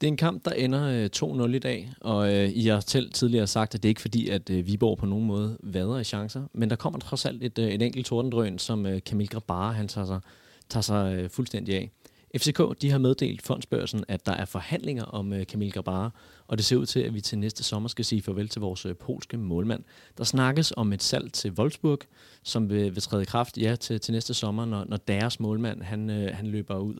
Det 0.00 0.06
er 0.06 0.08
en 0.08 0.16
kamp, 0.16 0.44
der 0.44 0.50
ender 0.50 1.08
øh, 1.24 1.44
2-0 1.44 1.54
i 1.54 1.58
dag, 1.58 1.92
og 2.00 2.34
øh, 2.34 2.50
I 2.54 2.66
har 2.66 2.80
selv 2.80 3.12
tidligere 3.12 3.46
sagt, 3.46 3.74
at 3.74 3.82
det 3.82 3.88
er 3.88 3.90
ikke 3.90 4.00
fordi, 4.00 4.28
at 4.28 4.50
øh, 4.50 4.66
Viborg 4.66 4.98
på 4.98 5.06
nogen 5.06 5.26
måde 5.26 5.58
vader 5.62 5.98
i 5.98 6.04
chancer, 6.04 6.42
men 6.52 6.70
der 6.70 6.76
kommer 6.76 6.98
trods 6.98 7.26
alt 7.26 7.42
et, 7.42 7.58
øh, 7.58 7.68
et 7.68 7.82
enkelt 7.82 8.06
tordendrøn, 8.06 8.58
som 8.58 8.86
øh, 8.86 9.00
Kamil 9.06 9.28
Grabara, 9.28 9.72
han 9.72 9.88
tager 9.88 10.06
sig, 10.06 10.20
tager 10.68 10.82
sig 10.82 11.14
øh, 11.14 11.30
fuldstændig 11.30 11.74
af. 11.74 11.90
FCK 12.36 12.82
de 12.82 12.90
har 12.90 12.98
meddelt 12.98 13.42
fondsbørsen, 13.42 14.04
at 14.08 14.26
der 14.26 14.32
er 14.32 14.44
forhandlinger 14.44 15.04
om 15.04 15.32
øh, 15.32 15.46
Kamil 15.46 15.72
Grabara, 15.72 16.10
og 16.48 16.58
det 16.58 16.64
ser 16.66 16.76
ud 16.76 16.86
til, 16.86 17.00
at 17.00 17.14
vi 17.14 17.20
til 17.20 17.38
næste 17.38 17.62
sommer 17.62 17.88
skal 17.88 18.04
sige 18.04 18.22
farvel 18.22 18.48
til 18.48 18.60
vores 18.60 18.86
øh, 18.86 18.96
polske 18.96 19.36
målmand. 19.36 19.84
Der 20.18 20.24
snakkes 20.24 20.72
om 20.76 20.92
et 20.92 21.02
salg 21.02 21.32
til 21.32 21.52
Wolfsburg, 21.52 21.98
som 22.42 22.70
vil, 22.70 22.94
vil 22.94 23.02
træde 23.02 23.22
i 23.22 23.24
kraft 23.24 23.58
ja, 23.58 23.76
til, 23.76 24.00
til 24.00 24.12
næste 24.12 24.34
sommer, 24.34 24.64
når, 24.64 24.84
når 24.84 24.96
deres 24.96 25.40
målmand 25.40 25.82
han, 25.82 26.10
øh, 26.10 26.36
han 26.36 26.46
løber 26.46 26.78
ud. 26.78 26.94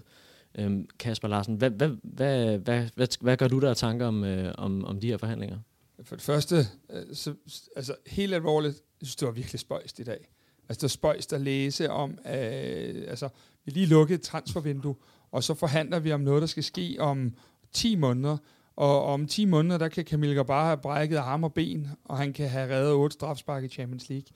Øhm, 0.58 0.88
Kasper 0.98 1.28
Larsen, 1.28 1.54
hvad, 1.54 1.70
hvad, 1.70 1.90
hvad, 2.02 2.58
hvad, 2.58 2.88
hvad, 2.94 3.08
hvad 3.20 3.36
gør 3.36 3.48
du 3.48 3.60
der 3.60 3.70
af 3.70 3.76
tanker 3.76 4.06
om, 4.06 4.24
øh, 4.24 4.54
om, 4.58 4.84
om 4.84 5.00
de 5.00 5.06
her 5.06 5.16
forhandlinger? 5.16 5.58
For 6.02 6.16
det 6.16 6.24
første, 6.24 6.56
øh, 6.90 7.02
så, 7.12 7.34
altså 7.76 7.94
helt 8.06 8.34
alvorligt, 8.34 8.82
jeg 9.00 9.06
synes, 9.06 9.16
det 9.16 9.26
var 9.26 9.32
virkelig 9.32 9.60
spøjst 9.60 9.98
i 9.98 10.02
dag. 10.02 10.28
Altså 10.68 10.78
det 10.78 10.82
var 10.82 10.88
spøjst 10.88 11.32
at 11.32 11.40
læse 11.40 11.90
om, 11.90 12.10
øh, 12.10 13.04
altså 13.08 13.28
vi 13.64 13.70
lige 13.70 13.86
lukkede 13.86 14.14
et 14.14 14.22
transfervindue, 14.22 14.94
og 15.30 15.44
så 15.44 15.54
forhandler 15.54 15.98
vi 15.98 16.12
om 16.12 16.20
noget, 16.20 16.40
der 16.40 16.46
skal 16.46 16.64
ske 16.64 16.96
om 17.00 17.34
10 17.72 17.96
måneder, 17.96 18.36
og 18.78 19.04
om 19.04 19.26
10 19.26 19.44
måneder, 19.44 19.78
der 19.78 19.88
kan 19.88 20.04
Kamil 20.04 20.44
bare 20.44 20.66
have 20.66 20.76
brækket 20.76 21.16
arm 21.16 21.44
og 21.44 21.54
ben, 21.54 21.88
og 22.04 22.18
han 22.18 22.32
kan 22.32 22.48
have 22.48 22.74
reddet 22.74 22.92
8 22.92 23.14
strafspark 23.14 23.64
i 23.64 23.68
Champions 23.68 24.08
League. 24.08 24.26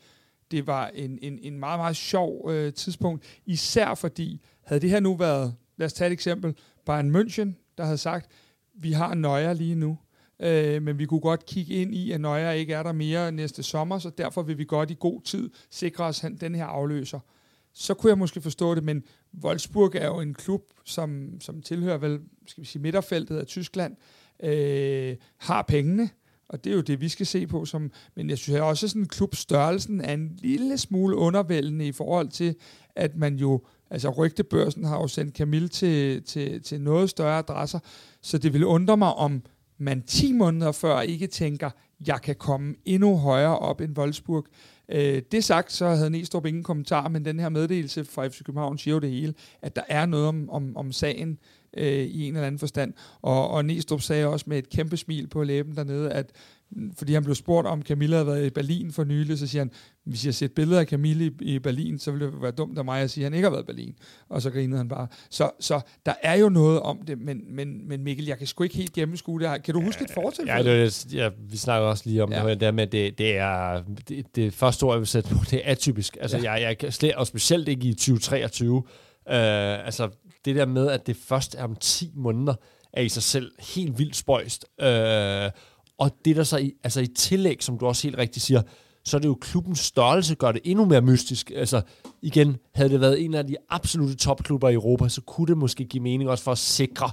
Det 0.50 0.66
var 0.66 0.88
en, 0.94 1.18
en, 1.22 1.38
en 1.42 1.58
meget, 1.58 1.78
meget 1.78 1.96
sjov 1.96 2.50
øh, 2.50 2.72
tidspunkt, 2.72 3.24
især 3.46 3.94
fordi, 3.94 4.40
havde 4.64 4.80
det 4.80 4.90
her 4.90 5.00
nu 5.00 5.16
været 5.16 5.54
lad 5.76 5.86
os 5.86 5.92
tage 5.92 6.06
et 6.06 6.12
eksempel. 6.12 6.56
Bayern 6.86 7.16
München, 7.16 7.74
der 7.78 7.84
havde 7.84 7.98
sagt, 7.98 8.30
vi 8.74 8.92
har 8.92 9.14
Nøjer 9.14 9.52
lige 9.52 9.74
nu, 9.74 9.98
øh, 10.40 10.82
men 10.82 10.98
vi 10.98 11.06
kunne 11.06 11.20
godt 11.20 11.46
kigge 11.46 11.74
ind 11.74 11.94
i, 11.94 12.12
at 12.12 12.20
Nøjer 12.20 12.50
ikke 12.50 12.74
er 12.74 12.82
der 12.82 12.92
mere 12.92 13.32
næste 13.32 13.62
sommer, 13.62 13.98
så 13.98 14.10
derfor 14.10 14.42
vil 14.42 14.58
vi 14.58 14.64
godt 14.64 14.90
i 14.90 14.96
god 15.00 15.22
tid 15.22 15.50
sikre 15.70 16.04
os 16.04 16.24
den 16.40 16.54
her 16.54 16.66
afløser. 16.66 17.20
Så 17.72 17.94
kunne 17.94 18.10
jeg 18.10 18.18
måske 18.18 18.40
forstå 18.40 18.74
det, 18.74 18.84
men 18.84 19.02
Wolfsburg 19.44 19.94
er 19.94 20.06
jo 20.06 20.20
en 20.20 20.34
klub, 20.34 20.62
som, 20.84 21.40
som 21.40 21.62
tilhører 21.62 21.98
vel, 21.98 22.20
skal 22.46 22.62
vi 22.62 22.66
sige, 22.66 22.82
midterfeltet 22.82 23.38
af 23.38 23.46
Tyskland, 23.46 23.92
øh, 23.92 24.21
Øh, 24.42 25.16
har 25.38 25.62
pengene, 25.62 26.10
og 26.48 26.64
det 26.64 26.70
er 26.70 26.74
jo 26.74 26.82
det, 26.82 27.00
vi 27.00 27.08
skal 27.08 27.26
se 27.26 27.46
på. 27.46 27.64
Som, 27.64 27.90
men 28.16 28.30
jeg 28.30 28.38
synes 28.38 28.60
også, 28.60 28.86
at 28.86 28.90
sådan 28.90 29.06
klubstørrelsen 29.06 30.00
er 30.00 30.14
en 30.14 30.38
lille 30.38 30.78
smule 30.78 31.16
undervældende 31.16 31.86
i 31.86 31.92
forhold 31.92 32.28
til, 32.28 32.54
at 32.96 33.16
man 33.16 33.36
jo 33.36 33.60
Altså 33.92 34.10
rygtebørsen 34.10 34.84
har 34.84 34.96
jo 34.96 35.06
sendt 35.06 35.36
Camille 35.36 35.68
til, 35.68 36.22
til, 36.22 36.62
til 36.62 36.80
noget 36.80 37.10
større 37.10 37.38
adresser, 37.38 37.78
så 38.22 38.38
det 38.38 38.52
vil 38.52 38.64
undre 38.64 38.96
mig, 38.96 39.14
om 39.14 39.42
man 39.78 40.02
10 40.02 40.32
måneder 40.32 40.72
før 40.72 41.00
ikke 41.00 41.26
tænker, 41.26 41.70
jeg 42.06 42.20
kan 42.22 42.36
komme 42.36 42.74
endnu 42.84 43.16
højere 43.16 43.58
op 43.58 43.80
end 43.80 43.98
Wolfsburg. 43.98 44.46
Øh, 44.88 45.22
det 45.32 45.44
sagt, 45.44 45.72
så 45.72 45.88
havde 45.88 46.10
Næstrup 46.10 46.46
ingen 46.46 46.62
kommentar, 46.62 47.08
men 47.08 47.24
den 47.24 47.40
her 47.40 47.48
meddelelse 47.48 48.04
fra 48.04 48.28
FC 48.28 48.42
København 48.44 48.78
siger 48.78 48.94
jo 48.94 49.00
det 49.00 49.10
hele, 49.10 49.34
at 49.62 49.76
der 49.76 49.82
er 49.88 50.06
noget 50.06 50.26
om, 50.26 50.50
om, 50.50 50.76
om 50.76 50.92
sagen 50.92 51.38
øh, 51.76 52.04
i 52.04 52.28
en 52.28 52.34
eller 52.34 52.46
anden 52.46 52.58
forstand. 52.58 52.92
Og, 53.22 53.50
og 53.50 53.64
Næstrup 53.64 54.00
sagde 54.00 54.26
også 54.26 54.44
med 54.48 54.58
et 54.58 54.70
kæmpe 54.70 54.96
smil 54.96 55.26
på 55.26 55.42
læben 55.42 55.76
dernede, 55.76 56.12
at 56.12 56.32
fordi 56.96 57.12
han 57.14 57.24
blev 57.24 57.34
spurgt 57.34 57.66
om 57.66 57.82
Camilla 57.82 58.16
havde 58.16 58.26
været 58.26 58.46
i 58.46 58.50
Berlin 58.50 58.92
for 58.92 59.04
nylig, 59.04 59.38
så 59.38 59.46
siger 59.46 59.60
han, 59.60 59.70
hvis 60.04 60.24
jeg 60.24 60.28
har 60.28 60.32
set 60.32 60.52
billeder 60.52 60.80
af 60.80 60.86
Camille 60.86 61.24
i, 61.24 61.54
i 61.54 61.58
Berlin, 61.58 61.98
så 61.98 62.10
ville 62.10 62.26
det 62.26 62.42
være 62.42 62.50
dumt 62.50 62.78
af 62.78 62.84
mig 62.84 63.00
at 63.00 63.10
sige, 63.10 63.24
at 63.24 63.26
han 63.26 63.34
ikke 63.34 63.46
har 63.46 63.50
været 63.50 63.62
i 63.62 63.66
Berlin. 63.66 63.94
Og 64.28 64.42
så 64.42 64.50
grinede 64.50 64.76
han 64.78 64.88
bare. 64.88 65.06
Så, 65.30 65.50
så 65.60 65.80
der 66.06 66.14
er 66.22 66.34
jo 66.34 66.48
noget 66.48 66.80
om 66.80 67.02
det, 67.06 67.18
men, 67.18 67.40
men, 67.48 67.88
men 67.88 68.04
Mikkel, 68.04 68.26
jeg 68.26 68.38
kan 68.38 68.46
sgu 68.46 68.64
ikke 68.64 68.76
helt 68.76 68.92
gennemskue 68.92 69.40
det 69.40 69.48
her. 69.48 69.58
Kan 69.58 69.74
du 69.74 69.80
huske 69.80 70.04
et 70.04 70.10
fortil? 70.10 70.44
Ja, 70.46 70.62
det, 70.62 71.14
ja, 71.14 71.30
vi 71.50 71.56
snakker 71.56 71.88
også 71.88 72.02
lige 72.06 72.22
om 72.22 72.32
ja. 72.32 72.48
det 72.48 72.60
der 72.60 72.72
med, 72.72 72.86
det, 72.86 73.18
det 73.18 73.36
er 73.36 73.82
det, 74.08 74.36
det 74.36 74.54
første 74.54 74.84
ord, 74.84 74.94
jeg 74.94 75.00
vil 75.00 75.06
sætte 75.08 75.34
på, 75.34 75.36
det 75.50 75.60
er 75.64 75.70
atypisk. 75.72 76.16
Altså, 76.20 76.38
ja. 76.38 76.52
jeg, 76.52 76.76
jeg 77.02 77.16
og 77.16 77.26
specielt 77.26 77.68
ikke 77.68 77.88
i 77.88 77.94
2023. 77.94 78.82
Øh, 79.28 79.86
altså, 79.86 80.08
det 80.44 80.56
der 80.56 80.66
med, 80.66 80.88
at 80.88 81.06
det 81.06 81.16
først 81.16 81.54
er 81.54 81.64
om 81.64 81.76
10 81.76 82.12
måneder, 82.14 82.54
er 82.92 83.02
i 83.02 83.08
sig 83.08 83.22
selv 83.22 83.52
helt 83.74 83.98
vildt 83.98 84.16
spøjst. 84.16 84.64
Uh, 84.82 85.50
og 85.98 86.10
det 86.24 86.36
der 86.36 86.44
så 86.44 86.56
i, 86.56 86.72
altså 86.84 87.00
i 87.00 87.06
tillæg, 87.06 87.62
som 87.62 87.78
du 87.78 87.86
også 87.86 88.02
helt 88.02 88.18
rigtigt 88.18 88.44
siger, 88.44 88.62
så 89.04 89.16
er 89.16 89.20
det 89.20 89.28
jo 89.28 89.38
klubbens 89.40 89.78
størrelse, 89.78 90.34
gør 90.34 90.52
det 90.52 90.60
endnu 90.64 90.84
mere 90.84 91.00
mystisk. 91.00 91.52
Altså 91.56 91.82
igen, 92.22 92.56
havde 92.74 92.90
det 92.90 93.00
været 93.00 93.24
en 93.24 93.34
af 93.34 93.46
de 93.46 93.56
absolute 93.70 94.14
topklubber 94.14 94.68
i 94.68 94.74
Europa, 94.74 95.08
så 95.08 95.20
kunne 95.20 95.46
det 95.46 95.56
måske 95.56 95.84
give 95.84 96.02
mening 96.02 96.30
også 96.30 96.44
for 96.44 96.52
at 96.52 96.58
sikre 96.58 97.10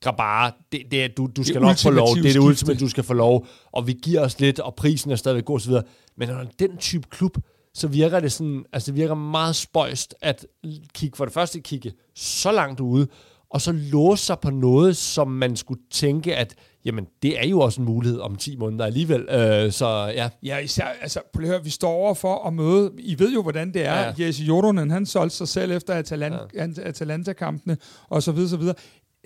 Grabara, 0.00 0.52
det, 0.72 0.82
det, 0.90 1.16
du, 1.16 1.28
du 1.36 1.42
skal 1.42 1.54
det 1.54 1.62
nok 1.62 1.76
få 1.78 1.90
lov, 1.90 2.16
det 2.16 2.26
er 2.26 2.32
det 2.32 2.40
ultimative, 2.40 2.86
du 2.86 2.90
skal 2.90 3.04
få 3.04 3.14
lov, 3.14 3.46
og 3.72 3.86
vi 3.86 3.92
giver 4.02 4.20
os 4.20 4.40
lidt, 4.40 4.60
og 4.60 4.74
prisen 4.74 5.10
er 5.10 5.16
stadigvæk 5.16 5.44
god 5.44 5.56
osv. 5.56 5.72
Men 6.16 6.28
når 6.28 6.44
den 6.58 6.76
type 6.76 7.08
klub, 7.10 7.38
så 7.74 7.88
virker 7.88 8.20
det 8.20 8.32
sådan, 8.32 8.64
altså 8.72 8.86
det 8.86 9.00
virker 9.00 9.14
meget 9.14 9.56
spøjst 9.56 10.14
at 10.20 10.46
kigge, 10.94 11.16
for 11.16 11.24
det 11.24 11.34
første 11.34 11.60
kigge 11.60 11.92
så 12.14 12.52
langt 12.52 12.80
ude, 12.80 13.08
og 13.50 13.60
så 13.60 13.72
låse 13.72 14.24
sig 14.24 14.38
på 14.38 14.50
noget, 14.50 14.96
som 14.96 15.28
man 15.28 15.56
skulle 15.56 15.82
tænke, 15.90 16.36
at 16.36 16.54
jamen, 16.84 17.06
det 17.22 17.40
er 17.40 17.48
jo 17.48 17.60
også 17.60 17.80
en 17.80 17.84
mulighed 17.84 18.20
om 18.20 18.36
10 18.36 18.56
måneder 18.56 18.84
alligevel. 18.84 19.20
Øh, 19.20 19.72
så 19.72 20.12
ja. 20.14 20.28
Ja, 20.42 20.58
især, 20.58 20.84
altså, 20.84 21.20
prøv 21.32 21.42
at 21.42 21.48
høre, 21.48 21.64
vi 21.64 21.70
står 21.70 21.90
over 21.90 22.14
for 22.14 22.46
at 22.46 22.52
møde, 22.52 22.92
I 22.98 23.18
ved 23.18 23.32
jo, 23.32 23.42
hvordan 23.42 23.74
det 23.74 23.86
er. 23.86 24.00
Ja. 24.00 24.12
Jesse 24.18 24.44
Joronen, 24.44 24.90
han 24.90 25.06
solgte 25.06 25.36
sig 25.36 25.48
selv 25.48 25.72
efter 25.72 25.94
Atalanta, 25.94 26.38
ja. 26.54 26.66
Atalanta-kampene, 26.82 27.76
og 28.08 28.22
så 28.22 28.32
videre, 28.32 28.48
så 28.48 28.56
videre. 28.56 28.74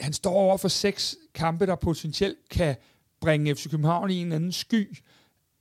Han 0.00 0.12
står 0.12 0.32
over 0.32 0.56
for 0.56 0.68
seks 0.68 1.16
kampe, 1.34 1.66
der 1.66 1.74
potentielt 1.74 2.38
kan 2.50 2.76
bringe 3.20 3.54
FC 3.54 3.70
København 3.70 4.10
i 4.10 4.22
en 4.22 4.32
anden 4.32 4.52
sky, 4.52 4.98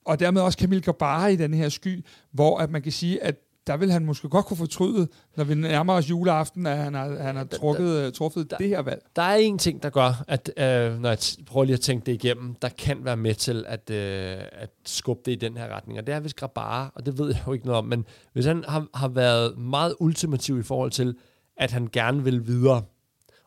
og 0.06 0.20
dermed 0.20 0.42
også 0.42 0.58
Kamil 0.58 0.82
Gabara 0.82 1.28
i 1.28 1.36
den 1.36 1.54
her 1.54 1.70
sky, 1.70 2.06
hvor 2.32 2.58
at 2.58 2.72
man 2.72 2.82
kan 2.82 2.92
sige, 2.92 3.24
at 3.24 3.36
der 3.68 3.78
vil 3.78 3.92
han 3.92 4.06
måske 4.06 4.30
godt 4.30 4.46
kunne 4.46 4.58
fortryde, 4.58 5.08
når 5.38 5.44
vi 5.44 5.56
nærmer 5.56 5.94
os 5.94 6.10
juleaften, 6.10 6.66
at 6.66 6.78
han 6.78 6.94
har, 6.94 7.18
han 7.22 7.36
har 7.36 7.44
trukket, 7.44 7.88
der, 7.88 8.08
øh, 8.08 8.12
truffet 8.12 8.52
der, 8.52 8.58
det 8.58 8.68
her 8.68 8.82
valg. 8.82 9.02
Der 9.16 9.22
er 9.22 9.36
en 9.36 9.58
ting, 9.58 9.84
der 9.84 9.90
gør, 9.90 10.24
at 10.28 10.52
øh, 10.58 11.00
når 11.02 11.10
jeg 11.10 11.18
prøver 11.46 11.66
lige 11.66 11.74
at 11.74 11.82
tænke 11.82 12.06
det 12.06 12.12
igennem, 12.12 12.56
der 12.56 12.70
kan 12.70 13.06
være 13.06 13.18
med 13.18 13.36
til 13.36 13.66
at, 13.68 13.90
øh, 13.90 14.38
at 14.52 14.70
skubbe 14.86 15.22
det 15.26 15.32
i 15.32 15.36
den 15.36 15.58
her 15.58 15.76
retning. 15.76 16.00
Og 16.00 16.08
det 16.08 16.16
er, 16.16 16.20
hvis 16.20 16.34
Grabara, 16.34 16.92
og 16.96 17.06
det 17.06 17.18
ved 17.18 17.28
jeg 17.28 17.44
jo 17.48 17.54
ikke 17.54 17.66
noget 17.66 17.78
om, 17.78 17.86
men 17.86 18.06
hvis 18.34 18.46
han 18.46 18.64
har, 18.68 18.88
har 18.94 19.08
været 19.08 19.58
meget 19.58 19.96
ultimativ 20.00 20.60
i 20.60 20.64
forhold 20.64 20.92
til, 20.92 21.16
at 21.58 21.72
han 21.72 21.90
gerne 21.94 22.24
vil 22.24 22.48
videre, 22.48 22.82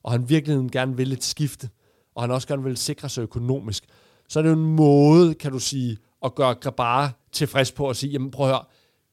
og 0.02 0.12
han 0.12 0.28
virkelig 0.28 0.70
gerne 0.70 0.96
vil 0.96 1.12
et 1.12 1.24
skifte, 1.24 1.68
og 2.14 2.22
han 2.22 2.30
også 2.30 2.48
gerne 2.48 2.62
vil 2.62 2.76
sikre 2.76 3.08
sig 3.08 3.22
økonomisk, 3.22 3.84
så 4.28 4.38
er 4.38 4.42
det 4.42 4.50
jo 4.50 4.56
en 4.56 4.76
måde, 4.76 5.34
kan 5.34 5.52
du 5.52 5.58
sige, 5.58 5.98
at 6.24 6.34
gøre 6.34 6.54
Grabara 6.54 7.10
tilfreds 7.32 7.72
på 7.72 7.88
at 7.88 7.96
sige, 7.96 8.10
jamen 8.10 8.30
prøv 8.30 8.46
at 8.46 8.52
høre, 8.52 8.64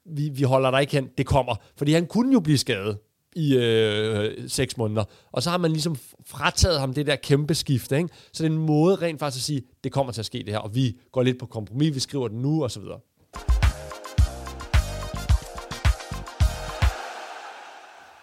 vi, 0.05 0.29
vi 0.29 0.43
holder 0.43 0.71
dig 0.71 0.81
ikke 0.81 0.93
hen, 0.93 1.09
det 1.17 1.25
kommer. 1.25 1.55
Fordi 1.77 1.93
han 1.93 2.05
kunne 2.05 2.33
jo 2.33 2.39
blive 2.39 2.57
skadet. 2.57 2.97
i 3.35 3.55
øh, 3.57 4.49
seks 4.49 4.77
måneder. 4.77 5.03
Og 5.31 5.43
så 5.43 5.49
har 5.49 5.57
man 5.57 5.71
ligesom 5.71 5.95
frataget 6.25 6.79
ham 6.79 6.93
det 6.93 7.07
der 7.07 7.15
kæmpe 7.15 7.55
skifte. 7.55 7.97
Ikke? 7.97 8.09
Så 8.33 8.43
det 8.43 8.49
er 8.49 8.53
en 8.53 8.65
måde 8.65 8.95
rent 8.95 9.19
faktisk 9.19 9.41
at 9.41 9.45
sige, 9.45 9.61
det 9.83 9.91
kommer 9.91 10.13
til 10.13 10.21
at 10.21 10.25
ske 10.25 10.37
det 10.37 10.49
her, 10.49 10.57
og 10.57 10.75
vi 10.75 10.97
går 11.11 11.23
lidt 11.23 11.39
på 11.39 11.45
kompromis, 11.45 11.95
vi 11.95 11.99
skriver 11.99 12.27
det 12.27 12.37
nu, 12.37 12.63
og 12.63 12.71
så 12.71 12.79
videre. 12.79 12.99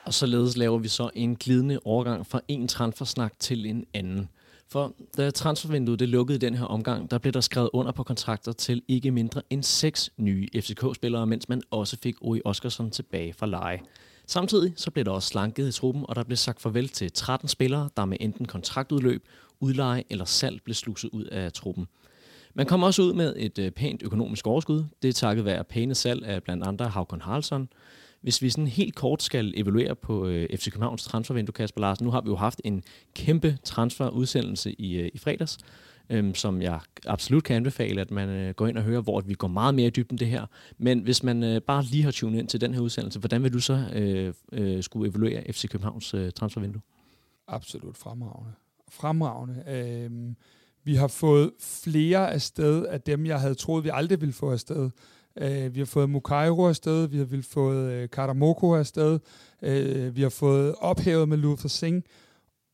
Og 0.07 0.15
således 0.15 0.57
laver 0.57 0.79
vi 0.79 0.89
så 0.89 1.11
en 1.15 1.37
glidende 1.37 1.81
overgang 1.85 2.27
fra 2.27 2.41
en 2.49 2.69
transfersnak 2.69 3.33
til 3.39 3.67
en 3.67 3.85
anden. 3.95 4.29
For 4.71 4.95
da 5.17 5.31
transfervinduet 5.31 5.99
det 5.99 6.09
lukkede 6.09 6.37
i 6.37 6.39
den 6.39 6.55
her 6.55 6.65
omgang, 6.65 7.11
der 7.11 7.19
blev 7.19 7.33
der 7.33 7.41
skrevet 7.41 7.71
under 7.73 7.93
på 7.93 8.03
kontrakter 8.03 8.53
til 8.53 8.83
ikke 8.89 9.11
mindre 9.11 9.43
end 9.51 9.63
seks 9.63 10.11
nye 10.17 10.49
FCK-spillere, 10.57 11.27
mens 11.27 11.49
man 11.49 11.63
også 11.71 11.97
fik 12.03 12.17
Oi 12.21 12.41
Oskarsson 12.45 12.91
tilbage 12.91 13.33
fra 13.33 13.47
leje. 13.47 13.81
Samtidig 14.27 14.73
så 14.77 14.91
blev 14.91 15.05
der 15.05 15.11
også 15.11 15.29
slanket 15.29 15.69
i 15.69 15.73
truppen, 15.73 16.05
og 16.09 16.17
der 16.17 16.25
blev 16.25 16.37
sagt 16.37 16.61
farvel 16.61 16.89
til 16.89 17.13
13 17.13 17.49
spillere, 17.49 17.89
der 17.97 18.05
med 18.05 18.17
enten 18.21 18.47
kontraktudløb, 18.47 19.25
udleje 19.61 20.05
eller 20.11 20.25
salg 20.25 20.61
blev 20.65 20.75
sluset 20.75 21.11
ud 21.13 21.25
af 21.25 21.53
truppen. 21.53 21.87
Man 22.55 22.67
kom 22.67 22.83
også 22.83 23.03
ud 23.03 23.13
med 23.13 23.35
et 23.37 23.59
øh, 23.59 23.71
pænt 23.71 24.03
økonomisk 24.03 24.47
overskud. 24.47 24.85
Det 25.03 25.09
er 25.09 25.13
takket 25.13 25.45
være 25.45 25.65
pæne 25.65 25.95
salg 25.95 26.25
af 26.25 26.43
blandt 26.43 26.65
andre 26.65 26.89
Havkon 26.89 27.21
Haraldsson, 27.21 27.69
hvis 28.21 28.43
vi 28.43 28.51
sådan 28.51 28.67
helt 28.67 28.95
kort 28.95 29.23
skal 29.23 29.55
evaluere 29.57 29.97
på 29.97 30.27
øh, 30.27 30.49
FC 30.57 30.71
Københavns 30.71 31.05
transfervindue, 31.05 31.53
Kasper 31.53 31.81
Larsen, 31.81 32.05
nu 32.05 32.11
har 32.11 32.21
vi 32.21 32.31
jo 32.31 32.37
haft 32.37 32.61
en 32.65 32.83
kæmpe 33.15 33.59
transferudsendelse 33.65 34.73
i, 34.73 34.97
øh, 34.97 35.11
i 35.15 35.19
fredags, 35.19 35.59
øh, 36.11 36.35
som 36.35 36.63
jeg 36.63 36.81
absolut 37.07 37.45
kan 37.45 37.57
anbefale, 37.57 38.01
at 38.01 38.11
man 38.11 38.29
øh, 38.29 38.55
går 38.55 38.67
ind 38.67 38.79
og 38.79 38.85
hører, 38.85 39.01
hvor 39.01 39.21
vi 39.21 39.35
går 39.35 39.49
meget 39.49 39.75
mere 39.75 39.87
i 39.87 39.91
dybden 39.91 40.19
det 40.19 40.27
her. 40.27 40.47
Men 40.79 41.01
hvis 41.01 41.23
man 41.23 41.43
øh, 41.43 41.61
bare 41.61 41.83
lige 41.83 42.03
har 42.03 42.11
tunet 42.11 42.39
ind 42.39 42.49
til 42.49 42.61
den 42.61 42.75
her 42.75 42.81
udsendelse, 42.81 43.19
hvordan 43.19 43.43
vil 43.43 43.53
du 43.53 43.61
så 43.61 43.85
øh, 43.93 44.35
øh, 44.53 44.83
skulle 44.83 45.11
evaluere 45.11 45.53
FC 45.53 45.69
Københavns 45.69 46.15
øh, 46.15 46.33
transfervindue? 46.33 46.83
Absolut 47.49 47.97
fremragende. 47.97 48.53
Fremragende. 48.91 49.63
Øh, 49.69 50.35
vi 50.85 50.95
har 50.95 51.09
fået 51.09 51.51
flere 51.61 52.33
af 52.33 52.43
sted 52.43 52.87
af 52.87 53.01
dem, 53.01 53.27
jeg 53.27 53.41
havde 53.41 53.55
troet, 53.55 53.85
vi 53.85 53.91
aldrig 53.93 54.21
ville 54.21 54.33
få 54.33 54.53
afsted. 54.53 54.91
Øh, 55.41 55.75
vi 55.75 55.81
har 55.81 55.87
fået 55.87 56.11
Mukairo 56.11 56.69
afsted, 56.69 57.07
vi 57.07 57.19
har 57.19 57.43
fået 57.43 57.93
øh, 57.93 58.11
Karamoko 58.11 58.75
afsted, 58.75 59.19
øh, 59.63 60.17
vi 60.17 60.23
har 60.23 60.29
fået 60.29 60.75
ophævet 60.79 61.29
med 61.29 61.37
Luther 61.37 61.69
Singh, 61.69 62.03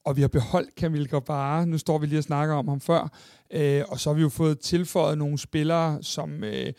og 0.05 0.16
vi 0.16 0.20
har 0.20 0.29
beholdt 0.29 0.74
Kamil 0.74 1.09
Gabara. 1.09 1.64
Nu 1.64 1.79
står 1.79 1.98
vi 1.98 2.07
lige 2.07 2.18
og 2.18 2.24
snakker 2.24 2.55
om 2.55 2.68
ham 2.68 2.81
før. 2.81 3.09
Øh, 3.50 3.83
og 3.88 4.00
så 4.00 4.11
har 4.11 4.14
vi 4.14 4.22
jo 4.22 4.29
fået 4.29 4.59
tilføjet 4.59 5.18
nogle 5.18 5.38
spillere, 5.38 6.03
som 6.03 6.44
øh, 6.44 6.72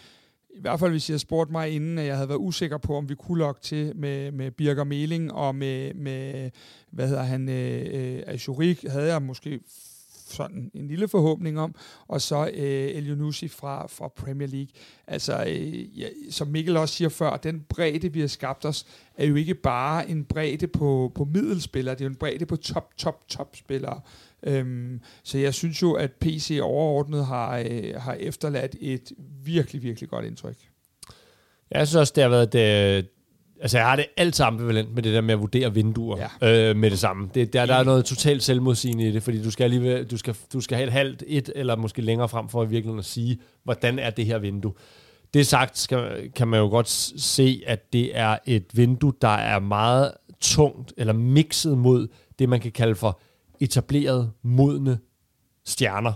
i 0.56 0.62
hvert 0.62 0.80
fald 0.80 0.92
hvis 0.92 1.10
jeg 1.10 1.20
spurgt 1.20 1.52
mig 1.52 1.70
inden, 1.70 1.98
at 1.98 2.06
jeg 2.06 2.16
havde 2.16 2.30
været 2.30 2.40
usikker 2.40 2.78
på, 2.78 2.96
om 2.98 3.10
vi 3.10 3.16
kunne 3.16 3.40
lokke 3.40 3.62
til 3.62 3.96
med, 3.96 4.32
med 4.32 4.52
Birger 4.52 4.84
Meling 4.84 5.34
og 5.34 5.56
med, 5.56 5.94
med 5.94 6.52
hvad 6.92 7.08
hedder 7.08 7.24
han, 7.24 7.50
øh, 7.50 7.86
øh 7.94 8.24
Azurik, 8.28 8.84
havde 8.90 9.14
jeg 9.14 9.22
måske 9.22 9.60
sådan 10.26 10.72
en 10.74 10.88
lille 10.88 11.08
forhåbning 11.08 11.60
om, 11.60 11.76
og 12.08 12.22
så 12.22 12.50
øh, 12.54 12.90
El 12.90 13.10
Yunusi 13.10 13.48
fra, 13.48 13.88
fra 13.88 14.08
Premier 14.08 14.48
League. 14.48 14.70
Altså, 15.08 15.46
øh, 15.48 16.00
ja, 16.00 16.08
som 16.30 16.48
Mikkel 16.48 16.78
også 16.78 16.96
siger 16.96 17.10
før, 17.10 17.38
den 17.38 17.66
bredde, 17.70 18.14
vi 18.14 18.20
har 18.20 18.28
skabt 18.28 18.66
os, 18.66 18.86
er 19.18 19.26
jo 19.26 19.36
ikke 19.36 19.56
bare 19.56 20.10
en 20.10 20.26
bredde 20.26 20.68
på, 20.68 21.12
på 21.16 21.26
middelspillere, 21.26 21.96
det 21.96 22.02
er 22.02 22.06
jo 22.06 22.10
en 22.10 22.16
bredde 22.16 22.46
på 22.46 22.56
top, 22.56 22.98
top, 22.98 23.28
top 23.28 23.56
spillere. 23.56 24.02
Øhm, 24.44 25.02
så 25.24 25.38
jeg 25.38 25.54
synes 25.54 25.82
jo, 25.82 25.94
at 25.94 26.12
PC 26.12 26.60
overordnet 26.62 27.26
har, 27.26 27.58
øh, 27.58 27.96
har 27.98 28.14
efterladt 28.14 28.76
et 28.82 29.12
virkelig, 29.44 29.84
virkelig 29.84 30.10
godt 30.10 30.26
indtryk. 30.26 30.58
Jeg 31.72 31.88
synes 31.88 31.96
også, 31.96 32.14
det 32.16 32.24
har 32.24 32.30
været 32.30 32.54
det, 32.54 33.08
Altså, 33.62 33.78
jeg 33.78 33.88
har 33.88 33.96
det 33.96 34.06
alt 34.18 34.42
ambivalent 34.42 34.96
med 34.96 35.04
det 35.04 35.14
der 35.14 35.22
med 35.22 35.34
at 35.34 35.40
vurdere 35.40 35.74
vinduer 35.74 36.28
ja. 36.42 36.70
øh, 36.70 36.76
med 36.76 36.92
det 36.92 37.00
samme. 37.00 37.30
Det, 37.34 37.54
der, 37.54 37.66
der 37.66 37.76
er 37.76 37.84
noget 37.84 38.06
totalt 38.06 38.44
selvmodsigende 38.44 39.08
i 39.08 39.12
det, 39.12 39.24
fordi 39.24 39.44
du 39.44 39.52
skal, 39.52 39.70
lige, 39.70 40.04
du, 40.04 40.18
skal, 40.18 40.36
du 40.54 40.62
skal 40.62 40.78
have 40.78 40.88
et 40.88 40.94
halvt 40.94 41.24
et, 41.28 41.50
eller 41.56 41.76
måske 41.76 42.02
længere 42.02 42.30
frem 42.30 42.50
for 42.50 42.64
i 42.64 42.68
virkeligheden 42.68 43.00
at 43.00 43.06
sige, 43.06 43.40
hvordan 43.64 44.00
er 44.00 44.10
det 44.10 44.26
her 44.26 44.38
vindue. 44.38 44.74
Det 45.34 45.48
sagt 45.48 45.78
skal, 45.78 46.32
kan 46.36 46.48
man 46.48 46.60
jo 46.60 46.68
godt 46.68 46.90
se, 46.90 47.64
at 47.68 47.94
det 47.94 48.18
er 48.18 48.38
et 48.46 48.66
vindue, 48.74 49.14
der 49.22 49.28
er 49.28 49.60
meget 49.60 50.12
tungt, 50.42 50.94
eller 50.98 51.14
mixet 51.14 51.78
mod 51.78 52.08
det, 52.40 52.50
man 52.50 52.60
kan 52.60 52.72
kalde 52.72 52.96
for 52.96 53.22
etableret, 53.60 54.32
modne 54.44 55.00
stjerner. 55.66 56.14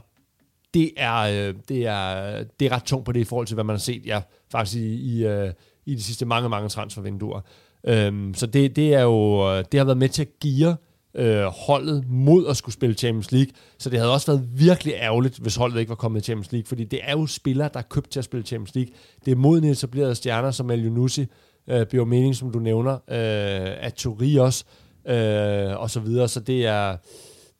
Det 0.73 0.91
er, 0.97 1.15
øh, 1.17 1.53
det 1.69 1.85
er, 1.85 2.43
det 2.59 2.65
er 2.65 2.71
ret 2.71 2.83
tungt 2.83 3.05
på 3.05 3.11
det 3.11 3.19
i 3.19 3.23
forhold 3.23 3.47
til, 3.47 3.53
hvad 3.53 3.63
man 3.63 3.73
har 3.73 3.79
set 3.79 4.05
ja, 4.05 4.21
faktisk 4.51 4.77
i, 4.77 4.93
i, 4.93 5.25
øh, 5.25 5.53
i 5.91 5.95
de 5.95 6.03
sidste 6.03 6.25
mange, 6.25 6.49
mange 6.49 6.69
transfervinduer. 6.69 7.41
Øhm, 7.87 8.33
så 8.33 8.45
det, 8.45 8.75
det, 8.75 8.93
er 8.93 9.01
jo, 9.01 9.57
det 9.61 9.77
har 9.77 9.85
været 9.85 9.97
med 9.97 10.09
til 10.09 10.21
at 10.21 10.39
geare 10.41 10.75
øh, 11.15 11.43
holdet 11.43 12.03
mod 12.09 12.47
at 12.47 12.57
skulle 12.57 12.73
spille 12.73 12.95
Champions 12.95 13.31
League. 13.31 13.51
Så 13.77 13.89
det 13.89 13.99
havde 13.99 14.13
også 14.13 14.31
været 14.31 14.49
virkelig 14.53 14.93
ærgerligt, 14.93 15.37
hvis 15.37 15.55
holdet 15.55 15.79
ikke 15.79 15.89
var 15.89 15.95
kommet 15.95 16.21
i 16.21 16.23
Champions 16.23 16.51
League, 16.51 16.67
fordi 16.67 16.83
det 16.83 16.99
er 17.03 17.11
jo 17.11 17.27
spillere, 17.27 17.69
der 17.73 17.79
er 17.79 17.83
købt 17.83 18.09
til 18.09 18.19
at 18.19 18.25
spille 18.25 18.45
Champions 18.45 18.75
League. 18.75 18.93
Det 19.25 19.31
er 19.31 19.35
mod 19.35 19.61
etablerede 19.61 20.15
stjerner 20.15 20.51
som 20.51 20.71
El 20.71 20.85
Yunusi, 20.85 21.27
øh, 21.69 21.85
Bjørn 21.85 22.09
Mening, 22.09 22.35
som 22.35 22.51
du 22.51 22.59
nævner, 22.59 22.93
øh, 22.93 23.85
Aturi 23.85 24.35
også, 24.35 24.63
øh, 25.07 25.79
og 25.79 25.89
så 25.89 25.99
videre. 25.99 26.27
Så 26.27 26.39
det 26.39 26.65
er 26.65 26.97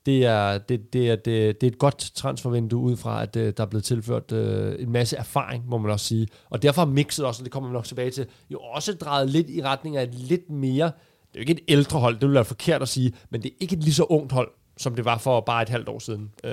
det 0.05 0.25
er, 0.25 0.57
det, 0.57 0.93
det, 0.93 1.09
er, 1.09 1.15
det, 1.15 1.61
det 1.61 1.67
er 1.67 1.71
et 1.71 1.77
godt 1.77 2.11
transfervindue 2.15 2.81
ud 2.81 2.97
fra, 2.97 3.21
at 3.21 3.35
øh, 3.35 3.53
der 3.57 3.63
er 3.63 3.67
blevet 3.67 3.83
tilført 3.83 4.31
øh, 4.31 4.75
en 4.79 4.91
masse 4.91 5.17
erfaring, 5.17 5.65
må 5.67 5.77
man 5.77 5.91
også 5.91 6.05
sige. 6.05 6.27
Og 6.49 6.61
derfor 6.61 6.81
har 6.81 6.89
mixet 6.89 7.25
også, 7.25 7.41
og 7.41 7.45
det 7.45 7.51
kommer 7.51 7.69
vi 7.69 7.73
nok 7.73 7.85
tilbage 7.85 8.11
til, 8.11 8.25
jo 8.49 8.59
også 8.59 8.93
drejet 8.93 9.29
lidt 9.29 9.49
i 9.49 9.63
retning 9.63 9.97
af 9.97 10.03
et 10.03 10.15
lidt 10.15 10.49
mere, 10.49 10.85
det 10.85 11.35
er 11.35 11.39
jo 11.39 11.39
ikke 11.39 11.53
et 11.53 11.63
ældre 11.67 11.99
hold, 11.99 12.13
det 12.13 12.21
ville 12.21 12.35
være 12.35 12.45
forkert 12.45 12.81
at 12.81 12.89
sige, 12.89 13.13
men 13.29 13.43
det 13.43 13.51
er 13.51 13.55
ikke 13.59 13.75
et 13.75 13.83
lige 13.83 13.93
så 13.93 14.03
ungt 14.03 14.31
hold, 14.31 14.51
som 14.77 14.95
det 14.95 15.05
var 15.05 15.17
for 15.17 15.39
bare 15.39 15.61
et 15.61 15.69
halvt 15.69 15.89
år 15.89 15.99
siden. 15.99 16.31
Øh, 16.43 16.51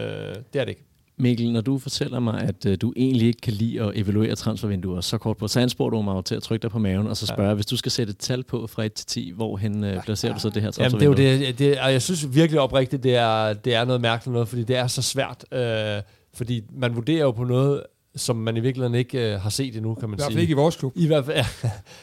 det 0.53 0.61
er 0.61 0.65
det 0.65 0.69
ikke. 0.69 0.85
Mikkel, 1.19 1.53
når 1.53 1.61
du 1.61 1.79
fortæller 1.79 2.21
mig, 2.21 2.41
at 2.41 2.67
uh, 2.67 2.75
du 2.81 2.93
egentlig 2.97 3.27
ikke 3.27 3.41
kan 3.41 3.53
lide 3.53 3.83
at 3.83 3.93
evaluere 3.95 4.35
transfervinduer, 4.35 5.01
så 5.01 5.19
kort 5.19 5.37
på, 5.37 5.49
så 5.49 5.61
ansporer 5.61 5.91
du 5.91 6.03
mig 6.03 6.25
til 6.25 6.35
at 6.35 6.43
trykke 6.43 6.63
dig 6.63 6.71
på 6.71 6.79
maven, 6.79 7.07
og 7.07 7.17
så 7.17 7.27
spørge, 7.27 7.49
ja. 7.49 7.55
hvis 7.55 7.67
du 7.67 7.77
skal 7.77 7.93
sætte 7.93 8.11
et 8.11 8.19
tal 8.19 8.43
på 8.43 8.67
fra 8.67 8.85
1 8.85 8.93
til 8.93 9.07
10, 9.07 9.31
hvorhen 9.31 9.85
uh, 9.85 10.03
placerer 10.05 10.33
ja. 10.33 10.35
du 10.35 10.41
så 10.41 10.51
det 10.51 10.63
her 10.63 10.71
transfervindue? 10.71 11.03
Jamen, 11.03 11.17
det 11.17 11.29
er 11.29 11.47
jo 11.47 11.47
det, 11.47 11.59
det, 11.59 11.79
og 11.79 11.93
jeg 11.93 12.03
synes 12.03 12.35
virkelig 12.35 12.61
oprigtigt, 12.61 13.03
det 13.03 13.15
er, 13.15 13.53
det 13.53 13.75
er 13.75 13.85
noget 13.85 14.01
mærkeligt 14.01 14.33
noget, 14.33 14.49
fordi 14.49 14.65
det 14.65 14.77
er 14.77 14.87
så 14.87 15.03
svært, 15.03 15.45
øh, 15.53 16.03
fordi 16.35 16.63
man 16.73 16.97
vurderer 16.97 17.23
jo 17.23 17.31
på 17.31 17.45
noget, 17.45 17.83
som 18.17 18.37
man 18.37 18.57
i 18.57 18.61
virkeligheden 18.61 18.95
ikke 18.95 19.33
øh, 19.33 19.41
har 19.41 19.51
set 19.51 19.77
endnu, 19.77 19.95
kan 19.95 20.09
man 20.09 20.19
sige. 20.19 20.25
I 20.25 20.27
hvert 20.27 20.33
fald 20.33 20.43
ikke 20.43 20.53
i 20.53 20.55
vores 20.55 20.77
klub. 20.77 20.93
I 20.97 21.07
hvert 21.07 21.25
fald, 21.25 21.37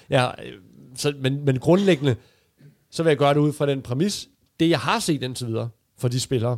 ja. 0.10 0.22
ja 0.24 0.32
så, 0.96 1.14
men, 1.22 1.46
men 1.46 1.60
grundlæggende, 1.60 2.16
så 2.92 3.04
vil 3.04 3.10
jeg 3.10 3.18
gøre 3.18 3.34
det 3.34 3.40
ud 3.40 3.54
fra 3.54 3.66
den 3.66 3.82
præmis, 3.82 4.30
det 4.60 4.70
jeg 4.70 4.80
har 4.80 5.00
set 5.00 5.24
indtil 5.24 5.48
videre 5.48 5.70
for 5.98 6.08
de 6.08 6.20
spillere, 6.20 6.58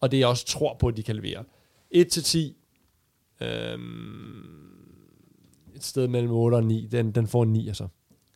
og 0.00 0.10
det 0.12 0.18
jeg 0.18 0.26
også 0.26 0.46
tror 0.46 0.76
på, 0.80 0.88
at 0.88 0.96
de 0.96 1.02
kan 1.02 1.16
levere 1.16 1.44
1 1.92 2.08
til 2.08 2.22
10. 2.22 2.56
Øhm, 3.40 4.62
et 5.74 5.84
sted 5.84 6.08
mellem 6.08 6.32
8 6.32 6.54
og 6.54 6.64
9. 6.64 6.88
Den, 6.92 7.12
den 7.12 7.26
får 7.26 7.42
en 7.42 7.52
9, 7.52 7.68
altså. 7.68 7.88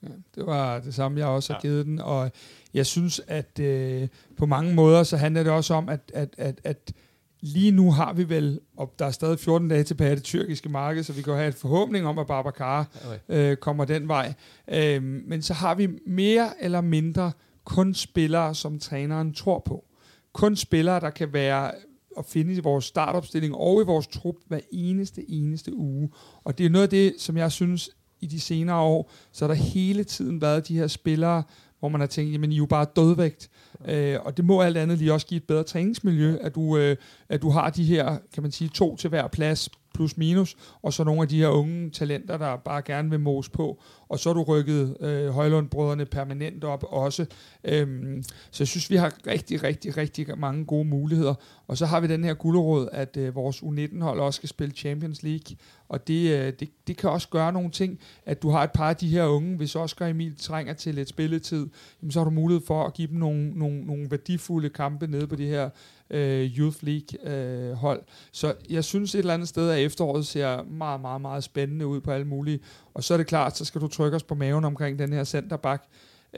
Ja, 0.02 0.08
det 0.34 0.46
var 0.46 0.80
det 0.80 0.94
samme, 0.94 1.20
jeg 1.20 1.26
også 1.26 1.52
har 1.52 1.60
ja. 1.64 1.68
givet 1.68 1.86
den, 1.86 2.00
og 2.00 2.30
jeg 2.74 2.86
synes, 2.86 3.20
at 3.26 3.58
øh, 3.58 4.08
på 4.36 4.46
mange 4.46 4.74
måder, 4.74 5.02
så 5.02 5.16
handler 5.16 5.42
det 5.42 5.52
også 5.52 5.74
om, 5.74 5.88
at, 5.88 6.00
at, 6.14 6.34
at, 6.38 6.60
at 6.64 6.92
lige 7.40 7.70
nu 7.70 7.92
har 7.92 8.12
vi 8.12 8.28
vel, 8.28 8.60
og 8.76 8.94
der 8.98 9.06
er 9.06 9.10
stadig 9.10 9.38
14 9.38 9.68
dage 9.68 9.82
tilbage 9.82 10.10
af 10.10 10.16
det 10.16 10.24
tyrkiske 10.24 10.68
marked, 10.68 11.02
så 11.02 11.12
vi 11.12 11.22
kan 11.22 11.34
have 11.34 11.48
et 11.48 11.54
forhåbning 11.54 12.06
om, 12.06 12.18
at 12.18 12.26
Babacar 12.26 12.88
okay. 13.06 13.50
øh, 13.50 13.56
kommer 13.56 13.84
den 13.84 14.08
vej. 14.08 14.34
Øh, 14.68 15.02
men 15.02 15.42
så 15.42 15.54
har 15.54 15.74
vi 15.74 15.88
mere 16.06 16.50
eller 16.60 16.80
mindre 16.80 17.32
kun 17.64 17.94
spillere, 17.94 18.54
som 18.54 18.78
træneren 18.78 19.34
tror 19.34 19.58
på. 19.58 19.84
Kun 20.32 20.56
spillere, 20.56 21.00
der 21.00 21.10
kan 21.10 21.32
være 21.32 21.70
at 22.18 22.24
finde 22.26 22.54
i 22.54 22.60
vores 22.60 22.84
startopstilling 22.84 23.54
og 23.54 23.82
i 23.82 23.84
vores 23.84 24.06
trup 24.06 24.34
hver 24.46 24.60
eneste, 24.72 25.30
eneste 25.30 25.76
uge. 25.76 26.10
Og 26.44 26.58
det 26.58 26.66
er 26.66 26.70
noget 26.70 26.82
af 26.82 26.90
det, 26.90 27.14
som 27.18 27.36
jeg 27.36 27.52
synes, 27.52 27.90
i 28.20 28.26
de 28.26 28.40
senere 28.40 28.80
år, 28.80 29.10
så 29.32 29.46
har 29.46 29.54
der 29.54 29.62
hele 29.62 30.04
tiden 30.04 30.40
været 30.40 30.68
de 30.68 30.78
her 30.78 30.86
spillere, 30.86 31.42
hvor 31.78 31.88
man 31.88 32.00
har 32.00 32.08
tænkt, 32.08 32.32
jamen 32.32 32.52
I 32.52 32.54
er 32.54 32.58
jo 32.58 32.66
bare 32.66 32.86
dødvægt. 32.96 33.50
Øh, 33.88 34.18
og 34.24 34.36
det 34.36 34.44
må 34.44 34.60
alt 34.60 34.76
andet 34.76 34.98
lige 34.98 35.12
også 35.12 35.26
give 35.26 35.36
et 35.36 35.44
bedre 35.44 35.62
træningsmiljø, 35.62 36.36
at 36.40 36.54
du, 36.54 36.76
øh, 36.76 36.96
at 37.28 37.42
du 37.42 37.50
har 37.50 37.70
de 37.70 37.84
her, 37.84 38.18
kan 38.32 38.42
man 38.42 38.52
sige, 38.52 38.68
to 38.68 38.96
til 38.96 39.10
hver 39.10 39.28
plads, 39.28 39.68
plus 39.96 40.16
minus, 40.16 40.56
og 40.82 40.92
så 40.92 41.04
nogle 41.04 41.22
af 41.22 41.28
de 41.28 41.38
her 41.38 41.48
unge 41.48 41.90
talenter, 41.90 42.38
der 42.38 42.56
bare 42.56 42.82
gerne 42.82 43.10
vil 43.10 43.20
mose 43.20 43.50
på. 43.50 43.82
Og 44.08 44.18
så 44.18 44.28
har 44.28 44.34
du 44.34 44.42
rykket 44.42 44.96
øh, 45.00 45.28
Højlund-brødrene 45.28 46.06
permanent 46.06 46.64
op 46.64 46.84
også. 46.88 47.26
Øhm, 47.64 48.22
så 48.50 48.62
jeg 48.62 48.68
synes, 48.68 48.90
vi 48.90 48.96
har 48.96 49.12
rigtig, 49.26 49.62
rigtig, 49.62 49.96
rigtig 49.96 50.38
mange 50.38 50.64
gode 50.64 50.84
muligheder. 50.84 51.34
Og 51.68 51.78
så 51.78 51.86
har 51.86 52.00
vi 52.00 52.06
den 52.06 52.24
her 52.24 52.34
gulderåd, 52.34 52.88
at 52.92 53.16
øh, 53.16 53.34
vores 53.34 53.62
U19-hold 53.62 54.20
også 54.20 54.36
skal 54.36 54.48
spille 54.48 54.74
Champions 54.74 55.22
League. 55.22 55.56
Og 55.88 56.08
det, 56.08 56.38
øh, 56.38 56.52
det, 56.60 56.68
det 56.86 56.96
kan 56.96 57.10
også 57.10 57.28
gøre 57.28 57.52
nogle 57.52 57.70
ting, 57.70 57.98
at 58.26 58.42
du 58.42 58.50
har 58.50 58.62
et 58.62 58.72
par 58.72 58.88
af 58.88 58.96
de 58.96 59.08
her 59.08 59.24
unge, 59.24 59.56
hvis 59.56 59.76
Oscar 59.76 60.06
Emil 60.06 60.36
trænger 60.38 60.74
til 60.74 60.94
lidt 60.94 61.08
spilletid, 61.08 61.68
jamen, 62.02 62.12
så 62.12 62.20
har 62.20 62.24
du 62.24 62.30
mulighed 62.30 62.66
for 62.66 62.84
at 62.84 62.94
give 62.94 63.08
dem 63.08 63.16
nogle, 63.16 63.50
nogle, 63.50 63.84
nogle 63.84 64.10
værdifulde 64.10 64.68
kampe 64.68 65.06
nede 65.06 65.26
på 65.26 65.36
det 65.36 65.46
her 65.46 65.70
øh, 66.10 66.58
Youth 66.58 66.76
League 66.82 67.32
øh, 67.32 67.72
hold. 67.72 68.02
Så 68.32 68.54
jeg 68.70 68.84
synes 68.84 69.14
et 69.14 69.18
eller 69.18 69.34
andet 69.34 69.48
sted, 69.48 69.70
at 69.70 69.78
efteråret 69.78 70.26
ser 70.26 70.62
meget, 70.62 71.00
meget, 71.00 71.20
meget 71.20 71.44
spændende 71.44 71.86
ud 71.86 72.00
på 72.00 72.10
alle 72.10 72.26
mulige. 72.26 72.60
Og 72.94 73.04
så 73.04 73.14
er 73.14 73.18
det 73.18 73.26
klart, 73.26 73.56
så 73.56 73.64
skal 73.64 73.80
du 73.80 73.88
trykke 73.88 74.16
os 74.16 74.22
på 74.22 74.34
maven 74.34 74.64
omkring 74.64 74.98
den 74.98 75.12
her 75.12 75.24
centerback. 75.24 75.84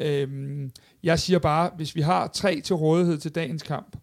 Øhm, 0.01 0.70
jeg 1.03 1.18
siger 1.18 1.38
bare, 1.38 1.70
hvis 1.76 1.94
vi 1.94 2.01
har 2.01 2.26
tre 2.26 2.61
til 2.61 2.76
rådighed 2.76 3.18
til 3.18 3.34
dagens 3.34 3.62
kamp, 3.62 3.96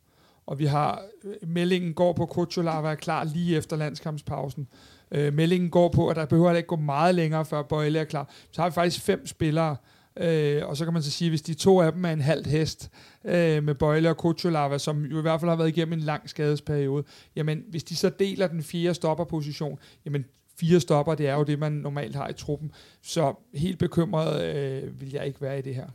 og 0.45 0.59
vi 0.59 0.65
har 0.65 1.01
øh, 1.23 1.49
meldingen 1.49 1.93
går 1.93 2.13
på, 2.13 2.23
at 2.23 2.29
Kuchulava 2.29 2.91
er 2.91 2.95
klar 2.95 3.23
lige 3.23 3.57
efter 3.57 3.75
landskampspausen. 3.75 4.67
Øh, 5.11 5.33
meldingen 5.33 5.69
går 5.69 5.89
på, 5.89 6.07
at 6.07 6.15
der 6.15 6.25
behøver 6.25 6.53
ikke 6.53 6.67
gå 6.67 6.75
meget 6.75 7.15
længere, 7.15 7.45
før 7.45 7.61
Bøjle 7.61 7.99
er 7.99 8.03
klar. 8.03 8.29
Så 8.51 8.61
har 8.61 8.69
vi 8.69 8.73
faktisk 8.73 9.01
fem 9.01 9.27
spillere, 9.27 9.75
øh, 10.17 10.61
og 10.65 10.77
så 10.77 10.83
kan 10.83 10.93
man 10.93 11.03
så 11.03 11.11
sige, 11.11 11.29
hvis 11.29 11.41
de 11.41 11.53
to 11.53 11.81
af 11.81 11.91
dem 11.91 12.05
er 12.05 12.11
en 12.11 12.21
halv 12.21 12.47
hest 12.47 12.89
øh, 13.25 13.63
med 13.63 13.75
Bøjle 13.75 14.09
og 14.09 14.17
Kuchulava, 14.17 14.77
som 14.77 15.03
jo 15.05 15.19
i 15.19 15.21
hvert 15.21 15.39
fald 15.39 15.49
har 15.49 15.55
været 15.55 15.69
igennem 15.69 15.93
en 15.93 15.99
lang 15.99 16.29
skadesperiode, 16.29 17.03
jamen 17.35 17.63
hvis 17.69 17.83
de 17.83 17.95
så 17.95 18.09
deler 18.09 18.47
den 18.47 18.63
fjerde 18.63 18.93
stopperposition, 18.93 19.79
jamen 20.05 20.25
fire 20.59 20.79
stopper, 20.79 21.15
det 21.15 21.27
er 21.27 21.33
jo 21.33 21.43
det, 21.43 21.59
man 21.59 21.71
normalt 21.71 22.15
har 22.15 22.29
i 22.29 22.33
truppen. 22.33 22.71
Så 23.01 23.33
helt 23.53 23.79
bekymret 23.79 24.43
øh, 24.43 25.01
vil 25.01 25.11
jeg 25.11 25.27
ikke 25.27 25.41
være 25.41 25.59
i 25.59 25.61
det 25.61 25.75
her. 25.75 25.87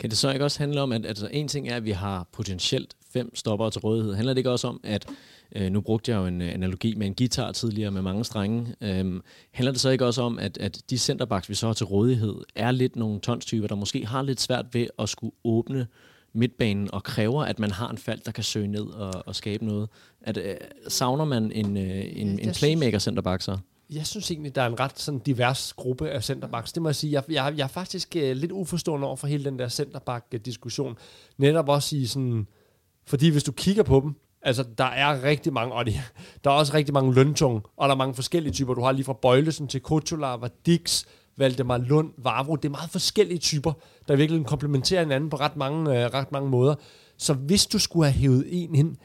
Kan 0.00 0.10
det 0.10 0.18
så 0.18 0.32
ikke 0.32 0.44
også 0.44 0.58
handle 0.58 0.80
om, 0.80 0.92
at 0.92 1.06
altså, 1.06 1.28
en 1.32 1.48
ting 1.48 1.68
er, 1.68 1.76
at 1.76 1.84
vi 1.84 1.90
har 1.90 2.28
potentielt 2.32 2.94
fem 3.12 3.34
stopper 3.34 3.70
til 3.70 3.80
rådighed. 3.80 4.14
Handler 4.14 4.34
det 4.34 4.38
ikke 4.38 4.50
også 4.50 4.68
om, 4.68 4.80
at 4.84 5.06
øh, 5.56 5.70
nu 5.70 5.80
brugte 5.80 6.12
jeg 6.12 6.18
jo 6.18 6.26
en 6.26 6.40
analogi 6.40 6.94
med 6.94 7.06
en 7.06 7.14
guitar 7.14 7.52
tidligere 7.52 7.90
med 7.90 8.02
mange 8.02 8.24
strenge. 8.24 8.74
Øhm, 8.80 9.22
handler 9.50 9.72
det 9.72 9.80
så 9.80 9.90
ikke 9.90 10.06
også 10.06 10.22
om, 10.22 10.38
at, 10.38 10.58
at 10.58 10.82
de 10.90 10.98
centerbacks, 10.98 11.48
vi 11.48 11.54
så 11.54 11.66
har 11.66 11.74
til 11.74 11.86
rådighed, 11.86 12.34
er 12.54 12.70
lidt 12.70 12.96
nogle 12.96 13.20
tonstyper, 13.20 13.68
der 13.68 13.74
måske 13.74 14.06
har 14.06 14.22
lidt 14.22 14.40
svært 14.40 14.66
ved 14.72 14.86
at 14.98 15.08
skulle 15.08 15.32
åbne 15.44 15.86
midtbanen 16.32 16.94
og 16.94 17.02
kræver, 17.02 17.44
at 17.44 17.58
man 17.58 17.70
har 17.70 17.90
en 17.90 17.98
fald, 17.98 18.20
der 18.24 18.32
kan 18.32 18.44
søge 18.44 18.66
ned 18.66 18.86
og, 18.86 19.22
og 19.26 19.36
skabe 19.36 19.64
noget. 19.64 19.88
At, 20.20 20.36
øh, 20.36 20.56
savner 20.88 21.24
man 21.24 21.52
en, 21.52 21.76
øh, 21.76 22.04
en, 22.16 22.38
en 22.38 22.52
playmaker 22.52 22.98
centerback 22.98 23.42
så? 23.42 23.58
Jeg 23.90 24.06
synes 24.06 24.30
egentlig, 24.30 24.54
der 24.54 24.62
er 24.62 24.66
en 24.66 24.80
ret 24.80 24.98
sådan 24.98 25.20
divers 25.20 25.72
gruppe 25.72 26.10
af 26.10 26.24
centerbacks. 26.24 26.72
Det 26.72 26.82
må 26.82 26.88
jeg 26.88 26.96
sige. 26.96 27.12
Jeg, 27.12 27.22
jeg, 27.28 27.54
jeg 27.56 27.64
er 27.64 27.68
faktisk 27.68 28.16
uh, 28.16 28.30
lidt 28.30 28.52
uforstående 28.52 29.06
over 29.06 29.16
for 29.16 29.26
hele 29.26 29.44
den 29.44 29.58
der 29.58 29.68
centerback-diskussion. 29.68 30.96
Netop 31.38 31.68
også 31.68 31.96
i 31.96 32.06
sådan... 32.06 32.46
Fordi 33.04 33.28
hvis 33.28 33.44
du 33.44 33.52
kigger 33.52 33.82
på 33.82 34.00
dem, 34.00 34.14
altså 34.46 34.64
der 34.78 34.84
er 34.84 35.22
rigtig 35.22 35.52
mange, 35.52 35.74
og 35.74 35.86
det, 35.86 35.94
der 36.44 36.50
er 36.50 36.54
også 36.54 36.74
rigtig 36.74 36.94
mange 36.94 37.14
løntunge, 37.14 37.60
og 37.76 37.88
der 37.88 37.94
er 37.94 37.98
mange 37.98 38.14
forskellige 38.14 38.52
typer. 38.52 38.74
Du 38.74 38.82
har 38.82 38.92
lige 38.92 39.04
fra 39.04 39.12
Bøjlesen 39.22 39.68
til 39.68 39.80
Kutulava, 39.80 40.48
Dix, 40.66 41.04
Valdemar 41.36 41.78
Lund, 41.78 42.10
Vavro. 42.18 42.56
Det 42.56 42.64
er 42.64 42.70
meget 42.70 42.90
forskellige 42.90 43.38
typer, 43.38 43.72
der 44.08 44.16
virkelig 44.16 44.46
komplementerer 44.46 45.02
hinanden 45.02 45.30
på 45.30 45.36
ret 45.36 45.56
mange, 45.56 45.90
øh, 45.90 46.14
ret 46.14 46.32
mange 46.32 46.50
måder. 46.50 46.74
Så 47.18 47.34
hvis 47.34 47.66
du 47.66 47.78
skulle 47.78 48.06
have 48.06 48.20
hævet 48.20 48.44
en 48.50 48.74
ind, 48.74 48.96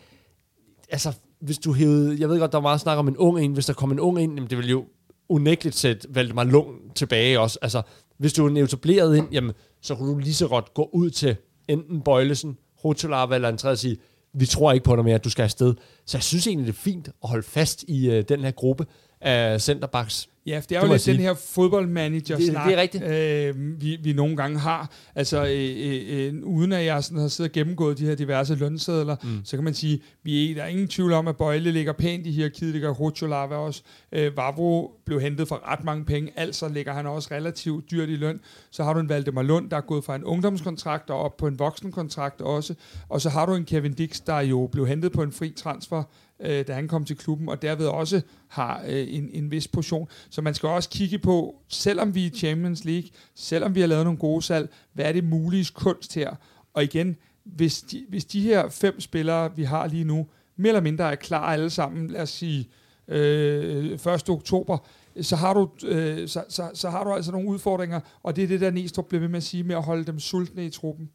altså 0.90 1.14
hvis 1.40 1.58
du 1.58 1.74
hævede, 1.74 2.18
jeg 2.20 2.30
ved 2.30 2.40
godt, 2.40 2.52
der 2.52 2.58
var 2.58 2.62
meget 2.62 2.82
snak 2.82 2.98
om 2.98 3.08
en 3.08 3.18
ung 3.18 3.44
ind, 3.44 3.54
hvis 3.54 3.66
der 3.66 3.74
kom 3.74 3.92
en 3.92 4.00
ung 4.00 4.22
ind, 4.22 4.34
jamen 4.34 4.50
det 4.50 4.58
ville 4.58 4.72
jo 4.72 4.86
unægteligt 5.30 5.76
sætte 5.76 6.08
Valdemar 6.16 6.44
Lund 6.44 6.76
tilbage 6.96 7.40
også. 7.40 7.60
Altså, 7.62 7.82
hvis 8.18 8.34
du 8.34 8.46
er 8.46 8.50
en 8.50 8.58
etableret 8.58 9.18
ind, 9.18 9.28
jamen, 9.32 9.52
så 9.82 9.96
kunne 9.96 10.14
du 10.14 10.18
lige 10.18 10.34
så 10.34 10.48
godt 10.48 10.74
gå 10.74 10.90
ud 10.94 11.10
til 11.10 11.36
enten 11.68 12.02
Bøjlesen, 12.02 12.58
Rotolava 12.84 13.36
eller 13.36 13.50
en 13.50 13.58
tredje 13.58 13.76
sige, 13.76 13.98
vi 14.34 14.46
tror 14.46 14.72
ikke 14.72 14.84
på 14.84 14.96
dig 14.96 15.04
mere, 15.04 15.16
at 15.16 15.24
du 15.24 15.30
skal 15.30 15.44
afsted. 15.44 15.74
Så 16.06 16.18
jeg 16.18 16.24
synes 16.24 16.48
egentlig, 16.48 16.68
det 16.68 16.74
er 16.74 16.82
fint 16.82 17.08
at 17.08 17.30
holde 17.30 17.44
fast 17.44 17.84
i 17.88 18.10
øh, 18.10 18.24
den 18.30 18.40
her 18.40 18.52
gruppe 18.52 18.86
af 19.22 19.62
centerbacks, 19.62 20.30
Ja, 20.46 20.60
for 20.60 20.68
det 20.68 20.78
er 20.78 20.86
jo 20.86 20.92
lidt 20.92 21.06
den 21.06 21.16
her 21.16 21.34
fodboldmanager-snak, 21.34 22.66
det, 22.66 22.72
det 22.72 22.78
er 22.78 22.82
rigtigt. 22.82 23.04
Øh, 23.04 23.82
vi, 23.82 24.00
vi 24.04 24.14
nogle 24.14 24.36
gange 24.38 24.60
har. 24.60 24.92
Altså, 25.16 25.46
øh, 25.46 26.34
øh, 26.34 26.44
uden 26.44 26.72
at 26.72 26.86
jeg 26.86 27.04
sådan 27.04 27.20
har 27.22 27.28
siddet 27.28 27.50
og 27.50 27.54
gennemgået 27.54 27.98
de 27.98 28.06
her 28.06 28.16
diverse 28.16 28.56
lønsedler, 28.56 29.16
mm. 29.24 29.42
så 29.44 29.58
kan 29.58 29.64
man 29.64 29.74
sige, 29.74 30.02
vi 30.24 30.52
er, 30.52 30.56
der 30.56 30.64
er 30.64 30.68
ingen 30.68 30.88
tvivl 30.88 31.14
om, 31.14 31.28
at 31.28 31.38
Bøjle 31.38 31.72
ligger 31.72 31.94
pænt 31.94 32.28
i 32.28 32.32
hierarkiet, 32.32 32.74
det 32.74 32.82
gør 32.82 32.90
Rucholava 32.90 33.56
også. 33.56 33.82
Øh, 34.12 34.38
Vavro 34.38 34.92
blev 35.06 35.22
hentet 35.22 35.48
for 35.48 35.72
ret 35.72 35.84
mange 35.84 36.06
penge, 36.06 36.32
altså 36.36 36.68
ligger 36.68 36.94
han 36.94 37.08
også 37.08 37.30
relativt 37.32 37.92
dyrt 37.92 38.10
i 38.10 38.16
løn. 38.16 38.40
Så 38.72 38.84
har 38.84 38.94
du 38.94 39.00
en 39.00 39.10
Valdemar 39.10 39.42
Lund, 39.42 39.70
der 39.70 39.78
er 39.78 39.82
gået 39.82 40.04
fra 40.04 40.16
en 40.16 40.24
ungdomskontrakt 40.24 41.10
og 41.10 41.20
op 41.20 41.38
på 41.38 41.48
en 41.48 41.60
voksenkontrakt 41.60 42.42
også. 42.42 42.74
Og 43.10 43.22
så 43.22 43.30
har 43.30 43.46
du 43.46 43.54
en 43.54 43.66
Kevin 43.66 43.94
Dix, 43.94 44.22
der 44.28 44.40
jo 44.40 44.70
blev 44.72 44.88
hentet 44.88 45.12
på 45.12 45.24
en 45.24 45.32
fri 45.32 45.54
transfer 45.56 46.04
øh, 46.42 46.68
da 46.68 46.74
han 46.74 46.88
kom 46.88 47.06
til 47.06 47.18
klubben, 47.18 47.50
og 47.50 47.62
derved 47.62 47.88
også 47.88 48.22
har 48.48 48.84
øh, 48.88 49.08
en, 49.10 49.30
en 49.34 49.52
vis 49.52 49.68
portion. 49.68 50.08
Så 50.30 50.42
man 50.42 50.54
skal 50.54 50.70
også 50.70 50.90
kigge 50.90 51.20
på, 51.20 51.56
selvom 51.68 52.16
vi 52.16 52.26
er 52.26 52.30
i 52.32 52.36
Champions 52.36 52.86
League, 52.86 53.10
selvom 53.36 53.76
vi 53.76 53.80
har 53.80 53.88
lavet 53.88 54.06
nogle 54.06 54.20
gode 54.20 54.42
salg, 54.42 54.70
hvad 54.94 55.06
er 55.06 55.12
det 55.12 55.24
mulige 55.24 55.68
kunst 55.74 56.16
her? 56.16 56.36
Og 56.74 56.84
igen, 56.84 57.16
hvis 57.44 57.82
de, 57.82 58.06
hvis 58.10 58.26
de 58.26 58.42
her 58.42 58.70
fem 58.70 59.00
spillere, 59.00 59.56
vi 59.56 59.64
har 59.64 59.88
lige 59.88 60.04
nu, 60.04 60.28
mere 60.56 60.70
eller 60.70 60.82
mindre 60.82 61.12
er 61.12 61.16
klar 61.16 61.44
alle 61.44 61.70
sammen, 61.70 62.08
lad 62.08 62.22
os 62.22 62.30
sige 62.30 62.70
øh, 63.08 63.92
1. 63.92 64.30
oktober, 64.30 64.78
så 65.22 65.36
har, 65.36 65.54
du, 65.54 65.70
øh, 65.86 66.28
så, 66.28 66.44
så, 66.50 66.70
så 66.74 66.90
har 66.90 67.04
du 67.04 67.14
altså 67.14 67.32
nogle 67.32 67.50
udfordringer, 67.50 68.00
og 68.24 68.36
det 68.36 68.44
er 68.44 68.48
det, 68.48 68.62
der 68.62 68.72
Næstrup 68.72 69.06
bliver 69.06 69.20
ved 69.20 69.28
med 69.30 69.38
at 69.38 69.44
sige, 69.44 69.64
med 69.64 69.76
at 69.76 69.84
holde 69.84 70.04
dem 70.04 70.20
sultne 70.20 70.66
i 70.66 70.70
truppen. 70.70 71.10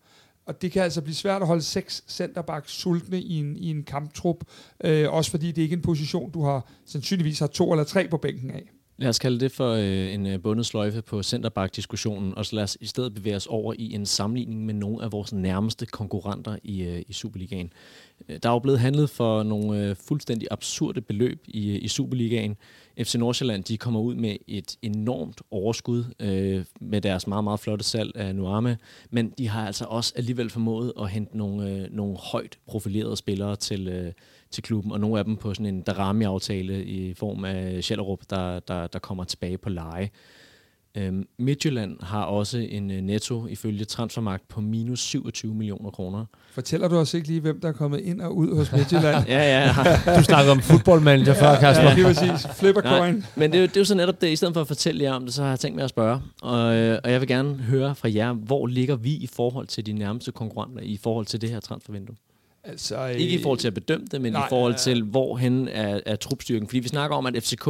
Og 0.47 0.63
det 0.63 0.73
kan 0.73 0.83
altså 0.83 1.03
blive 1.03 1.15
svært 1.15 1.43
at 1.43 1.49
holde 1.49 1.63
seks 1.63 2.05
centerbacks 2.09 2.73
sultne 2.73 3.21
i 3.21 3.39
en, 3.39 3.57
i 3.57 3.71
en 3.71 3.83
kamptrup, 3.83 4.45
øh, 4.85 5.13
også 5.13 5.31
fordi 5.31 5.53
det 5.53 5.63
ikke 5.63 5.73
er 5.73 5.77
en 5.77 5.83
position, 5.83 6.31
du 6.31 6.45
har 6.45 6.71
sandsynligvis 6.87 7.39
har 7.39 7.47
to 7.47 7.73
eller 7.73 7.85
tre 7.85 8.09
på 8.09 8.17
bænken 8.17 8.51
af. 8.51 8.73
Lad 8.99 9.09
os 9.09 9.19
kalde 9.19 9.41
det 9.41 9.53
for 9.53 9.73
øh, 9.73 10.15
en 10.15 10.27
øh, 10.27 10.43
bundet 10.43 10.67
sløjfe 10.67 11.03
på 11.03 11.23
centerback-diskussionen, 11.23 12.35
og 12.35 12.47
så 12.47 12.57
lad 12.57 12.63
os 12.63 12.79
i 12.81 12.87
stedet 12.87 13.15
bevæge 13.15 13.37
os 13.37 13.47
over 13.47 13.75
i 13.79 13.93
en 13.93 14.07
sammenligning 14.07 14.67
med 14.67 14.75
nogle 14.75 15.05
af 15.05 15.13
vores 15.13 15.33
nærmeste 15.33 15.87
konkurrenter 15.87 16.57
i, 16.63 16.83
øh, 16.83 17.03
i 17.09 17.13
Superligaen. 17.13 17.73
Øh, 18.29 18.39
der 18.43 18.49
er 18.49 18.53
jo 18.53 18.59
blevet 18.59 18.81
handlet 18.81 19.11
for 19.11 19.43
nogle 19.43 19.89
øh, 19.89 19.97
fuldstændig 20.09 20.49
absurde 20.51 21.01
beløb 21.01 21.45
i, 21.49 21.71
øh, 21.71 21.79
i 21.83 21.89
Superligaen. 21.89 22.57
FC 22.99 23.15
Nordsjælland 23.15 23.65
de 23.65 23.79
kommer 23.79 24.01
ud 24.01 24.15
med 24.15 24.37
et 24.47 24.77
enormt 24.83 25.43
overskud 25.51 26.05
øh, 26.21 26.65
med 26.81 27.01
deres 27.01 27.27
meget, 27.27 27.45
meget 27.45 27.61
flotte 27.61 27.85
salg 27.85 28.17
af 28.17 28.35
Nuame, 28.35 28.79
men 29.11 29.31
de 29.39 29.49
har 29.49 29.67
altså 29.67 29.85
også 29.85 30.13
alligevel 30.17 30.51
formået 30.51 30.93
at 31.01 31.11
hente 31.11 31.39
nogle, 31.39 31.71
øh, 31.71 31.93
nogle 31.93 32.17
højt 32.17 32.59
profilerede 32.67 33.17
spillere 33.17 33.57
til, 33.57 33.89
øh, 33.89 34.13
til 34.51 34.63
klubben, 34.63 34.93
og 34.93 35.01
nogle 35.01 35.19
af 35.19 35.25
dem 35.25 35.37
på 35.37 35.55
sådan 35.55 35.75
en 35.75 35.83
Darami-aftale 35.83 36.85
i 36.85 37.15
form 37.15 37.45
af 37.45 37.85
Schellerup, 37.85 38.21
der, 38.31 38.61
der, 38.61 38.87
der 38.87 38.99
kommer 38.99 39.25
tilbage 39.25 39.59
på 39.59 39.69
leje. 39.69 40.11
Øhm, 40.97 41.27
Midtjylland 41.39 41.97
har 42.03 42.23
også 42.23 42.59
en 42.59 42.91
øh, 42.91 43.01
netto 43.01 43.47
ifølge 43.47 43.85
transfermagt 43.85 44.49
på 44.49 44.61
minus 44.61 45.01
27 45.01 45.55
millioner 45.55 45.91
kroner. 45.91 46.25
Fortæller 46.51 46.89
du 46.89 46.97
os 46.97 47.15
ikke 47.15 47.29
lige, 47.29 47.41
hvem 47.41 47.61
der 47.61 47.69
er 47.69 47.73
kommet 47.73 48.01
ind 48.01 48.21
og 48.21 48.37
ud 48.37 48.57
hos 48.57 48.73
Midtjylland? 48.73 49.27
ja, 49.29 49.67
ja. 49.67 50.17
Du 50.19 50.23
snakker 50.23 50.53
om 50.53 50.61
fodboldmanager 50.61 51.35
ja, 51.35 51.43
før, 51.43 51.61
Kasper. 51.61 51.85
Ja, 51.85 51.99
er 51.99 52.15
præcis. 52.15 52.47
Flipper 52.59 52.83
coin. 52.83 53.25
Men 53.35 53.53
det 53.53 53.59
er, 53.59 53.63
jo, 53.63 53.67
det 53.67 53.77
er 53.77 53.81
jo 53.81 53.85
så 53.85 53.95
netop 53.95 54.21
det. 54.21 54.29
I 54.29 54.37
stedet 54.37 54.55
for 54.55 54.61
at 54.61 54.67
fortælle 54.67 55.05
jer 55.05 55.13
om 55.13 55.25
det, 55.25 55.35
så 55.35 55.43
har 55.43 55.49
jeg 55.49 55.61
tænkt 55.61 55.77
mig 55.77 55.85
at 55.85 55.91
spørge. 55.91 56.21
Og, 56.43 56.75
øh, 56.75 56.99
og 57.05 57.13
jeg 57.13 57.21
vil 57.21 57.29
gerne 57.29 57.55
høre 57.55 57.95
fra 57.95 58.09
jer, 58.15 58.33
hvor 58.33 58.67
ligger 58.67 58.97
vi 58.97 59.11
i 59.11 59.27
forhold 59.27 59.67
til 59.67 59.87
de 59.87 59.93
nærmeste 59.93 60.33
konkurrenter, 60.33 60.83
i 60.83 60.97
forhold 61.03 61.27
til 61.27 61.41
det 61.41 61.51
her 61.51 61.61
transfervindue? 61.61 62.17
Altså, 62.69 63.07
ikke 63.07 63.35
i 63.35 63.43
forhold 63.43 63.59
til 63.59 63.69
at 63.69 63.75
bedømme 63.75 64.07
det, 64.11 64.21
men 64.21 64.33
nej, 64.33 64.47
i 64.47 64.49
forhold 64.49 64.75
til, 64.75 65.03
hvor 65.03 65.37
hen 65.37 65.69
er, 65.69 66.01
er 66.07 66.17
trupstyrken. 66.17 66.69
Fordi 66.69 66.79
vi 66.79 66.89
snakker 66.89 67.17
om, 67.17 67.27
at 67.27 67.43
FCK 67.43 67.69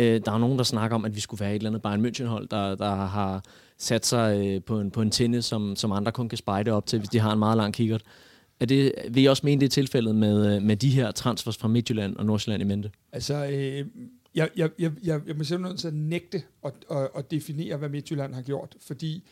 Øh, 0.00 0.20
der 0.24 0.32
er 0.32 0.38
nogen, 0.38 0.58
der 0.58 0.64
snakker 0.64 0.94
om, 0.94 1.04
at 1.04 1.16
vi 1.16 1.20
skulle 1.20 1.40
være 1.40 1.50
et 1.50 1.56
eller 1.56 1.70
andet 1.70 1.82
Bayern 1.82 2.06
München-hold, 2.06 2.48
der, 2.48 2.74
der 2.74 2.94
har 2.94 3.44
sat 3.78 4.06
sig 4.06 4.46
øh, 4.46 4.62
på, 4.62 4.80
en, 4.80 4.90
på 4.90 5.02
en 5.02 5.10
tinde, 5.10 5.42
som, 5.42 5.76
som 5.76 5.92
andre 5.92 6.12
kun 6.12 6.28
kan 6.28 6.38
spejde 6.38 6.70
op 6.70 6.86
til, 6.86 6.98
hvis 6.98 7.08
de 7.08 7.18
har 7.18 7.32
en 7.32 7.38
meget 7.38 7.56
lang 7.56 7.74
kikkert. 7.74 8.02
Er 8.60 8.66
det, 8.66 8.92
vil 9.10 9.22
I 9.22 9.26
også 9.26 9.42
mene, 9.44 9.60
det 9.60 9.66
er 9.66 9.70
tilfældet 9.70 10.14
med, 10.14 10.56
øh, 10.56 10.62
med 10.62 10.76
de 10.76 10.90
her 10.90 11.10
transfers 11.10 11.56
fra 11.56 11.68
Midtjylland 11.68 12.16
og 12.16 12.26
Nordsjælland 12.26 12.62
i 12.62 12.66
mente? 12.66 12.90
Altså, 13.12 13.34
øh, 13.34 13.86
jeg, 14.34 14.48
jeg, 14.56 14.70
jeg, 14.78 14.92
jeg, 15.04 15.20
jeg 15.26 15.36
må 15.36 15.44
simpelthen 15.44 15.88
at 15.88 15.94
nægte 15.94 16.42
at, 16.64 16.72
at, 16.90 17.08
at 17.16 17.30
definere, 17.30 17.76
hvad 17.76 17.88
Midtjylland 17.88 18.34
har 18.34 18.42
gjort, 18.42 18.76
fordi 18.86 19.24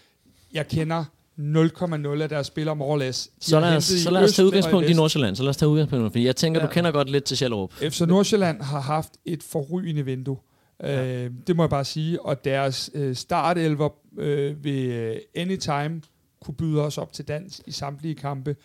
jeg 0.53 0.69
kender 0.69 1.05
0,0 1.39 2.23
af 2.23 2.29
deres 2.29 2.47
spillere 2.47 2.77
more 2.77 2.99
less. 2.99 3.31
så 3.41 3.61
lad 3.61 3.77
os, 3.77 3.85
så 3.85 4.11
lad 4.11 4.25
os 4.25 4.33
tage 4.33 4.47
udgangspunkt 4.47 4.89
i 4.89 4.93
Nordsjælland. 4.93 5.37
Så 5.37 5.43
lad 5.43 5.51
os 5.51 5.57
tage 5.57 5.69
udgangspunkt, 5.69 6.13
fordi 6.13 6.27
jeg 6.27 6.37
tænker, 6.37 6.61
ja. 6.61 6.67
du 6.67 6.73
kender 6.73 6.91
godt 6.91 7.11
lidt 7.11 7.25
til 7.25 7.37
Sjællerup. 7.37 7.73
FC 7.73 8.01
Nordsjælland 8.01 8.63
har 8.63 8.81
haft 8.81 9.13
et 9.25 9.43
forrygende 9.43 10.05
vindue. 10.05 10.37
Ja. 10.83 11.25
Øh, 11.25 11.31
det 11.47 11.57
må 11.57 11.63
jeg 11.63 11.71
bare 11.71 11.85
sige. 11.85 12.23
Og 12.23 12.45
deres 12.45 12.91
øh, 12.95 13.17
startelver 13.17 13.89
øh, 14.19 14.65
vil 14.65 14.91
øh, 14.91 15.17
anytime 15.35 16.03
kunne 16.41 16.55
byde 16.55 16.83
os 16.83 16.99
op 16.99 17.13
til 17.13 17.29
dans 17.29 17.63
i 17.67 17.71
samtlige 17.71 18.15
kampe. 18.15 18.57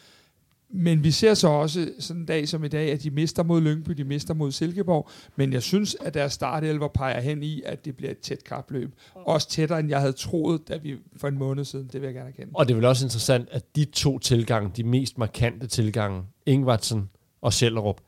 Men 0.75 1.03
vi 1.03 1.11
ser 1.11 1.33
så 1.33 1.47
også 1.47 1.91
sådan 1.99 2.21
en 2.21 2.25
dag 2.25 2.47
som 2.47 2.63
i 2.63 2.67
dag, 2.67 2.91
at 2.91 3.03
de 3.03 3.09
mister 3.09 3.43
mod 3.43 3.61
Lyngby, 3.61 3.91
de 3.91 4.03
mister 4.03 4.33
mod 4.33 4.51
Silkeborg. 4.51 5.09
Men 5.35 5.53
jeg 5.53 5.63
synes, 5.63 5.97
at 6.01 6.13
deres 6.13 6.33
startelver 6.33 6.87
peger 6.87 7.19
hen 7.19 7.43
i, 7.43 7.61
at 7.65 7.85
det 7.85 7.97
bliver 7.97 8.11
et 8.11 8.19
tæt 8.19 8.43
kapløb. 8.43 8.95
Også 9.15 9.49
tættere, 9.49 9.79
end 9.79 9.89
jeg 9.89 9.99
havde 9.99 10.13
troet, 10.13 10.67
da 10.67 10.77
vi 10.77 10.97
for 11.17 11.27
en 11.27 11.37
måned 11.37 11.65
siden. 11.65 11.89
Det 11.93 12.01
vil 12.01 12.07
jeg 12.07 12.13
gerne 12.13 12.29
erkende. 12.29 12.51
Og 12.53 12.67
det 12.67 12.73
er 12.73 12.75
vel 12.75 12.85
også 12.85 13.05
interessant, 13.05 13.49
at 13.51 13.75
de 13.75 13.85
to 13.85 14.19
tilgange, 14.19 14.71
de 14.75 14.83
mest 14.83 15.17
markante 15.17 15.67
tilgange, 15.67 16.23
Ingvartsen 16.45 17.09
og 17.41 17.53
Schellerup, 17.53 18.01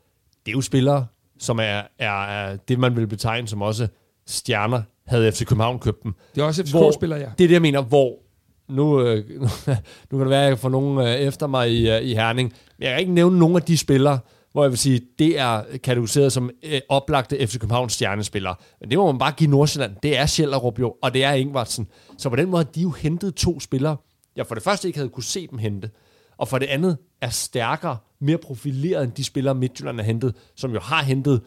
det 0.46 0.52
er 0.52 0.56
jo 0.56 0.60
spillere, 0.60 1.06
som 1.38 1.58
er, 1.58 1.82
er, 1.98 2.56
det, 2.56 2.78
man 2.78 2.96
vil 2.96 3.06
betegne 3.06 3.48
som 3.48 3.62
også 3.62 3.88
stjerner, 4.26 4.82
havde 5.06 5.32
FC 5.32 5.44
København 5.44 5.78
købt 5.78 6.02
dem. 6.02 6.14
Det 6.34 6.40
er 6.40 6.44
også 6.44 6.62
FCK-spillere, 6.64 7.18
ja. 7.18 7.26
Det 7.38 7.44
er 7.44 7.48
det, 7.48 7.54
jeg 7.54 7.62
mener, 7.62 7.82
hvor 7.82 8.18
nu, 8.68 9.00
øh, 9.00 9.24
nu 10.10 10.18
kan 10.18 10.20
det 10.20 10.28
være, 10.28 10.44
at 10.44 10.48
jeg 10.48 10.58
får 10.58 10.68
nogen 10.68 10.98
øh, 10.98 11.14
efter 11.14 11.46
mig 11.46 11.70
i, 11.70 11.90
øh, 11.90 12.02
i 12.02 12.14
Herning, 12.14 12.52
men 12.78 12.84
jeg 12.84 12.90
kan 12.90 13.00
ikke 13.00 13.12
nævne 13.12 13.38
nogen 13.38 13.56
af 13.56 13.62
de 13.62 13.78
spillere, 13.78 14.18
hvor 14.52 14.64
jeg 14.64 14.70
vil 14.70 14.78
sige, 14.78 15.00
det 15.18 15.38
er 15.38 15.62
kategoriseret 15.84 16.32
som 16.32 16.50
øh, 16.62 16.80
oplagte 16.88 17.46
FC 17.46 17.58
Københavns 17.58 17.92
stjernespillere. 17.92 18.54
Men 18.80 18.90
det 18.90 18.98
må 18.98 19.12
man 19.12 19.18
bare 19.18 19.32
give 19.32 19.50
Nordsjælland. 19.50 19.96
Det 20.02 20.18
er 20.18 20.26
Sjællerup 20.26 20.78
jo, 20.78 20.94
og 21.02 21.14
det 21.14 21.24
er 21.24 21.32
Ingvartsen. 21.32 21.88
Så 22.18 22.30
på 22.30 22.36
den 22.36 22.50
måde 22.50 22.64
har 22.64 22.70
de 22.72 22.80
jo 22.80 22.90
hentet 22.90 23.34
to 23.34 23.60
spillere, 23.60 23.96
jeg 24.36 24.46
for 24.46 24.54
det 24.54 24.64
første 24.64 24.88
ikke 24.88 24.98
havde 24.98 25.10
kunne 25.10 25.24
se 25.24 25.46
dem 25.46 25.58
hente, 25.58 25.90
og 26.36 26.48
for 26.48 26.58
det 26.58 26.66
andet 26.66 26.98
er 27.20 27.28
stærkere, 27.28 27.96
mere 28.20 28.38
profileret 28.38 29.04
end 29.04 29.12
de 29.12 29.24
spillere, 29.24 29.54
Midtjylland 29.54 29.96
har 29.96 30.04
hentet, 30.04 30.34
som 30.56 30.72
jo 30.72 30.80
har 30.80 31.02
hentet 31.02 31.40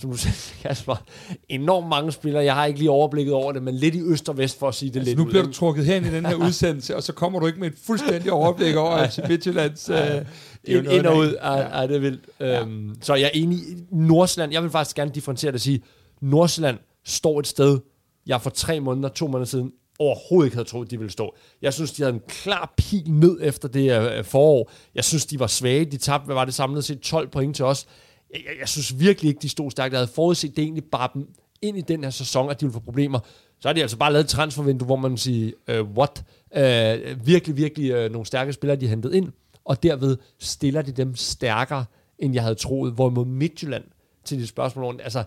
som 0.00 0.10
du 0.10 0.16
siger, 0.26 0.34
Kasper, 0.62 1.04
enormt 1.48 1.88
mange 1.88 2.12
spillere. 2.12 2.44
Jeg 2.44 2.54
har 2.54 2.66
ikke 2.66 2.78
lige 2.78 2.90
overblikket 2.90 3.34
over 3.34 3.52
det, 3.52 3.62
men 3.62 3.74
lidt 3.74 3.94
i 3.94 4.02
øst 4.02 4.28
og 4.28 4.38
vest, 4.38 4.58
for 4.58 4.68
at 4.68 4.74
sige 4.74 4.90
det 4.90 4.96
altså, 4.96 5.10
lidt 5.10 5.18
Nu 5.18 5.24
bliver 5.24 5.44
du 5.44 5.52
trukket 5.52 5.84
hen 5.84 6.04
i 6.04 6.10
den 6.10 6.26
her 6.26 6.34
udsendelse, 6.46 6.96
og 6.96 7.02
så 7.02 7.12
kommer 7.12 7.40
du 7.40 7.46
ikke 7.46 7.60
med 7.60 7.70
et 7.70 7.78
fuldstændig 7.86 8.32
overblik 8.32 8.76
over 8.76 9.08
FC 9.08 9.18
Midtjyllands... 9.28 9.88
Ja, 9.88 10.18
øh, 10.18 10.26
ind, 10.64 10.86
ind 10.86 11.06
og 11.06 11.16
ud. 11.16 11.36
Ja. 11.42 11.48
Ej, 11.48 11.86
det 11.86 11.96
er 11.96 12.00
vildt. 12.00 12.24
Ja. 12.40 12.60
Øhm, 12.60 12.94
så 13.00 13.14
jeg 13.14 13.24
er 13.24 13.30
enig. 13.34 13.58
Nordsjælland, 13.90 14.52
jeg 14.52 14.62
vil 14.62 14.70
faktisk 14.70 14.96
gerne 14.96 15.10
differentiere 15.14 15.52
det 15.52 15.56
og 15.56 15.60
sige, 15.60 15.82
Nordsjælland 16.20 16.78
står 17.04 17.40
et 17.40 17.46
sted, 17.46 17.80
jeg 18.26 18.42
for 18.42 18.50
tre 18.50 18.80
måneder, 18.80 19.08
to 19.08 19.26
måneder 19.26 19.46
siden, 19.46 19.72
overhovedet 19.98 20.46
ikke 20.46 20.56
havde 20.56 20.68
troet, 20.68 20.90
de 20.90 20.98
ville 20.98 21.12
stå. 21.12 21.34
Jeg 21.62 21.74
synes, 21.74 21.92
de 21.92 22.02
havde 22.02 22.14
en 22.14 22.22
klar 22.28 22.74
pil 22.76 23.10
ned 23.10 23.38
efter 23.42 23.68
det 23.68 24.12
øh, 24.18 24.24
forår. 24.24 24.70
Jeg 24.94 25.04
synes, 25.04 25.26
de 25.26 25.40
var 25.40 25.46
svage. 25.46 25.84
De 25.84 25.96
tabte, 25.96 26.24
hvad 26.24 26.34
var 26.34 26.44
det 26.44 26.54
samlet 26.54 26.84
set, 26.84 27.00
12 27.00 27.28
point 27.28 27.56
til 27.56 27.64
os 27.64 27.86
jeg, 28.30 28.40
jeg, 28.46 28.52
jeg 28.60 28.68
synes 28.68 29.00
virkelig 29.00 29.28
ikke, 29.28 29.42
de 29.42 29.48
stod 29.48 29.70
stærkt. 29.70 29.92
Jeg 29.92 29.98
havde 29.98 30.10
forudset 30.14 30.56
det 30.56 30.62
egentlig 30.62 30.84
bare 30.84 31.08
dem 31.14 31.28
ind 31.62 31.78
i 31.78 31.80
den 31.80 32.04
her 32.04 32.10
sæson, 32.10 32.50
at 32.50 32.60
de 32.60 32.66
ville 32.66 32.72
få 32.72 32.80
problemer. 32.80 33.18
Så 33.60 33.68
har 33.68 33.72
de 33.72 33.82
altså 33.82 33.96
bare 33.96 34.12
lavet 34.12 34.24
et 34.24 34.30
transfervindue, 34.30 34.86
hvor 34.86 34.96
man 34.96 35.16
siger, 35.16 35.52
uh, 35.68 35.74
øh, 35.74 35.82
what? 35.82 36.24
Uh, 36.56 37.26
virkelig, 37.26 37.56
virkelig 37.56 38.04
uh, 38.04 38.12
nogle 38.12 38.26
stærke 38.26 38.52
spillere, 38.52 38.80
de 38.80 38.86
har 38.86 38.90
hentet 38.90 39.14
ind, 39.14 39.32
og 39.64 39.82
derved 39.82 40.16
stiller 40.38 40.82
de 40.82 40.92
dem 40.92 41.16
stærkere, 41.16 41.84
end 42.18 42.34
jeg 42.34 42.42
havde 42.42 42.54
troet. 42.54 42.92
Hvorimod 42.92 43.26
Midtjylland, 43.26 43.84
til 44.24 44.38
de 44.38 44.46
spørgsmål, 44.46 45.00
altså, 45.02 45.24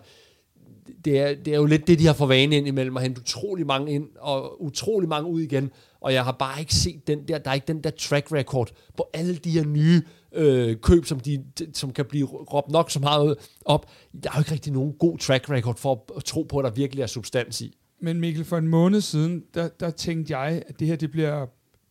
det 1.04 1.18
er, 1.18 1.34
det 1.34 1.52
er 1.52 1.56
jo 1.56 1.66
lidt 1.66 1.86
det, 1.86 1.98
de 1.98 2.06
har 2.06 2.12
for 2.12 2.26
vane 2.26 2.56
ind 2.56 2.66
imellem, 2.66 2.96
at 2.96 3.02
hente 3.02 3.20
utrolig 3.20 3.66
mange 3.66 3.92
ind, 3.92 4.08
og 4.18 4.62
utrolig 4.62 5.08
mange 5.08 5.30
ud 5.30 5.40
igen, 5.40 5.70
og 6.00 6.12
jeg 6.12 6.24
har 6.24 6.32
bare 6.32 6.60
ikke 6.60 6.74
set 6.74 7.06
den 7.06 7.28
der, 7.28 7.38
der 7.38 7.50
er 7.50 7.54
ikke 7.54 7.68
den 7.68 7.84
der 7.84 7.90
track 7.90 8.32
record 8.32 8.70
på 8.96 9.10
alle 9.14 9.36
de 9.36 9.50
her 9.50 9.64
nye 9.64 10.02
øh, 10.32 10.76
køb, 10.76 11.04
som, 11.04 11.20
de, 11.20 11.44
som 11.74 11.92
kan 11.92 12.04
blive 12.04 12.26
råbt 12.26 12.70
nok 12.70 12.90
så 12.90 13.00
meget 13.00 13.36
op. 13.64 13.90
Der 14.22 14.30
er 14.30 14.34
jo 14.34 14.40
ikke 14.40 14.52
rigtig 14.52 14.72
nogen 14.72 14.92
god 14.92 15.18
track 15.18 15.50
record 15.50 15.76
for 15.76 16.04
at 16.16 16.24
tro 16.24 16.42
på, 16.42 16.58
at 16.58 16.64
der 16.64 16.70
virkelig 16.70 17.02
er 17.02 17.06
substans 17.06 17.60
i. 17.60 17.76
Men 18.00 18.20
Mikkel, 18.20 18.44
for 18.44 18.58
en 18.58 18.68
måned 18.68 19.00
siden, 19.00 19.42
der, 19.54 19.68
der 19.68 19.90
tænkte 19.90 20.38
jeg, 20.38 20.62
at 20.66 20.80
det 20.80 20.88
her 20.88 20.96
det 20.96 21.10
bliver 21.10 21.46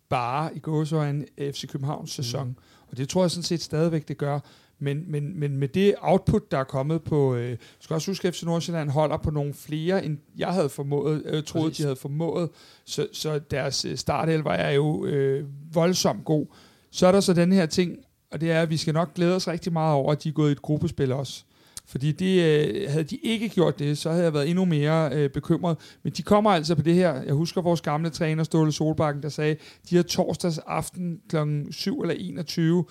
bare 0.10 0.56
i 0.56 0.60
gåsøjne 0.60 1.26
FC 1.38 1.68
Københavns 1.68 2.12
sæson. 2.12 2.48
Mm. 2.48 2.56
Og 2.88 2.98
det 2.98 3.10
tror 3.10 3.24
jeg 3.24 3.32
sådan 3.32 3.44
set 3.44 3.62
stadigvæk, 3.62 4.08
det 4.08 4.18
gør. 4.18 4.40
Men, 4.82 5.04
men, 5.08 5.40
men 5.40 5.58
med 5.58 5.68
det 5.68 5.96
output, 6.02 6.52
der 6.52 6.58
er 6.58 6.64
kommet 6.64 7.04
på... 7.04 7.36
Øh, 7.36 7.58
skal 7.80 7.94
også 7.94 8.12
huske, 8.12 8.28
at 8.28 8.36
FC 8.36 8.44
Nordsjælland 8.44 8.90
holder 8.90 9.18
på 9.18 9.32
nogle 9.32 9.54
flere, 9.54 10.06
end 10.06 10.18
jeg 10.38 10.48
havde 10.48 10.70
formået, 10.70 11.24
øh, 11.26 11.44
troede, 11.44 11.68
Præcis. 11.68 11.78
de 11.78 11.84
havde 11.84 11.96
formået. 11.96 12.50
Så, 12.86 13.08
så 13.14 13.40
deres 13.40 13.86
øh, 13.86 13.98
startelver 13.98 14.52
er 14.52 14.72
jo 14.72 15.06
øh, 15.06 15.46
voldsomt 15.74 16.26
god. 16.26 16.46
Så 16.92 17.08
er 17.08 17.12
der 17.12 17.20
så 17.20 17.34
den 17.34 17.52
her 17.52 17.66
ting, 17.66 17.98
og 18.32 18.42
det 18.42 18.52
er, 18.52 18.62
at 18.62 18.70
vi 18.70 18.78
skal 18.78 18.94
nok 18.94 19.14
glæde 19.14 19.36
os 19.36 19.48
rigtig 19.48 19.74
meget 19.74 19.96
over, 19.96 20.12
at 20.12 20.24
de 20.24 20.30
er 20.30 20.34
gået 20.34 20.50
i 20.50 20.52
et 20.52 20.62
gruppespil 20.62 21.12
også. 21.12 21.44
Fordi 21.86 22.12
det, 22.12 22.44
øh, 22.44 22.90
havde 22.90 23.04
de 23.04 23.16
ikke 23.16 23.50
gjort 23.50 23.80
det, 23.80 23.98
så 23.98 24.10
havde 24.10 24.24
jeg 24.24 24.34
været 24.34 24.50
endnu 24.50 24.66
mere 24.66 25.10
øh, 25.14 25.30
bekymret. 25.30 25.78
Men 26.04 26.14
de 26.14 26.24
kommer 26.24 26.52
altså 26.52 26.76
på 26.76 26.82
det 26.82 26.96
her. 26.96 27.22
Jeg 27.22 27.34
husker 27.34 27.62
vores 27.62 27.82
gamle 27.82 28.10
træner, 28.10 28.44
Ståle 28.44 28.72
Solbakken, 28.72 29.24
der 29.24 29.30
sagde, 29.30 29.56
de 29.90 29.96
her 29.96 30.02
torsdags 30.02 30.58
aften 30.58 31.20
kl. 31.30 31.38
7 31.72 32.02
eller 32.02 32.16
21 32.18 32.86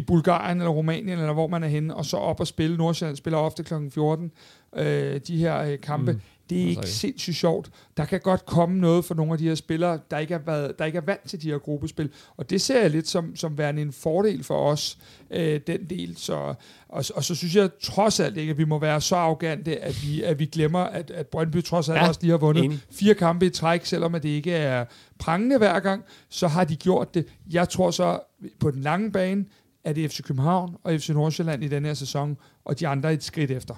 i 0.00 0.02
Bulgarien 0.02 0.58
eller 0.58 0.70
Rumænien, 0.70 1.18
eller 1.18 1.32
hvor 1.32 1.46
man 1.46 1.62
er 1.62 1.68
henne, 1.68 1.94
og 1.94 2.04
så 2.04 2.16
op 2.16 2.40
og 2.40 2.46
spille. 2.46 2.76
Nordsjælland 2.76 3.16
spiller 3.16 3.38
ofte 3.38 3.62
kl. 3.62 3.74
14, 3.90 4.30
øh, 4.76 5.20
de 5.26 5.36
her 5.36 5.58
øh, 5.58 5.80
kampe. 5.80 6.12
Mm. 6.12 6.20
Det 6.50 6.62
er 6.62 6.68
ikke 6.68 6.88
sindssygt 6.88 7.36
sjovt. 7.36 7.70
Der 7.96 8.04
kan 8.04 8.20
godt 8.20 8.46
komme 8.46 8.78
noget 8.78 9.04
for 9.04 9.14
nogle 9.14 9.32
af 9.32 9.38
de 9.38 9.48
her 9.48 9.54
spillere, 9.54 9.98
der 10.10 10.18
ikke 10.18 10.34
er, 10.34 10.38
været, 10.38 10.78
der 10.78 10.84
ikke 10.84 10.96
er 10.96 11.02
vant 11.02 11.28
til 11.28 11.42
de 11.42 11.50
her 11.50 11.58
gruppespil. 11.58 12.10
Og 12.36 12.50
det 12.50 12.60
ser 12.60 12.80
jeg 12.80 12.90
lidt 12.90 13.08
som, 13.08 13.36
som 13.36 13.58
værende 13.58 13.82
en 13.82 13.92
fordel 13.92 14.44
for 14.44 14.70
os, 14.70 14.98
øh, 15.30 15.60
den 15.66 15.84
del. 15.90 16.16
Så, 16.16 16.54
og, 16.88 17.04
og 17.14 17.24
så 17.24 17.34
synes 17.34 17.56
jeg 17.56 17.70
trods 17.82 18.20
alt 18.20 18.36
ikke, 18.36 18.50
at 18.50 18.58
vi 18.58 18.64
må 18.64 18.78
være 18.78 19.00
så 19.00 19.16
arrogante, 19.16 19.78
at 19.78 20.02
vi, 20.02 20.22
at 20.22 20.38
vi 20.38 20.46
glemmer, 20.46 20.80
at, 20.80 21.10
at 21.10 21.26
Brøndby 21.26 21.64
trods 21.64 21.88
alt 21.88 21.98
ja, 21.98 22.08
også 22.08 22.20
lige 22.22 22.30
har 22.30 22.38
vundet 22.38 22.64
enig. 22.64 22.80
fire 22.90 23.14
kampe 23.14 23.46
i 23.46 23.50
træk, 23.50 23.84
selvom 23.84 24.14
at 24.14 24.22
det 24.22 24.28
ikke 24.28 24.52
er 24.52 24.84
prangende 25.18 25.58
hver 25.58 25.80
gang, 25.80 26.04
så 26.28 26.48
har 26.48 26.64
de 26.64 26.76
gjort 26.76 27.14
det. 27.14 27.26
Jeg 27.50 27.68
tror 27.68 27.90
så, 27.90 28.20
på 28.60 28.70
den 28.70 28.80
lange 28.80 29.12
bane, 29.12 29.44
er 29.84 29.92
det 29.92 30.10
FC 30.10 30.22
København 30.22 30.76
og 30.84 30.92
FC 30.92 31.08
Nordsjælland 31.08 31.64
i 31.64 31.68
den 31.68 31.84
her 31.84 31.94
sæson, 31.94 32.36
og 32.64 32.80
de 32.80 32.88
andre 32.88 33.12
et 33.12 33.22
skridt 33.22 33.50
efter. 33.50 33.74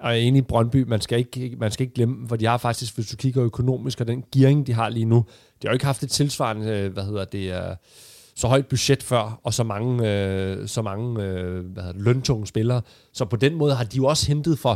Og 0.00 0.10
jeg 0.10 0.18
er 0.18 0.22
enig 0.22 0.38
i 0.38 0.42
Brøndby, 0.42 0.82
man 0.88 1.00
skal, 1.00 1.18
ikke, 1.18 1.56
man 1.58 1.70
skal 1.70 1.84
ikke 1.84 1.94
glemme, 1.94 2.28
for 2.28 2.36
de 2.36 2.46
har 2.46 2.56
faktisk, 2.56 2.94
hvis 2.94 3.06
du 3.06 3.16
kigger 3.16 3.44
økonomisk, 3.44 4.00
og 4.00 4.06
den 4.06 4.24
gearing, 4.32 4.66
de 4.66 4.72
har 4.72 4.88
lige 4.88 5.04
nu, 5.04 5.24
de 5.62 5.68
har 5.68 5.68
jo 5.68 5.72
ikke 5.72 5.86
haft 5.86 6.02
et 6.02 6.10
tilsvarende, 6.10 6.66
øh, 6.66 6.92
hvad 6.92 7.04
hedder 7.04 7.24
det, 7.24 7.52
øh, 7.52 7.76
så 8.34 8.48
højt 8.48 8.66
budget 8.66 9.02
før, 9.02 9.40
og 9.44 9.54
så 9.54 9.64
mange, 9.64 10.12
øh, 10.12 10.68
så 10.68 10.82
mange 10.82 11.12
hvad 11.12 11.82
hedder 11.82 11.92
det, 11.92 12.02
løntunge 12.02 12.46
spillere. 12.46 12.82
Så 13.12 13.24
på 13.24 13.36
den 13.36 13.54
måde 13.54 13.74
har 13.74 13.84
de 13.84 13.96
jo 13.96 14.06
også 14.06 14.28
hentet 14.28 14.58
for, 14.58 14.70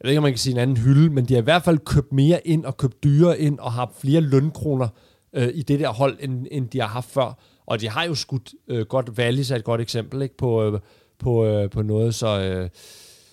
jeg 0.00 0.04
ved 0.06 0.10
ikke, 0.10 0.18
om 0.18 0.22
man 0.22 0.32
kan 0.32 0.38
sige 0.38 0.52
en 0.52 0.58
anden 0.58 0.76
hylde, 0.76 1.10
men 1.10 1.24
de 1.24 1.34
har 1.34 1.40
i 1.40 1.44
hvert 1.44 1.62
fald 1.62 1.78
købt 1.78 2.12
mere 2.12 2.46
ind 2.46 2.64
og 2.64 2.76
købt 2.76 3.04
dyre 3.04 3.38
ind 3.40 3.58
og 3.58 3.72
har 3.72 3.92
flere 4.00 4.20
lønkroner 4.20 4.88
øh, 5.32 5.48
i 5.54 5.62
det 5.62 5.80
der 5.80 5.88
hold, 5.88 6.16
end, 6.20 6.46
end 6.50 6.68
de 6.68 6.80
har 6.80 6.88
haft 6.88 7.10
før. 7.10 7.38
Og 7.70 7.80
de 7.80 7.88
har 7.88 8.04
jo 8.04 8.14
skudt 8.14 8.52
uh, 8.68 8.80
godt, 8.80 9.08
Wallis 9.08 9.50
er 9.50 9.56
et 9.56 9.64
godt 9.64 9.80
eksempel 9.80 10.22
ikke, 10.22 10.36
på, 10.36 10.68
uh, 10.68 10.78
på, 11.18 11.62
uh, 11.62 11.70
på 11.70 11.82
noget, 11.82 12.14
så... 12.14 12.60
Uh, 12.62 12.68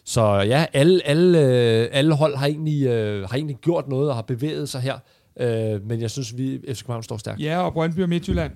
så 0.07 0.21
ja, 0.21 0.65
alle, 0.73 1.01
alle, 1.05 1.39
øh, 1.39 1.89
alle 1.91 2.13
hold 2.13 2.35
har 2.35 2.47
egentlig, 2.47 2.87
øh, 2.87 3.29
har 3.29 3.35
egentlig 3.35 3.57
gjort 3.61 3.87
noget 3.87 4.09
og 4.09 4.15
har 4.15 4.21
bevæget 4.21 4.69
sig 4.69 4.81
her. 4.81 4.99
Øh, 5.39 5.87
men 5.87 6.01
jeg 6.01 6.11
synes, 6.11 6.37
vi 6.37 6.59
FC 6.73 6.81
København 6.81 7.03
står 7.03 7.17
stærkt. 7.17 7.41
Ja, 7.41 7.61
og 7.61 7.73
Brøndby 7.73 7.99
og 7.99 8.09
Midtjylland. 8.09 8.51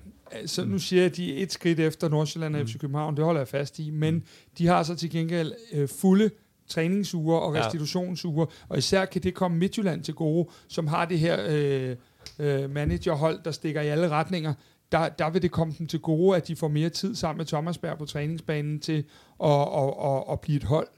Så 0.46 0.64
nu 0.64 0.78
siger 0.78 1.02
jeg, 1.02 1.10
at 1.10 1.16
de 1.16 1.38
er 1.38 1.42
et 1.42 1.52
skridt 1.52 1.80
efter 1.80 2.08
Nordsjælland 2.08 2.56
og 2.56 2.60
mm. 2.60 2.68
FC 2.68 2.78
København. 2.78 3.16
Det 3.16 3.24
holder 3.24 3.40
jeg 3.40 3.48
fast 3.48 3.78
i. 3.78 3.90
Men 3.90 4.14
mm. 4.14 4.22
de 4.58 4.66
har 4.66 4.82
så 4.82 4.94
til 4.94 5.10
gengæld 5.10 5.52
øh, 5.72 5.88
fulde 5.88 6.30
træningsuger 6.68 7.36
og 7.36 7.54
restitutionsuger. 7.54 8.46
Og 8.68 8.78
især 8.78 9.04
kan 9.04 9.22
det 9.22 9.34
komme 9.34 9.58
Midtjylland 9.58 10.02
til 10.02 10.14
gode, 10.14 10.48
som 10.68 10.86
har 10.86 11.04
det 11.04 11.18
her 11.18 11.38
øh, 11.48 11.96
øh, 12.38 12.70
managerhold, 12.70 13.38
der 13.44 13.50
stikker 13.50 13.80
i 13.80 13.88
alle 13.88 14.08
retninger. 14.08 14.54
Der, 14.92 15.08
der 15.08 15.30
vil 15.30 15.42
det 15.42 15.50
komme 15.50 15.74
dem 15.78 15.86
til 15.86 16.00
gode, 16.00 16.36
at 16.36 16.48
de 16.48 16.56
får 16.56 16.68
mere 16.68 16.88
tid 16.88 17.14
sammen 17.14 17.38
med 17.38 17.46
Thomas 17.46 17.78
Berg 17.78 17.98
på 17.98 18.04
træningsbanen 18.04 18.80
til 18.80 19.04
at, 19.44 19.50
at, 19.50 19.94
at, 20.04 20.22
at 20.32 20.40
blive 20.40 20.56
et 20.56 20.64
hold. 20.64 20.88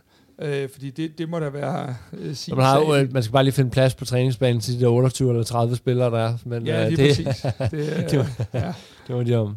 Øh, 0.43 0.69
fordi 0.69 0.91
det, 0.91 1.19
det 1.19 1.29
må 1.29 1.39
da 1.39 1.49
være 1.49 1.95
øh, 2.13 2.35
sin 2.35 2.55
man, 2.55 2.65
har 2.65 2.79
jo, 2.79 3.09
man 3.13 3.23
skal 3.23 3.33
bare 3.33 3.45
lige 3.45 3.55
finde 3.55 3.71
plads 3.71 3.95
på 3.95 4.05
træningsbanen 4.05 4.61
til 4.61 4.75
de 4.75 4.81
der 4.81 4.89
28 4.89 5.31
eller 5.31 5.43
30 5.43 5.77
spillere, 5.77 6.11
der 6.11 6.19
er. 6.19 6.37
Men, 6.45 6.67
ja, 6.67 6.89
lige 6.89 7.03
øh, 7.03 7.09
det, 7.09 7.27
præcis. 7.27 7.43
Det, 7.71 8.07
det, 8.11 8.19
var, 8.19 8.47
ja. 8.55 8.73
det 9.09 9.17
var 9.17 9.23
de 9.23 9.35
om. 9.35 9.57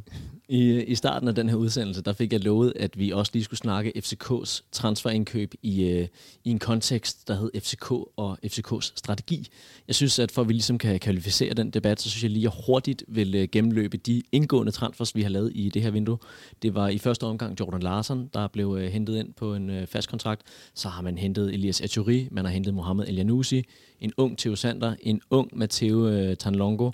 I, 0.49 0.83
I 0.83 0.95
starten 0.95 1.27
af 1.27 1.35
den 1.35 1.49
her 1.49 1.55
udsendelse, 1.55 2.01
der 2.01 2.13
fik 2.13 2.33
jeg 2.33 2.43
lovet, 2.43 2.73
at 2.75 2.99
vi 2.99 3.11
også 3.11 3.31
lige 3.33 3.43
skulle 3.43 3.57
snakke 3.57 3.93
FCK's 3.97 4.61
transferindkøb 4.71 5.53
i, 5.61 5.83
øh, 5.83 6.07
i 6.43 6.51
en 6.51 6.59
kontekst, 6.59 7.27
der 7.27 7.35
hed 7.35 7.51
FCK 7.61 7.91
og 7.91 8.37
FCK's 8.45 8.91
strategi. 8.95 9.47
Jeg 9.87 9.95
synes, 9.95 10.19
at 10.19 10.31
for 10.31 10.41
at 10.41 10.47
vi 10.47 10.53
ligesom 10.53 10.77
kan 10.77 10.99
kvalificere 10.99 11.53
den 11.53 11.69
debat, 11.69 12.01
så 12.01 12.09
synes 12.09 12.23
jeg 12.23 12.31
lige, 12.31 12.47
at 12.47 12.53
jeg 12.55 12.63
hurtigt 12.65 13.03
vil 13.07 13.35
øh, 13.35 13.47
gennemløbe 13.51 13.97
de 13.97 14.23
indgående 14.31 14.71
transfers, 14.71 15.15
vi 15.15 15.21
har 15.21 15.29
lavet 15.29 15.51
i 15.55 15.69
det 15.69 15.81
her 15.81 15.91
vindue. 15.91 16.17
Det 16.61 16.75
var 16.75 16.87
i 16.87 16.97
første 16.97 17.23
omgang 17.23 17.59
Jordan 17.59 17.81
Larsen, 17.81 18.29
der 18.33 18.47
blev 18.47 18.77
øh, 18.79 18.91
hentet 18.91 19.17
ind 19.17 19.33
på 19.33 19.55
en 19.55 19.69
øh, 19.69 19.87
fast 19.87 20.09
kontrakt. 20.09 20.41
Så 20.73 20.89
har 20.89 21.01
man 21.01 21.17
hentet 21.17 21.53
Elias 21.53 21.81
Achouri, 21.81 22.27
man 22.31 22.45
har 22.45 22.51
hentet 22.51 22.73
Mohamed 22.73 23.05
Elianusi, 23.07 23.63
en 23.99 24.13
ung 24.17 24.37
Theo 24.37 24.55
Sander, 24.55 24.95
en 25.01 25.21
ung 25.29 25.49
Matteo 25.57 26.07
øh, 26.07 26.37
Tanlongo, 26.37 26.91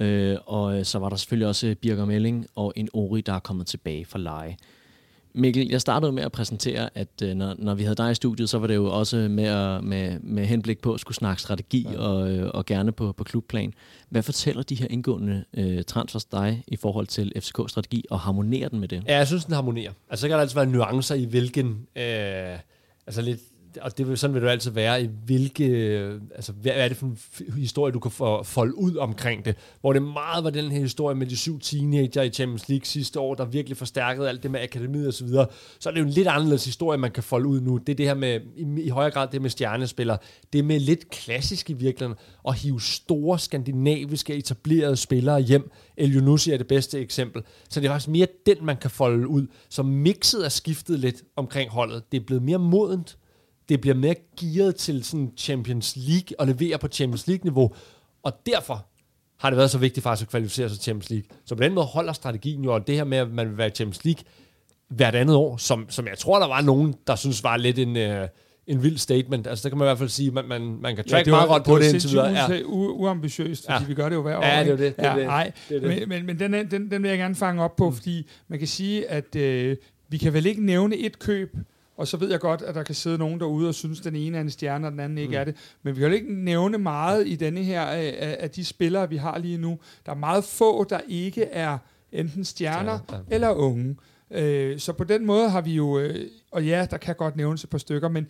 Øh, 0.00 0.36
og 0.46 0.86
så 0.86 0.98
var 0.98 1.08
der 1.08 1.16
selvfølgelig 1.16 1.48
også 1.48 1.74
Birger 1.82 2.04
Melling 2.04 2.46
og 2.54 2.72
en 2.76 2.88
Ori, 2.92 3.20
der 3.20 3.32
er 3.32 3.38
kommet 3.38 3.66
tilbage 3.66 4.04
fra 4.04 4.18
leje. 4.18 4.56
Mikkel, 5.34 5.68
jeg 5.68 5.80
startede 5.80 6.12
med 6.12 6.22
at 6.22 6.32
præsentere, 6.32 6.90
at 6.94 7.08
øh, 7.22 7.34
når, 7.34 7.54
når 7.58 7.74
vi 7.74 7.82
havde 7.82 7.94
dig 7.94 8.10
i 8.10 8.14
studiet, 8.14 8.48
så 8.48 8.58
var 8.58 8.66
det 8.66 8.74
jo 8.74 8.86
også 8.98 9.16
med, 9.16 9.44
at, 9.44 9.84
med, 9.84 10.20
med 10.20 10.46
henblik 10.46 10.78
på 10.78 10.94
at 10.94 11.00
skulle 11.00 11.16
snakke 11.16 11.42
strategi 11.42 11.86
ja. 11.92 11.98
og, 11.98 12.30
øh, 12.30 12.50
og 12.54 12.66
gerne 12.66 12.92
på, 12.92 13.12
på 13.12 13.24
klubplan. 13.24 13.74
Hvad 14.08 14.22
fortæller 14.22 14.62
de 14.62 14.74
her 14.74 14.86
indgående 14.90 15.44
øh, 15.54 15.84
transfers 15.84 16.24
dig 16.24 16.64
i 16.66 16.76
forhold 16.76 17.06
til 17.06 17.32
FCK-strategi, 17.36 18.04
og 18.10 18.20
harmonerer 18.20 18.68
den 18.68 18.80
med 18.80 18.88
det? 18.88 19.02
Ja, 19.06 19.16
jeg 19.16 19.26
synes, 19.26 19.44
den 19.44 19.54
harmonerer. 19.54 19.92
Altså, 20.10 20.20
så 20.20 20.28
kan 20.28 20.34
der 20.34 20.40
altid 20.40 20.54
være 20.54 20.66
nuancer 20.66 21.14
i, 21.14 21.24
hvilken... 21.24 21.86
Øh, 21.96 22.58
altså 23.06 23.22
lidt 23.22 23.40
og 23.80 23.98
det 23.98 24.08
vil, 24.08 24.18
sådan 24.18 24.34
vil 24.34 24.42
det 24.42 24.48
altid 24.48 24.70
være, 24.70 25.02
i 25.02 25.08
hvilke, 25.24 25.64
altså, 26.34 26.52
hvad 26.52 26.72
er 26.74 26.88
det 26.88 26.96
for 26.96 27.06
en 27.06 27.18
historie, 27.56 27.92
du 27.92 27.98
kan 27.98 28.10
få, 28.10 28.42
folde 28.42 28.78
ud 28.78 28.96
omkring 28.96 29.44
det, 29.44 29.56
hvor 29.80 29.92
det 29.92 30.02
meget 30.02 30.44
var 30.44 30.50
den 30.50 30.70
her 30.70 30.80
historie 30.80 31.16
med 31.16 31.26
de 31.26 31.36
syv 31.36 31.60
teenager 31.60 32.22
i 32.22 32.30
Champions 32.30 32.68
League 32.68 32.86
sidste 32.86 33.20
år, 33.20 33.34
der 33.34 33.44
virkelig 33.44 33.76
forstærkede 33.76 34.28
alt 34.28 34.42
det 34.42 34.50
med 34.50 34.60
akademiet 34.60 35.06
og 35.06 35.14
så 35.14 35.24
videre, 35.24 35.46
så 35.78 35.88
er 35.88 35.92
det 35.92 36.00
jo 36.00 36.04
en 36.04 36.10
lidt 36.10 36.28
anderledes 36.28 36.64
historie, 36.64 36.98
man 36.98 37.10
kan 37.10 37.22
folde 37.22 37.46
ud 37.46 37.60
nu. 37.60 37.76
Det 37.76 37.88
er 37.88 37.96
det 37.96 38.06
her 38.06 38.14
med, 38.14 38.40
i, 38.56 38.82
i 38.82 38.88
højere 38.88 39.10
grad 39.10 39.28
det 39.32 39.42
med 39.42 39.50
stjernespillere, 39.50 40.18
det 40.52 40.64
med 40.64 40.80
lidt 40.80 41.10
klassisk 41.10 41.70
i 41.70 41.72
virkeligheden, 41.72 42.18
at 42.48 42.54
hive 42.54 42.80
store 42.80 43.38
skandinaviske 43.38 44.34
etablerede 44.34 44.96
spillere 44.96 45.40
hjem. 45.40 45.70
El 45.96 46.16
Yunusi 46.16 46.50
er 46.50 46.56
det 46.56 46.66
bedste 46.66 47.00
eksempel. 47.00 47.42
Så 47.68 47.80
det 47.80 47.86
er 47.86 47.90
faktisk 47.90 48.08
mere 48.08 48.26
den, 48.46 48.56
man 48.62 48.76
kan 48.76 48.90
folde 48.90 49.28
ud. 49.28 49.46
Så 49.68 49.82
mixet 49.82 50.44
er 50.44 50.48
skiftet 50.48 50.98
lidt 50.98 51.22
omkring 51.36 51.70
holdet. 51.70 52.02
Det 52.12 52.20
er 52.20 52.24
blevet 52.24 52.42
mere 52.42 52.58
modent, 52.58 53.16
det 53.70 53.80
bliver 53.80 53.94
mere 53.94 54.14
gearet 54.40 54.76
til 54.76 55.04
sådan 55.04 55.32
Champions 55.36 55.96
League 55.96 56.40
og 56.40 56.46
levere 56.46 56.78
på 56.78 56.88
Champions 56.88 57.26
League-niveau. 57.26 57.74
Og 58.22 58.32
derfor 58.46 58.86
har 59.38 59.50
det 59.50 59.56
været 59.56 59.70
så 59.70 59.78
vigtigt 59.78 60.04
faktisk 60.04 60.26
at 60.26 60.30
kvalificere 60.30 60.68
sig 60.68 60.78
til 60.78 60.84
Champions 60.84 61.10
League. 61.10 61.26
Så 61.44 61.54
på 61.54 61.62
den 61.62 61.74
måde 61.74 61.86
holder 61.86 62.12
strategien 62.12 62.64
jo, 62.64 62.74
og 62.74 62.86
det 62.86 62.94
her 62.94 63.04
med, 63.04 63.18
at 63.18 63.30
man 63.30 63.48
vil 63.48 63.58
være 63.58 63.66
i 63.66 63.70
Champions 63.70 64.04
League 64.04 64.22
hvert 64.88 65.14
andet 65.14 65.36
år, 65.36 65.56
som, 65.56 65.86
som 65.88 66.06
jeg 66.06 66.18
tror, 66.18 66.38
der 66.38 66.48
var 66.48 66.60
nogen, 66.60 66.94
der 67.06 67.16
synes 67.16 67.44
var 67.44 67.56
lidt 67.56 67.78
en, 67.78 67.96
øh, 67.96 68.28
en 68.66 68.82
vild 68.82 68.98
statement. 68.98 69.46
Altså, 69.46 69.62
der 69.62 69.68
kan 69.68 69.78
man 69.78 69.84
i 69.84 69.88
hvert 69.88 69.98
fald 69.98 70.08
sige, 70.08 70.28
at 70.28 70.34
man, 70.34 70.44
man, 70.44 70.78
man 70.80 70.96
kan 70.96 71.04
track 71.04 71.26
ja, 71.26 71.30
meget 71.30 71.48
godt 71.48 71.64
på 71.64 71.78
det 71.78 71.92
indtil 71.92 72.10
videre. 72.10 72.48
Det 72.48 72.60
er 72.60 72.64
uambitiøst, 72.66 73.64
fordi 73.64 73.82
ja. 73.82 73.88
vi 73.88 73.94
gør 73.94 74.08
det 74.08 74.16
jo 74.16 74.22
hver 74.22 74.36
år. 74.36 74.44
Ja, 74.44 74.64
det 74.64 74.72
er 74.72 74.76
det. 74.76 74.96
det, 74.96 75.04
ja, 75.04 75.16
det, 75.16 75.26
nej, 75.26 75.52
det, 75.68 75.82
det. 75.82 76.08
Men, 76.08 76.08
men, 76.08 76.26
men 76.26 76.38
den, 76.38 76.70
den, 76.70 76.90
den 76.90 77.02
vil 77.02 77.08
jeg 77.08 77.18
gerne 77.18 77.34
fange 77.34 77.62
op 77.62 77.76
på, 77.76 77.90
mm. 77.90 77.96
fordi 77.96 78.28
man 78.48 78.58
kan 78.58 78.68
sige, 78.68 79.10
at 79.10 79.36
øh, 79.36 79.76
vi 80.08 80.18
kan 80.18 80.32
vel 80.32 80.46
ikke 80.46 80.66
nævne 80.66 80.96
et 80.96 81.18
køb, 81.18 81.56
og 82.00 82.08
så 82.08 82.16
ved 82.16 82.30
jeg 82.30 82.40
godt, 82.40 82.62
at 82.62 82.74
der 82.74 82.82
kan 82.82 82.94
sidde 82.94 83.18
nogen 83.18 83.40
derude 83.40 83.68
og 83.68 83.74
synes, 83.74 83.98
at 83.98 84.04
den 84.04 84.16
ene 84.16 84.36
er 84.36 84.40
en 84.40 84.50
stjerne, 84.50 84.86
og 84.86 84.92
den 84.92 85.00
anden 85.00 85.18
ikke 85.18 85.30
mm. 85.30 85.40
er 85.40 85.44
det. 85.44 85.56
Men 85.82 85.96
vi 85.96 86.00
kan 86.00 86.08
jo 86.08 86.14
ikke 86.14 86.34
nævne 86.34 86.78
meget 86.78 87.28
i 87.28 87.36
denne 87.36 87.62
her 87.62 87.82
af, 87.82 88.36
af 88.40 88.50
de 88.50 88.64
spillere, 88.64 89.08
vi 89.08 89.16
har 89.16 89.38
lige 89.38 89.58
nu. 89.58 89.78
Der 90.06 90.12
er 90.12 90.16
meget 90.16 90.44
få, 90.44 90.84
der 90.84 91.00
ikke 91.08 91.44
er 91.44 91.78
enten 92.12 92.44
stjerner 92.44 92.98
ja, 93.10 93.16
ja. 93.16 93.22
eller 93.30 93.50
unge. 93.50 93.96
Øh, 94.30 94.78
så 94.78 94.92
på 94.92 95.04
den 95.04 95.26
måde 95.26 95.50
har 95.50 95.60
vi 95.60 95.74
jo, 95.74 95.98
øh, 95.98 96.26
og 96.50 96.64
ja, 96.64 96.86
der 96.90 96.96
kan 96.96 97.14
godt 97.14 97.36
nævnes 97.36 97.64
et 97.64 97.70
par 97.70 97.78
stykker, 97.78 98.08
men 98.08 98.26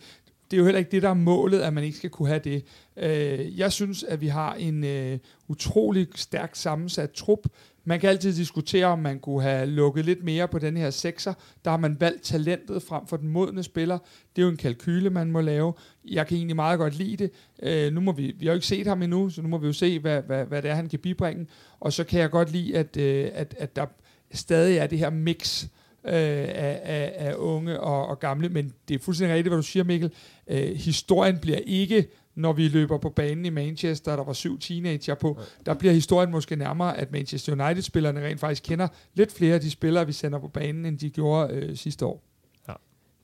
det 0.51 0.57
er 0.57 0.59
jo 0.59 0.65
heller 0.65 0.79
ikke 0.79 0.91
det, 0.91 1.01
der 1.01 1.09
er 1.09 1.13
målet, 1.13 1.61
at 1.61 1.73
man 1.73 1.83
ikke 1.83 1.97
skal 1.97 2.09
kunne 2.09 2.27
have 2.27 2.39
det. 2.39 2.65
Øh, 2.97 3.59
jeg 3.59 3.71
synes, 3.71 4.03
at 4.03 4.21
vi 4.21 4.27
har 4.27 4.53
en 4.53 4.83
øh, 4.83 5.19
utrolig 5.47 6.07
stærkt 6.15 6.57
sammensat 6.57 7.11
trup. 7.11 7.47
Man 7.83 7.99
kan 7.99 8.09
altid 8.09 8.33
diskutere, 8.33 8.85
om 8.85 8.99
man 8.99 9.19
kunne 9.19 9.41
have 9.41 9.65
lukket 9.65 10.05
lidt 10.05 10.23
mere 10.23 10.47
på 10.47 10.59
den 10.59 10.77
her 10.77 10.89
sekser. 10.89 11.33
Der 11.65 11.71
har 11.71 11.77
man 11.77 11.97
valgt 11.99 12.23
talentet 12.23 12.83
frem 12.83 13.07
for 13.07 13.17
den 13.17 13.29
modne 13.29 13.63
spiller. 13.63 13.97
Det 14.35 14.41
er 14.41 14.45
jo 14.45 14.51
en 14.51 14.57
kalkyle, 14.57 15.09
man 15.09 15.31
må 15.31 15.41
lave. 15.41 15.73
Jeg 16.05 16.27
kan 16.27 16.37
egentlig 16.37 16.55
meget 16.55 16.79
godt 16.79 16.97
lide 16.97 17.17
det. 17.17 17.31
Øh, 17.63 17.93
nu 17.93 18.01
må 18.01 18.11
vi, 18.11 18.35
vi 18.39 18.45
har 18.45 18.53
jo 18.53 18.55
ikke 18.55 18.67
set 18.67 18.87
ham 18.87 19.01
endnu, 19.01 19.29
så 19.29 19.41
nu 19.41 19.47
må 19.47 19.57
vi 19.57 19.67
jo 19.67 19.73
se, 19.73 19.99
hvad, 19.99 20.21
hvad, 20.21 20.45
hvad 20.45 20.61
det 20.61 20.71
er, 20.71 20.75
han 20.75 20.89
kan 20.89 20.99
bibringe. 20.99 21.47
Og 21.79 21.93
så 21.93 22.03
kan 22.03 22.19
jeg 22.19 22.31
godt 22.31 22.51
lide, 22.51 22.77
at, 22.77 22.97
øh, 22.97 23.29
at, 23.33 23.55
at 23.57 23.75
der 23.75 23.85
stadig 24.33 24.77
er 24.77 24.87
det 24.87 24.99
her 24.99 25.09
mix 25.09 25.63
øh, 25.63 25.69
af, 26.03 26.81
af, 26.83 27.13
af 27.15 27.33
unge 27.35 27.79
og, 27.79 28.07
og 28.07 28.19
gamle. 28.19 28.49
Men 28.49 28.73
det 28.87 28.95
er 28.95 28.99
fuldstændig 28.99 29.35
rigtigt, 29.35 29.51
hvad 29.51 29.57
du 29.57 29.67
siger, 29.67 29.83
Mikkel. 29.83 30.11
Øh, 30.47 30.75
historien 30.75 31.37
bliver 31.39 31.59
ikke 31.65 32.07
når 32.35 32.53
vi 32.53 32.67
løber 32.67 32.97
på 32.97 33.09
banen 33.09 33.45
i 33.45 33.49
Manchester, 33.49 34.15
der 34.15 34.23
var 34.23 34.33
syv 34.33 34.59
teenager 34.59 35.15
på, 35.15 35.39
der 35.65 35.73
bliver 35.73 35.93
historien 35.93 36.31
måske 36.31 36.55
nærmere, 36.55 36.97
at 36.97 37.11
Manchester 37.11 37.65
United-spillerne 37.65 38.25
rent 38.25 38.39
faktisk 38.39 38.63
kender 38.63 38.87
lidt 39.13 39.31
flere 39.31 39.55
af 39.55 39.61
de 39.61 39.71
spillere, 39.71 40.05
vi 40.05 40.13
sender 40.13 40.39
på 40.39 40.47
banen, 40.47 40.85
end 40.85 40.97
de 40.97 41.09
gjorde 41.09 41.53
øh, 41.53 41.77
sidste 41.77 42.05
år. 42.05 42.23
Ja. 42.67 42.73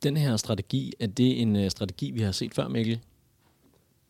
Den 0.03 0.17
her 0.17 0.37
strategi, 0.37 0.93
er 0.99 1.07
det 1.07 1.41
en 1.41 1.55
uh, 1.55 1.67
strategi, 1.67 2.11
vi 2.11 2.21
har 2.21 2.31
set 2.31 2.53
før, 2.53 2.67
Mikkel? 2.67 2.99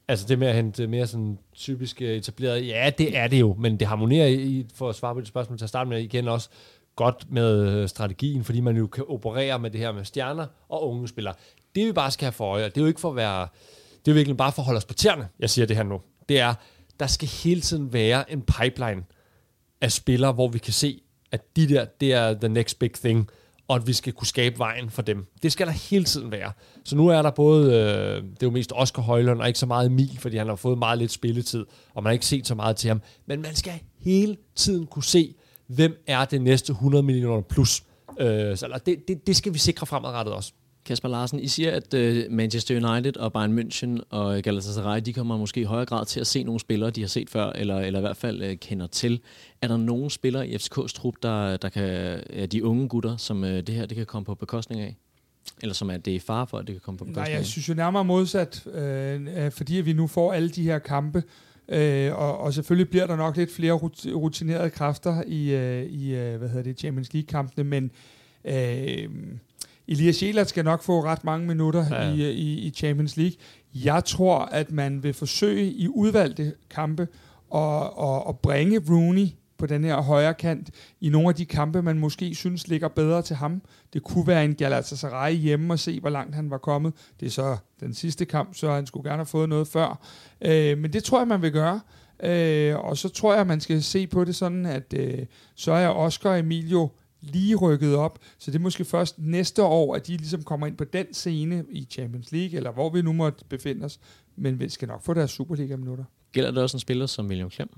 Altså 0.07 0.25
det 0.27 0.39
med 0.39 0.47
at 0.47 0.55
hente 0.55 0.87
mere 0.87 1.07
sådan 1.07 1.37
typisk 1.55 2.01
etableret, 2.01 2.67
ja, 2.67 2.91
det 2.97 3.17
er 3.17 3.27
det 3.27 3.39
jo, 3.39 3.55
men 3.59 3.79
det 3.79 3.87
harmonerer 3.87 4.27
i, 4.27 4.65
for 4.73 4.89
at 4.89 4.95
svare 4.95 5.13
på 5.13 5.19
det 5.19 5.27
spørgsmål 5.27 5.57
til 5.57 5.65
at 5.65 5.69
starte 5.69 5.89
med 5.89 6.01
igen 6.01 6.27
også, 6.27 6.49
godt 6.97 7.25
med 7.31 7.67
øh, 7.67 7.87
strategien, 7.87 8.43
fordi 8.43 8.61
man 8.61 8.77
jo 8.77 8.87
kan 8.87 9.03
operere 9.07 9.59
med 9.59 9.71
det 9.71 9.79
her 9.79 9.91
med 9.91 10.05
stjerner 10.05 10.45
og 10.69 10.89
unge 10.89 11.07
spillere. 11.07 11.33
Det 11.75 11.87
vi 11.87 11.91
bare 11.91 12.11
skal 12.11 12.25
have 12.25 12.31
for 12.31 12.45
øje, 12.45 12.65
det 12.65 12.77
er 12.77 12.81
jo 12.81 12.87
ikke 12.87 12.99
for 12.99 13.09
at 13.09 13.15
være, 13.15 13.47
det 14.05 14.07
er 14.07 14.11
jo 14.11 14.13
virkelig 14.13 14.37
bare 14.37 14.51
for 14.51 14.61
at 14.61 14.65
holde 14.65 14.77
os 14.77 14.85
på 14.85 14.93
tæerne, 14.93 15.27
jeg 15.39 15.49
siger 15.49 15.65
det 15.65 15.75
her 15.75 15.83
nu, 15.83 16.01
det 16.29 16.39
er, 16.39 16.53
der 16.99 17.07
skal 17.07 17.27
hele 17.27 17.61
tiden 17.61 17.93
være 17.93 18.31
en 18.31 18.41
pipeline 18.41 19.03
af 19.81 19.91
spillere, 19.91 20.31
hvor 20.31 20.47
vi 20.47 20.59
kan 20.59 20.73
se, 20.73 21.01
at 21.31 21.55
de 21.55 21.69
der, 21.69 21.85
det 21.85 22.13
er 22.13 22.33
the 22.33 22.49
next 22.49 22.79
big 22.79 22.93
thing, 22.93 23.29
og 23.67 23.75
at 23.75 23.87
vi 23.87 23.93
skal 23.93 24.13
kunne 24.13 24.27
skabe 24.27 24.59
vejen 24.59 24.89
for 24.89 25.01
dem. 25.01 25.25
Det 25.43 25.51
skal 25.51 25.67
der 25.67 25.73
hele 25.73 26.05
tiden 26.05 26.31
være. 26.31 26.51
Så 26.85 26.95
nu 26.95 27.07
er 27.07 27.21
der 27.21 27.31
både, 27.31 27.65
øh, 27.65 28.23
det 28.23 28.43
er 28.43 28.47
jo 28.47 28.49
mest 28.49 28.71
Oscar 28.75 29.01
Højlund, 29.01 29.41
og 29.41 29.47
ikke 29.47 29.59
så 29.59 29.65
meget 29.65 29.85
Emil, 29.85 30.17
fordi 30.19 30.37
han 30.37 30.47
har 30.47 30.55
fået 30.55 30.77
meget 30.77 30.97
lidt 30.97 31.11
spilletid, 31.11 31.65
og 31.93 32.03
man 32.03 32.09
har 32.09 32.13
ikke 32.13 32.25
set 32.25 32.47
så 32.47 32.55
meget 32.55 32.75
til 32.75 32.87
ham. 32.87 33.01
Men 33.25 33.41
man 33.41 33.55
skal 33.55 33.73
hele 33.99 34.37
tiden 34.55 34.85
kunne 34.87 35.03
se, 35.03 35.35
hvem 35.67 36.03
er 36.07 36.25
det 36.25 36.41
næste 36.41 36.71
100 36.71 37.03
millioner 37.03 37.41
plus. 37.41 37.83
Øh, 38.19 38.57
så 38.57 38.79
det, 38.85 39.07
det, 39.07 39.27
det 39.27 39.35
skal 39.35 39.53
vi 39.53 39.59
sikre 39.59 39.85
fremadrettet 39.85 40.33
også. 40.33 40.53
Kasper 40.85 41.09
Larsen, 41.09 41.39
I 41.39 41.47
siger, 41.47 41.71
at 41.71 41.93
uh, 41.93 42.31
Manchester 42.33 42.89
United 42.89 43.17
og 43.17 43.33
Bayern 43.33 43.59
München 43.59 44.01
og 44.09 44.41
Galatasaray, 44.41 45.01
de 45.05 45.13
kommer 45.13 45.37
måske 45.37 45.61
i 45.61 45.63
højere 45.63 45.85
grad 45.85 46.05
til 46.05 46.19
at 46.19 46.27
se 46.27 46.43
nogle 46.43 46.59
spillere, 46.59 46.89
de 46.89 47.01
har 47.01 47.07
set 47.07 47.29
før, 47.29 47.49
eller, 47.49 47.79
eller 47.79 47.99
i 47.99 48.01
hvert 48.01 48.17
fald 48.17 48.51
uh, 48.51 48.57
kender 48.57 48.87
til. 48.87 49.21
Er 49.61 49.67
der 49.67 49.77
nogle 49.77 50.11
spillere 50.11 50.47
i 50.47 50.55
FCK's 50.55 50.93
trup, 50.93 51.13
der, 51.23 51.57
der 51.57 51.69
kan, 51.69 51.83
er 52.29 52.45
de 52.45 52.65
unge 52.65 52.89
gutter, 52.89 53.17
som 53.17 53.43
uh, 53.43 53.49
det 53.49 53.69
her 53.69 53.85
det 53.85 53.97
kan 53.97 54.05
komme 54.05 54.25
på 54.25 54.35
bekostning 54.35 54.81
af? 54.81 54.95
Eller 55.61 55.73
som 55.73 55.89
er 55.89 55.97
det 55.97 56.15
er 56.15 56.19
far 56.19 56.45
for, 56.45 56.57
at 56.57 56.67
det 56.67 56.75
kan 56.75 56.81
komme 56.81 56.97
på 56.97 57.05
bekostning 57.05 57.27
Nej, 57.27 57.37
jeg 57.37 57.45
synes 57.45 57.69
jo 57.69 57.73
nærmere 57.73 58.05
modsat, 58.05 58.67
øh, 58.67 59.51
fordi 59.51 59.75
vi 59.75 59.93
nu 59.93 60.07
får 60.07 60.33
alle 60.33 60.49
de 60.49 60.63
her 60.63 60.79
kampe, 60.79 61.23
Øh, 61.69 62.15
og, 62.15 62.37
og 62.37 62.53
selvfølgelig 62.53 62.89
bliver 62.89 63.07
der 63.07 63.15
nok 63.15 63.37
lidt 63.37 63.51
flere 63.51 63.73
rutinerede 63.73 64.69
kræfter 64.69 65.23
i, 65.27 65.53
øh, 65.53 65.83
i 65.83 66.15
øh, 66.15 66.37
hvad 66.37 66.49
hedder 66.49 66.63
det, 66.63 66.79
Champions 66.79 67.13
League-kampene, 67.13 67.63
men 67.63 67.91
øh, 68.45 69.09
Elias 69.87 70.15
Sjælert 70.15 70.49
skal 70.49 70.65
nok 70.65 70.83
få 70.83 71.03
ret 71.03 71.23
mange 71.23 71.47
minutter 71.47 71.85
ja. 71.91 72.13
i, 72.13 72.31
i, 72.31 72.67
i 72.67 72.69
Champions 72.69 73.17
League. 73.17 73.37
Jeg 73.75 74.05
tror, 74.05 74.39
at 74.39 74.71
man 74.71 75.03
vil 75.03 75.13
forsøge 75.13 75.71
i 75.71 75.87
udvalgte 75.87 76.53
kampe 76.69 77.07
at, 77.55 77.83
at, 78.01 78.23
at 78.29 78.39
bringe 78.39 78.81
Rooney 78.89 79.27
på 79.57 79.65
den 79.65 79.83
her 79.83 80.01
højre 80.01 80.33
kant 80.33 80.69
i 81.01 81.09
nogle 81.09 81.29
af 81.29 81.35
de 81.35 81.45
kampe, 81.45 81.81
man 81.81 81.99
måske 81.99 82.35
synes 82.35 82.67
ligger 82.67 82.87
bedre 82.87 83.21
til 83.21 83.35
ham. 83.35 83.61
Det 83.93 84.03
kunne 84.03 84.27
være 84.27 84.45
en 84.45 84.55
Galatasaray 84.55 85.33
hjemme 85.33 85.73
og 85.73 85.79
se, 85.79 85.99
hvor 85.99 86.09
langt 86.09 86.35
han 86.35 86.49
var 86.49 86.57
kommet. 86.57 86.93
Det 87.19 87.25
er 87.25 87.29
så 87.29 87.57
den 87.79 87.93
sidste 87.93 88.25
kamp, 88.25 88.55
så 88.55 88.71
han 88.71 88.85
skulle 88.85 89.09
gerne 89.09 89.19
have 89.19 89.25
fået 89.25 89.49
noget 89.49 89.67
før. 89.67 89.99
Øh, 90.41 90.77
men 90.77 90.93
det 90.93 91.03
tror 91.03 91.19
jeg, 91.19 91.27
man 91.27 91.41
vil 91.41 91.51
gøre. 91.51 91.79
Øh, 92.23 92.75
og 92.77 92.97
så 92.97 93.09
tror 93.09 93.35
jeg, 93.35 93.47
man 93.47 93.61
skal 93.61 93.83
se 93.83 94.07
på 94.07 94.23
det 94.23 94.35
sådan, 94.35 94.65
at 94.65 94.93
øh, 94.93 95.25
så 95.55 95.71
er 95.71 95.87
Oscar 95.87 96.29
og 96.29 96.39
Emilio 96.39 96.89
lige 97.21 97.55
rykket 97.55 97.95
op, 97.95 98.19
så 98.37 98.51
det 98.51 98.57
er 98.57 98.61
måske 98.61 98.85
først 98.85 99.19
næste 99.19 99.63
år, 99.63 99.95
at 99.95 100.07
de 100.07 100.17
ligesom 100.17 100.43
kommer 100.43 100.67
ind 100.67 100.77
på 100.77 100.83
den 100.83 101.13
scene 101.13 101.65
i 101.69 101.87
Champions 101.91 102.31
League, 102.31 102.57
eller 102.57 102.71
hvor 102.71 102.89
vi 102.89 103.01
nu 103.01 103.13
måtte 103.13 103.45
befinde 103.49 103.85
os, 103.85 103.99
men 104.35 104.59
vi 104.59 104.69
skal 104.69 104.87
nok 104.87 105.03
få 105.03 105.13
deres 105.13 105.31
Superliga-minutter. 105.31 106.03
Gælder 106.31 106.51
det 106.51 106.63
også 106.63 106.77
en 106.77 106.81
spiller 106.81 107.05
som 107.05 107.27
William 107.27 107.49
Klem? 107.49 107.69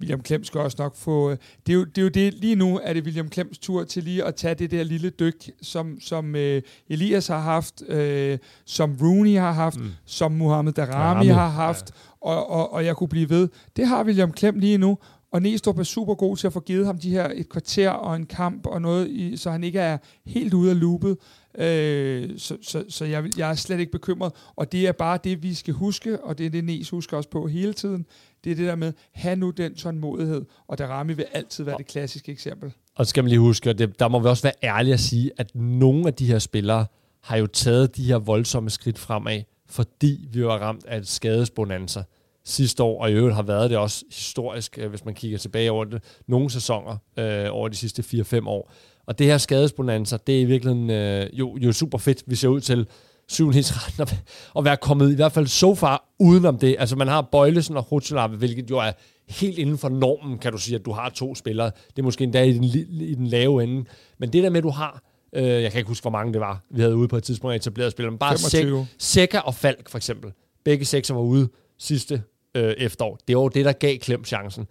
William 0.00 0.20
Klems 0.20 0.46
skal 0.46 0.60
også 0.60 0.76
nok 0.80 0.96
få... 0.96 1.30
Øh, 1.30 1.36
det 1.66 1.72
er, 1.72 1.76
jo, 1.76 1.84
det 1.84 1.98
er 1.98 2.02
jo 2.02 2.08
det, 2.08 2.34
lige 2.34 2.56
nu 2.56 2.80
er 2.82 2.92
det 2.92 3.04
William 3.04 3.28
Klems 3.28 3.58
tur 3.58 3.84
til 3.84 4.02
lige 4.02 4.24
at 4.24 4.34
tage 4.34 4.54
det 4.54 4.70
der 4.70 4.82
lille 4.82 5.10
dyk, 5.10 5.50
som, 5.62 6.00
som 6.00 6.34
uh, 6.34 6.58
Elias 6.88 7.26
har 7.26 7.40
haft, 7.40 7.82
uh, 7.88 8.38
som 8.66 8.96
Rooney 9.02 9.38
har 9.38 9.52
haft, 9.52 9.78
mm. 9.78 9.90
som 10.04 10.32
Mohamed 10.32 10.72
Darami, 10.72 10.92
Darami 10.92 11.26
har 11.26 11.48
haft, 11.48 11.90
ja. 11.90 12.30
og, 12.30 12.50
og, 12.50 12.72
og 12.72 12.84
jeg 12.84 12.96
kunne 12.96 13.08
blive 13.08 13.30
ved. 13.30 13.48
Det 13.76 13.86
har 13.86 14.04
William 14.04 14.32
Klem 14.32 14.58
lige 14.58 14.78
nu, 14.78 14.98
og 15.34 15.42
Næstrup 15.42 15.78
er 15.78 15.82
super 15.82 16.14
god 16.14 16.36
til 16.36 16.46
at 16.46 16.52
få 16.52 16.60
givet 16.60 16.86
ham 16.86 16.98
de 16.98 17.10
her 17.10 17.30
et 17.34 17.48
kvarter 17.48 17.90
og 17.90 18.16
en 18.16 18.26
kamp 18.26 18.66
og 18.66 18.82
noget, 18.82 19.10
i, 19.10 19.36
så 19.36 19.50
han 19.50 19.64
ikke 19.64 19.78
er 19.78 19.98
helt 20.26 20.54
ude 20.54 20.70
af 20.70 20.80
loopet. 20.80 21.16
Øh, 21.58 22.30
så 22.38 22.56
så, 22.62 22.84
så 22.88 23.04
jeg, 23.04 23.38
jeg 23.38 23.50
er 23.50 23.54
slet 23.54 23.80
ikke 23.80 23.92
bekymret. 23.92 24.32
Og 24.56 24.72
det 24.72 24.86
er 24.86 24.92
bare 24.92 25.18
det, 25.24 25.42
vi 25.42 25.54
skal 25.54 25.74
huske, 25.74 26.24
og 26.24 26.38
det 26.38 26.46
er 26.46 26.50
det, 26.50 26.64
Næs 26.64 26.90
husker 26.90 27.16
også 27.16 27.28
på 27.28 27.46
hele 27.46 27.72
tiden. 27.72 28.06
Det 28.44 28.52
er 28.52 28.56
det 28.56 28.66
der 28.66 28.76
med, 28.76 28.92
have 29.12 29.36
nu 29.36 29.50
den 29.50 29.74
tålmodighed, 29.74 30.44
og 30.68 30.78
Darami 30.78 31.12
vil 31.12 31.26
altid 31.32 31.64
være 31.64 31.76
det 31.78 31.86
klassiske 31.86 32.32
eksempel. 32.32 32.72
Og 32.94 33.06
så 33.06 33.10
skal 33.10 33.24
man 33.24 33.28
lige 33.28 33.38
huske, 33.38 33.70
og 33.70 33.78
det, 33.78 33.98
der 33.98 34.08
må 34.08 34.18
vi 34.18 34.28
også 34.28 34.42
være 34.42 34.52
ærlige 34.62 34.94
at 34.94 35.00
sige, 35.00 35.30
at 35.36 35.54
nogle 35.54 36.06
af 36.06 36.14
de 36.14 36.26
her 36.26 36.38
spillere 36.38 36.86
har 37.22 37.36
jo 37.36 37.46
taget 37.46 37.96
de 37.96 38.04
her 38.04 38.16
voldsomme 38.16 38.70
skridt 38.70 38.98
fremad, 38.98 39.42
fordi 39.66 40.28
vi 40.32 40.44
var 40.44 40.58
ramt 40.58 40.84
af 40.86 40.98
et 40.98 41.08
skadesbonanza 41.08 42.02
sidste 42.44 42.82
år, 42.82 43.02
og 43.02 43.10
i 43.10 43.14
øvrigt 43.14 43.34
har 43.34 43.42
været 43.42 43.70
det 43.70 43.78
også 43.78 44.04
historisk, 44.12 44.78
øh, 44.78 44.90
hvis 44.90 45.04
man 45.04 45.14
kigger 45.14 45.38
tilbage 45.38 45.70
over 45.70 45.84
det, 45.84 46.02
nogle 46.26 46.50
sæsoner 46.50 46.96
øh, 47.18 47.46
over 47.50 47.68
de 47.68 47.76
sidste 47.76 48.02
4-5 48.02 48.48
år. 48.48 48.72
Og 49.06 49.18
det 49.18 49.26
her 49.26 49.38
skadesbonanza, 49.38 50.18
det 50.26 50.36
er 50.36 50.40
i 50.40 50.44
virkeligheden 50.44 50.90
øh, 50.90 51.26
jo, 51.32 51.56
jo 51.56 51.72
super 51.72 51.98
fedt, 51.98 52.22
vi 52.26 52.34
ser 52.34 52.48
ud 52.48 52.60
til 52.60 52.86
syvendhedsretten 53.28 54.02
at, 54.02 54.22
at 54.58 54.64
være 54.64 54.76
kommet 54.76 55.12
i 55.12 55.14
hvert 55.14 55.32
fald 55.32 55.46
så 55.46 55.74
far 55.74 56.14
udenom 56.20 56.58
det. 56.58 56.76
Altså 56.78 56.96
man 56.96 57.08
har 57.08 57.28
Bøjlesen 57.32 57.76
og 57.76 57.86
Hutchelab, 57.90 58.30
hvilket 58.30 58.70
jo 58.70 58.78
er 58.78 58.92
helt 59.28 59.58
inden 59.58 59.78
for 59.78 59.88
normen, 59.88 60.38
kan 60.38 60.52
du 60.52 60.58
sige, 60.58 60.74
at 60.74 60.84
du 60.84 60.92
har 60.92 61.08
to 61.08 61.34
spillere. 61.34 61.70
Det 61.96 61.98
er 61.98 62.02
måske 62.02 62.24
endda 62.24 62.42
i 62.42 62.52
den, 62.52 62.64
i 62.64 63.14
den 63.14 63.26
lave 63.26 63.62
ende. 63.62 63.84
Men 64.18 64.32
det 64.32 64.42
der 64.42 64.50
med, 64.50 64.58
at 64.58 64.64
du 64.64 64.70
har 64.70 65.02
Øh, 65.34 65.62
jeg 65.62 65.70
kan 65.70 65.78
ikke 65.78 65.88
huske, 65.88 66.02
hvor 66.02 66.10
mange 66.10 66.32
det 66.32 66.40
var, 66.40 66.64
vi 66.70 66.80
havde 66.80 66.96
ude 66.96 67.08
på 67.08 67.16
et 67.16 67.22
tidspunkt 67.22 67.56
etableret 67.56 67.92
spillere. 67.92 68.10
Men 68.10 68.18
bare 68.18 68.38
Sæk, 68.38 68.66
Sækker 68.98 69.40
og 69.40 69.54
Falk, 69.54 69.88
for 69.88 69.96
eksempel. 69.96 70.32
Begge 70.64 70.84
sekser 70.84 71.14
var 71.14 71.20
ude 71.20 71.48
sidste 71.78 72.22
øh, 72.54 72.74
efterår. 72.78 73.18
Det 73.28 73.36
var 73.36 73.48
det, 73.48 73.64
der 73.64 73.72
gav 73.72 73.98
Klem 73.98 74.24
chancen. 74.24 74.66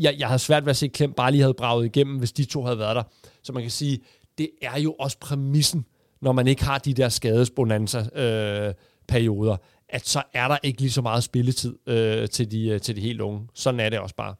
Jeg, 0.00 0.14
jeg 0.18 0.28
havde 0.28 0.38
svært 0.38 0.64
ved 0.64 0.70
at 0.70 0.76
se, 0.76 0.86
at 0.86 0.92
Klem 0.92 1.12
bare 1.12 1.30
lige 1.30 1.40
havde 1.40 1.54
braget 1.54 1.84
igennem, 1.84 2.18
hvis 2.18 2.32
de 2.32 2.44
to 2.44 2.62
havde 2.62 2.78
været 2.78 2.96
der. 2.96 3.02
Så 3.42 3.52
man 3.52 3.62
kan 3.62 3.70
sige, 3.70 4.00
det 4.38 4.50
er 4.62 4.80
jo 4.80 4.92
også 4.92 5.18
præmissen, 5.18 5.84
når 6.22 6.32
man 6.32 6.46
ikke 6.46 6.64
har 6.64 6.78
de 6.78 6.94
der 6.94 7.08
skadesbonanza-perioder, 7.08 9.52
øh, 9.52 9.58
at 9.88 10.08
så 10.08 10.22
er 10.32 10.48
der 10.48 10.58
ikke 10.62 10.80
lige 10.80 10.90
så 10.90 11.02
meget 11.02 11.24
spilletid 11.24 11.74
øh, 11.86 12.28
til, 12.28 12.50
de, 12.50 12.68
øh, 12.68 12.80
til 12.80 12.96
de 12.96 13.00
helt 13.00 13.20
unge. 13.20 13.48
Sådan 13.54 13.80
er 13.80 13.88
det 13.88 13.98
også 13.98 14.14
bare. 14.14 14.34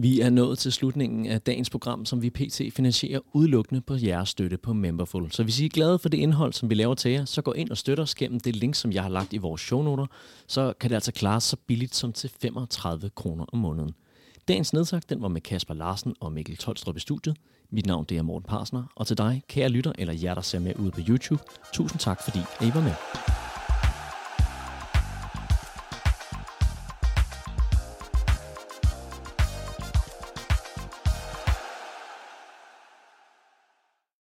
Vi 0.00 0.20
er 0.20 0.30
nået 0.30 0.58
til 0.58 0.72
slutningen 0.72 1.26
af 1.26 1.40
dagens 1.40 1.70
program, 1.70 2.04
som 2.04 2.22
vi 2.22 2.30
pt. 2.30 2.60
finansierer 2.72 3.20
udelukkende 3.32 3.80
på 3.80 3.96
jeres 4.02 4.28
støtte 4.28 4.56
på 4.56 4.72
Memberful. 4.72 5.30
Så 5.30 5.42
hvis 5.42 5.60
I 5.60 5.64
er 5.64 5.68
glade 5.68 5.98
for 5.98 6.08
det 6.08 6.18
indhold, 6.18 6.52
som 6.52 6.70
vi 6.70 6.74
laver 6.74 6.94
til 6.94 7.12
jer, 7.12 7.24
så 7.24 7.42
gå 7.42 7.52
ind 7.52 7.70
og 7.70 7.76
støt 7.76 8.00
os 8.00 8.14
gennem 8.14 8.40
det 8.40 8.56
link, 8.56 8.74
som 8.74 8.92
jeg 8.92 9.02
har 9.02 9.10
lagt 9.10 9.32
i 9.32 9.36
vores 9.36 9.60
shownoter. 9.60 10.06
Så 10.46 10.72
kan 10.80 10.90
det 10.90 10.94
altså 10.94 11.12
klares 11.12 11.44
så 11.44 11.56
billigt 11.66 11.94
som 11.94 12.12
til 12.12 12.30
35 12.40 13.10
kroner 13.10 13.44
om 13.52 13.58
måneden. 13.58 13.94
Dagens 14.48 14.72
nedsagt, 14.72 15.10
den 15.10 15.22
var 15.22 15.28
med 15.28 15.40
Kasper 15.40 15.74
Larsen 15.74 16.14
og 16.20 16.32
Mikkel 16.32 16.56
Tolstrup 16.56 16.96
i 16.96 17.00
studiet. 17.00 17.36
Mit 17.70 17.86
navn 17.86 18.04
det 18.04 18.16
er 18.16 18.22
Morten 18.22 18.48
Parsner, 18.48 18.84
og 18.96 19.06
til 19.06 19.18
dig, 19.18 19.42
kære 19.48 19.68
lytter 19.68 19.92
eller 19.98 20.14
jer, 20.22 20.34
der 20.34 20.42
ser 20.42 20.58
med 20.58 20.76
ude 20.76 20.90
på 20.90 21.00
YouTube, 21.08 21.42
tusind 21.72 22.00
tak, 22.00 22.22
fordi 22.24 22.38
I 22.38 22.74
var 22.74 22.80
med. 22.80 22.94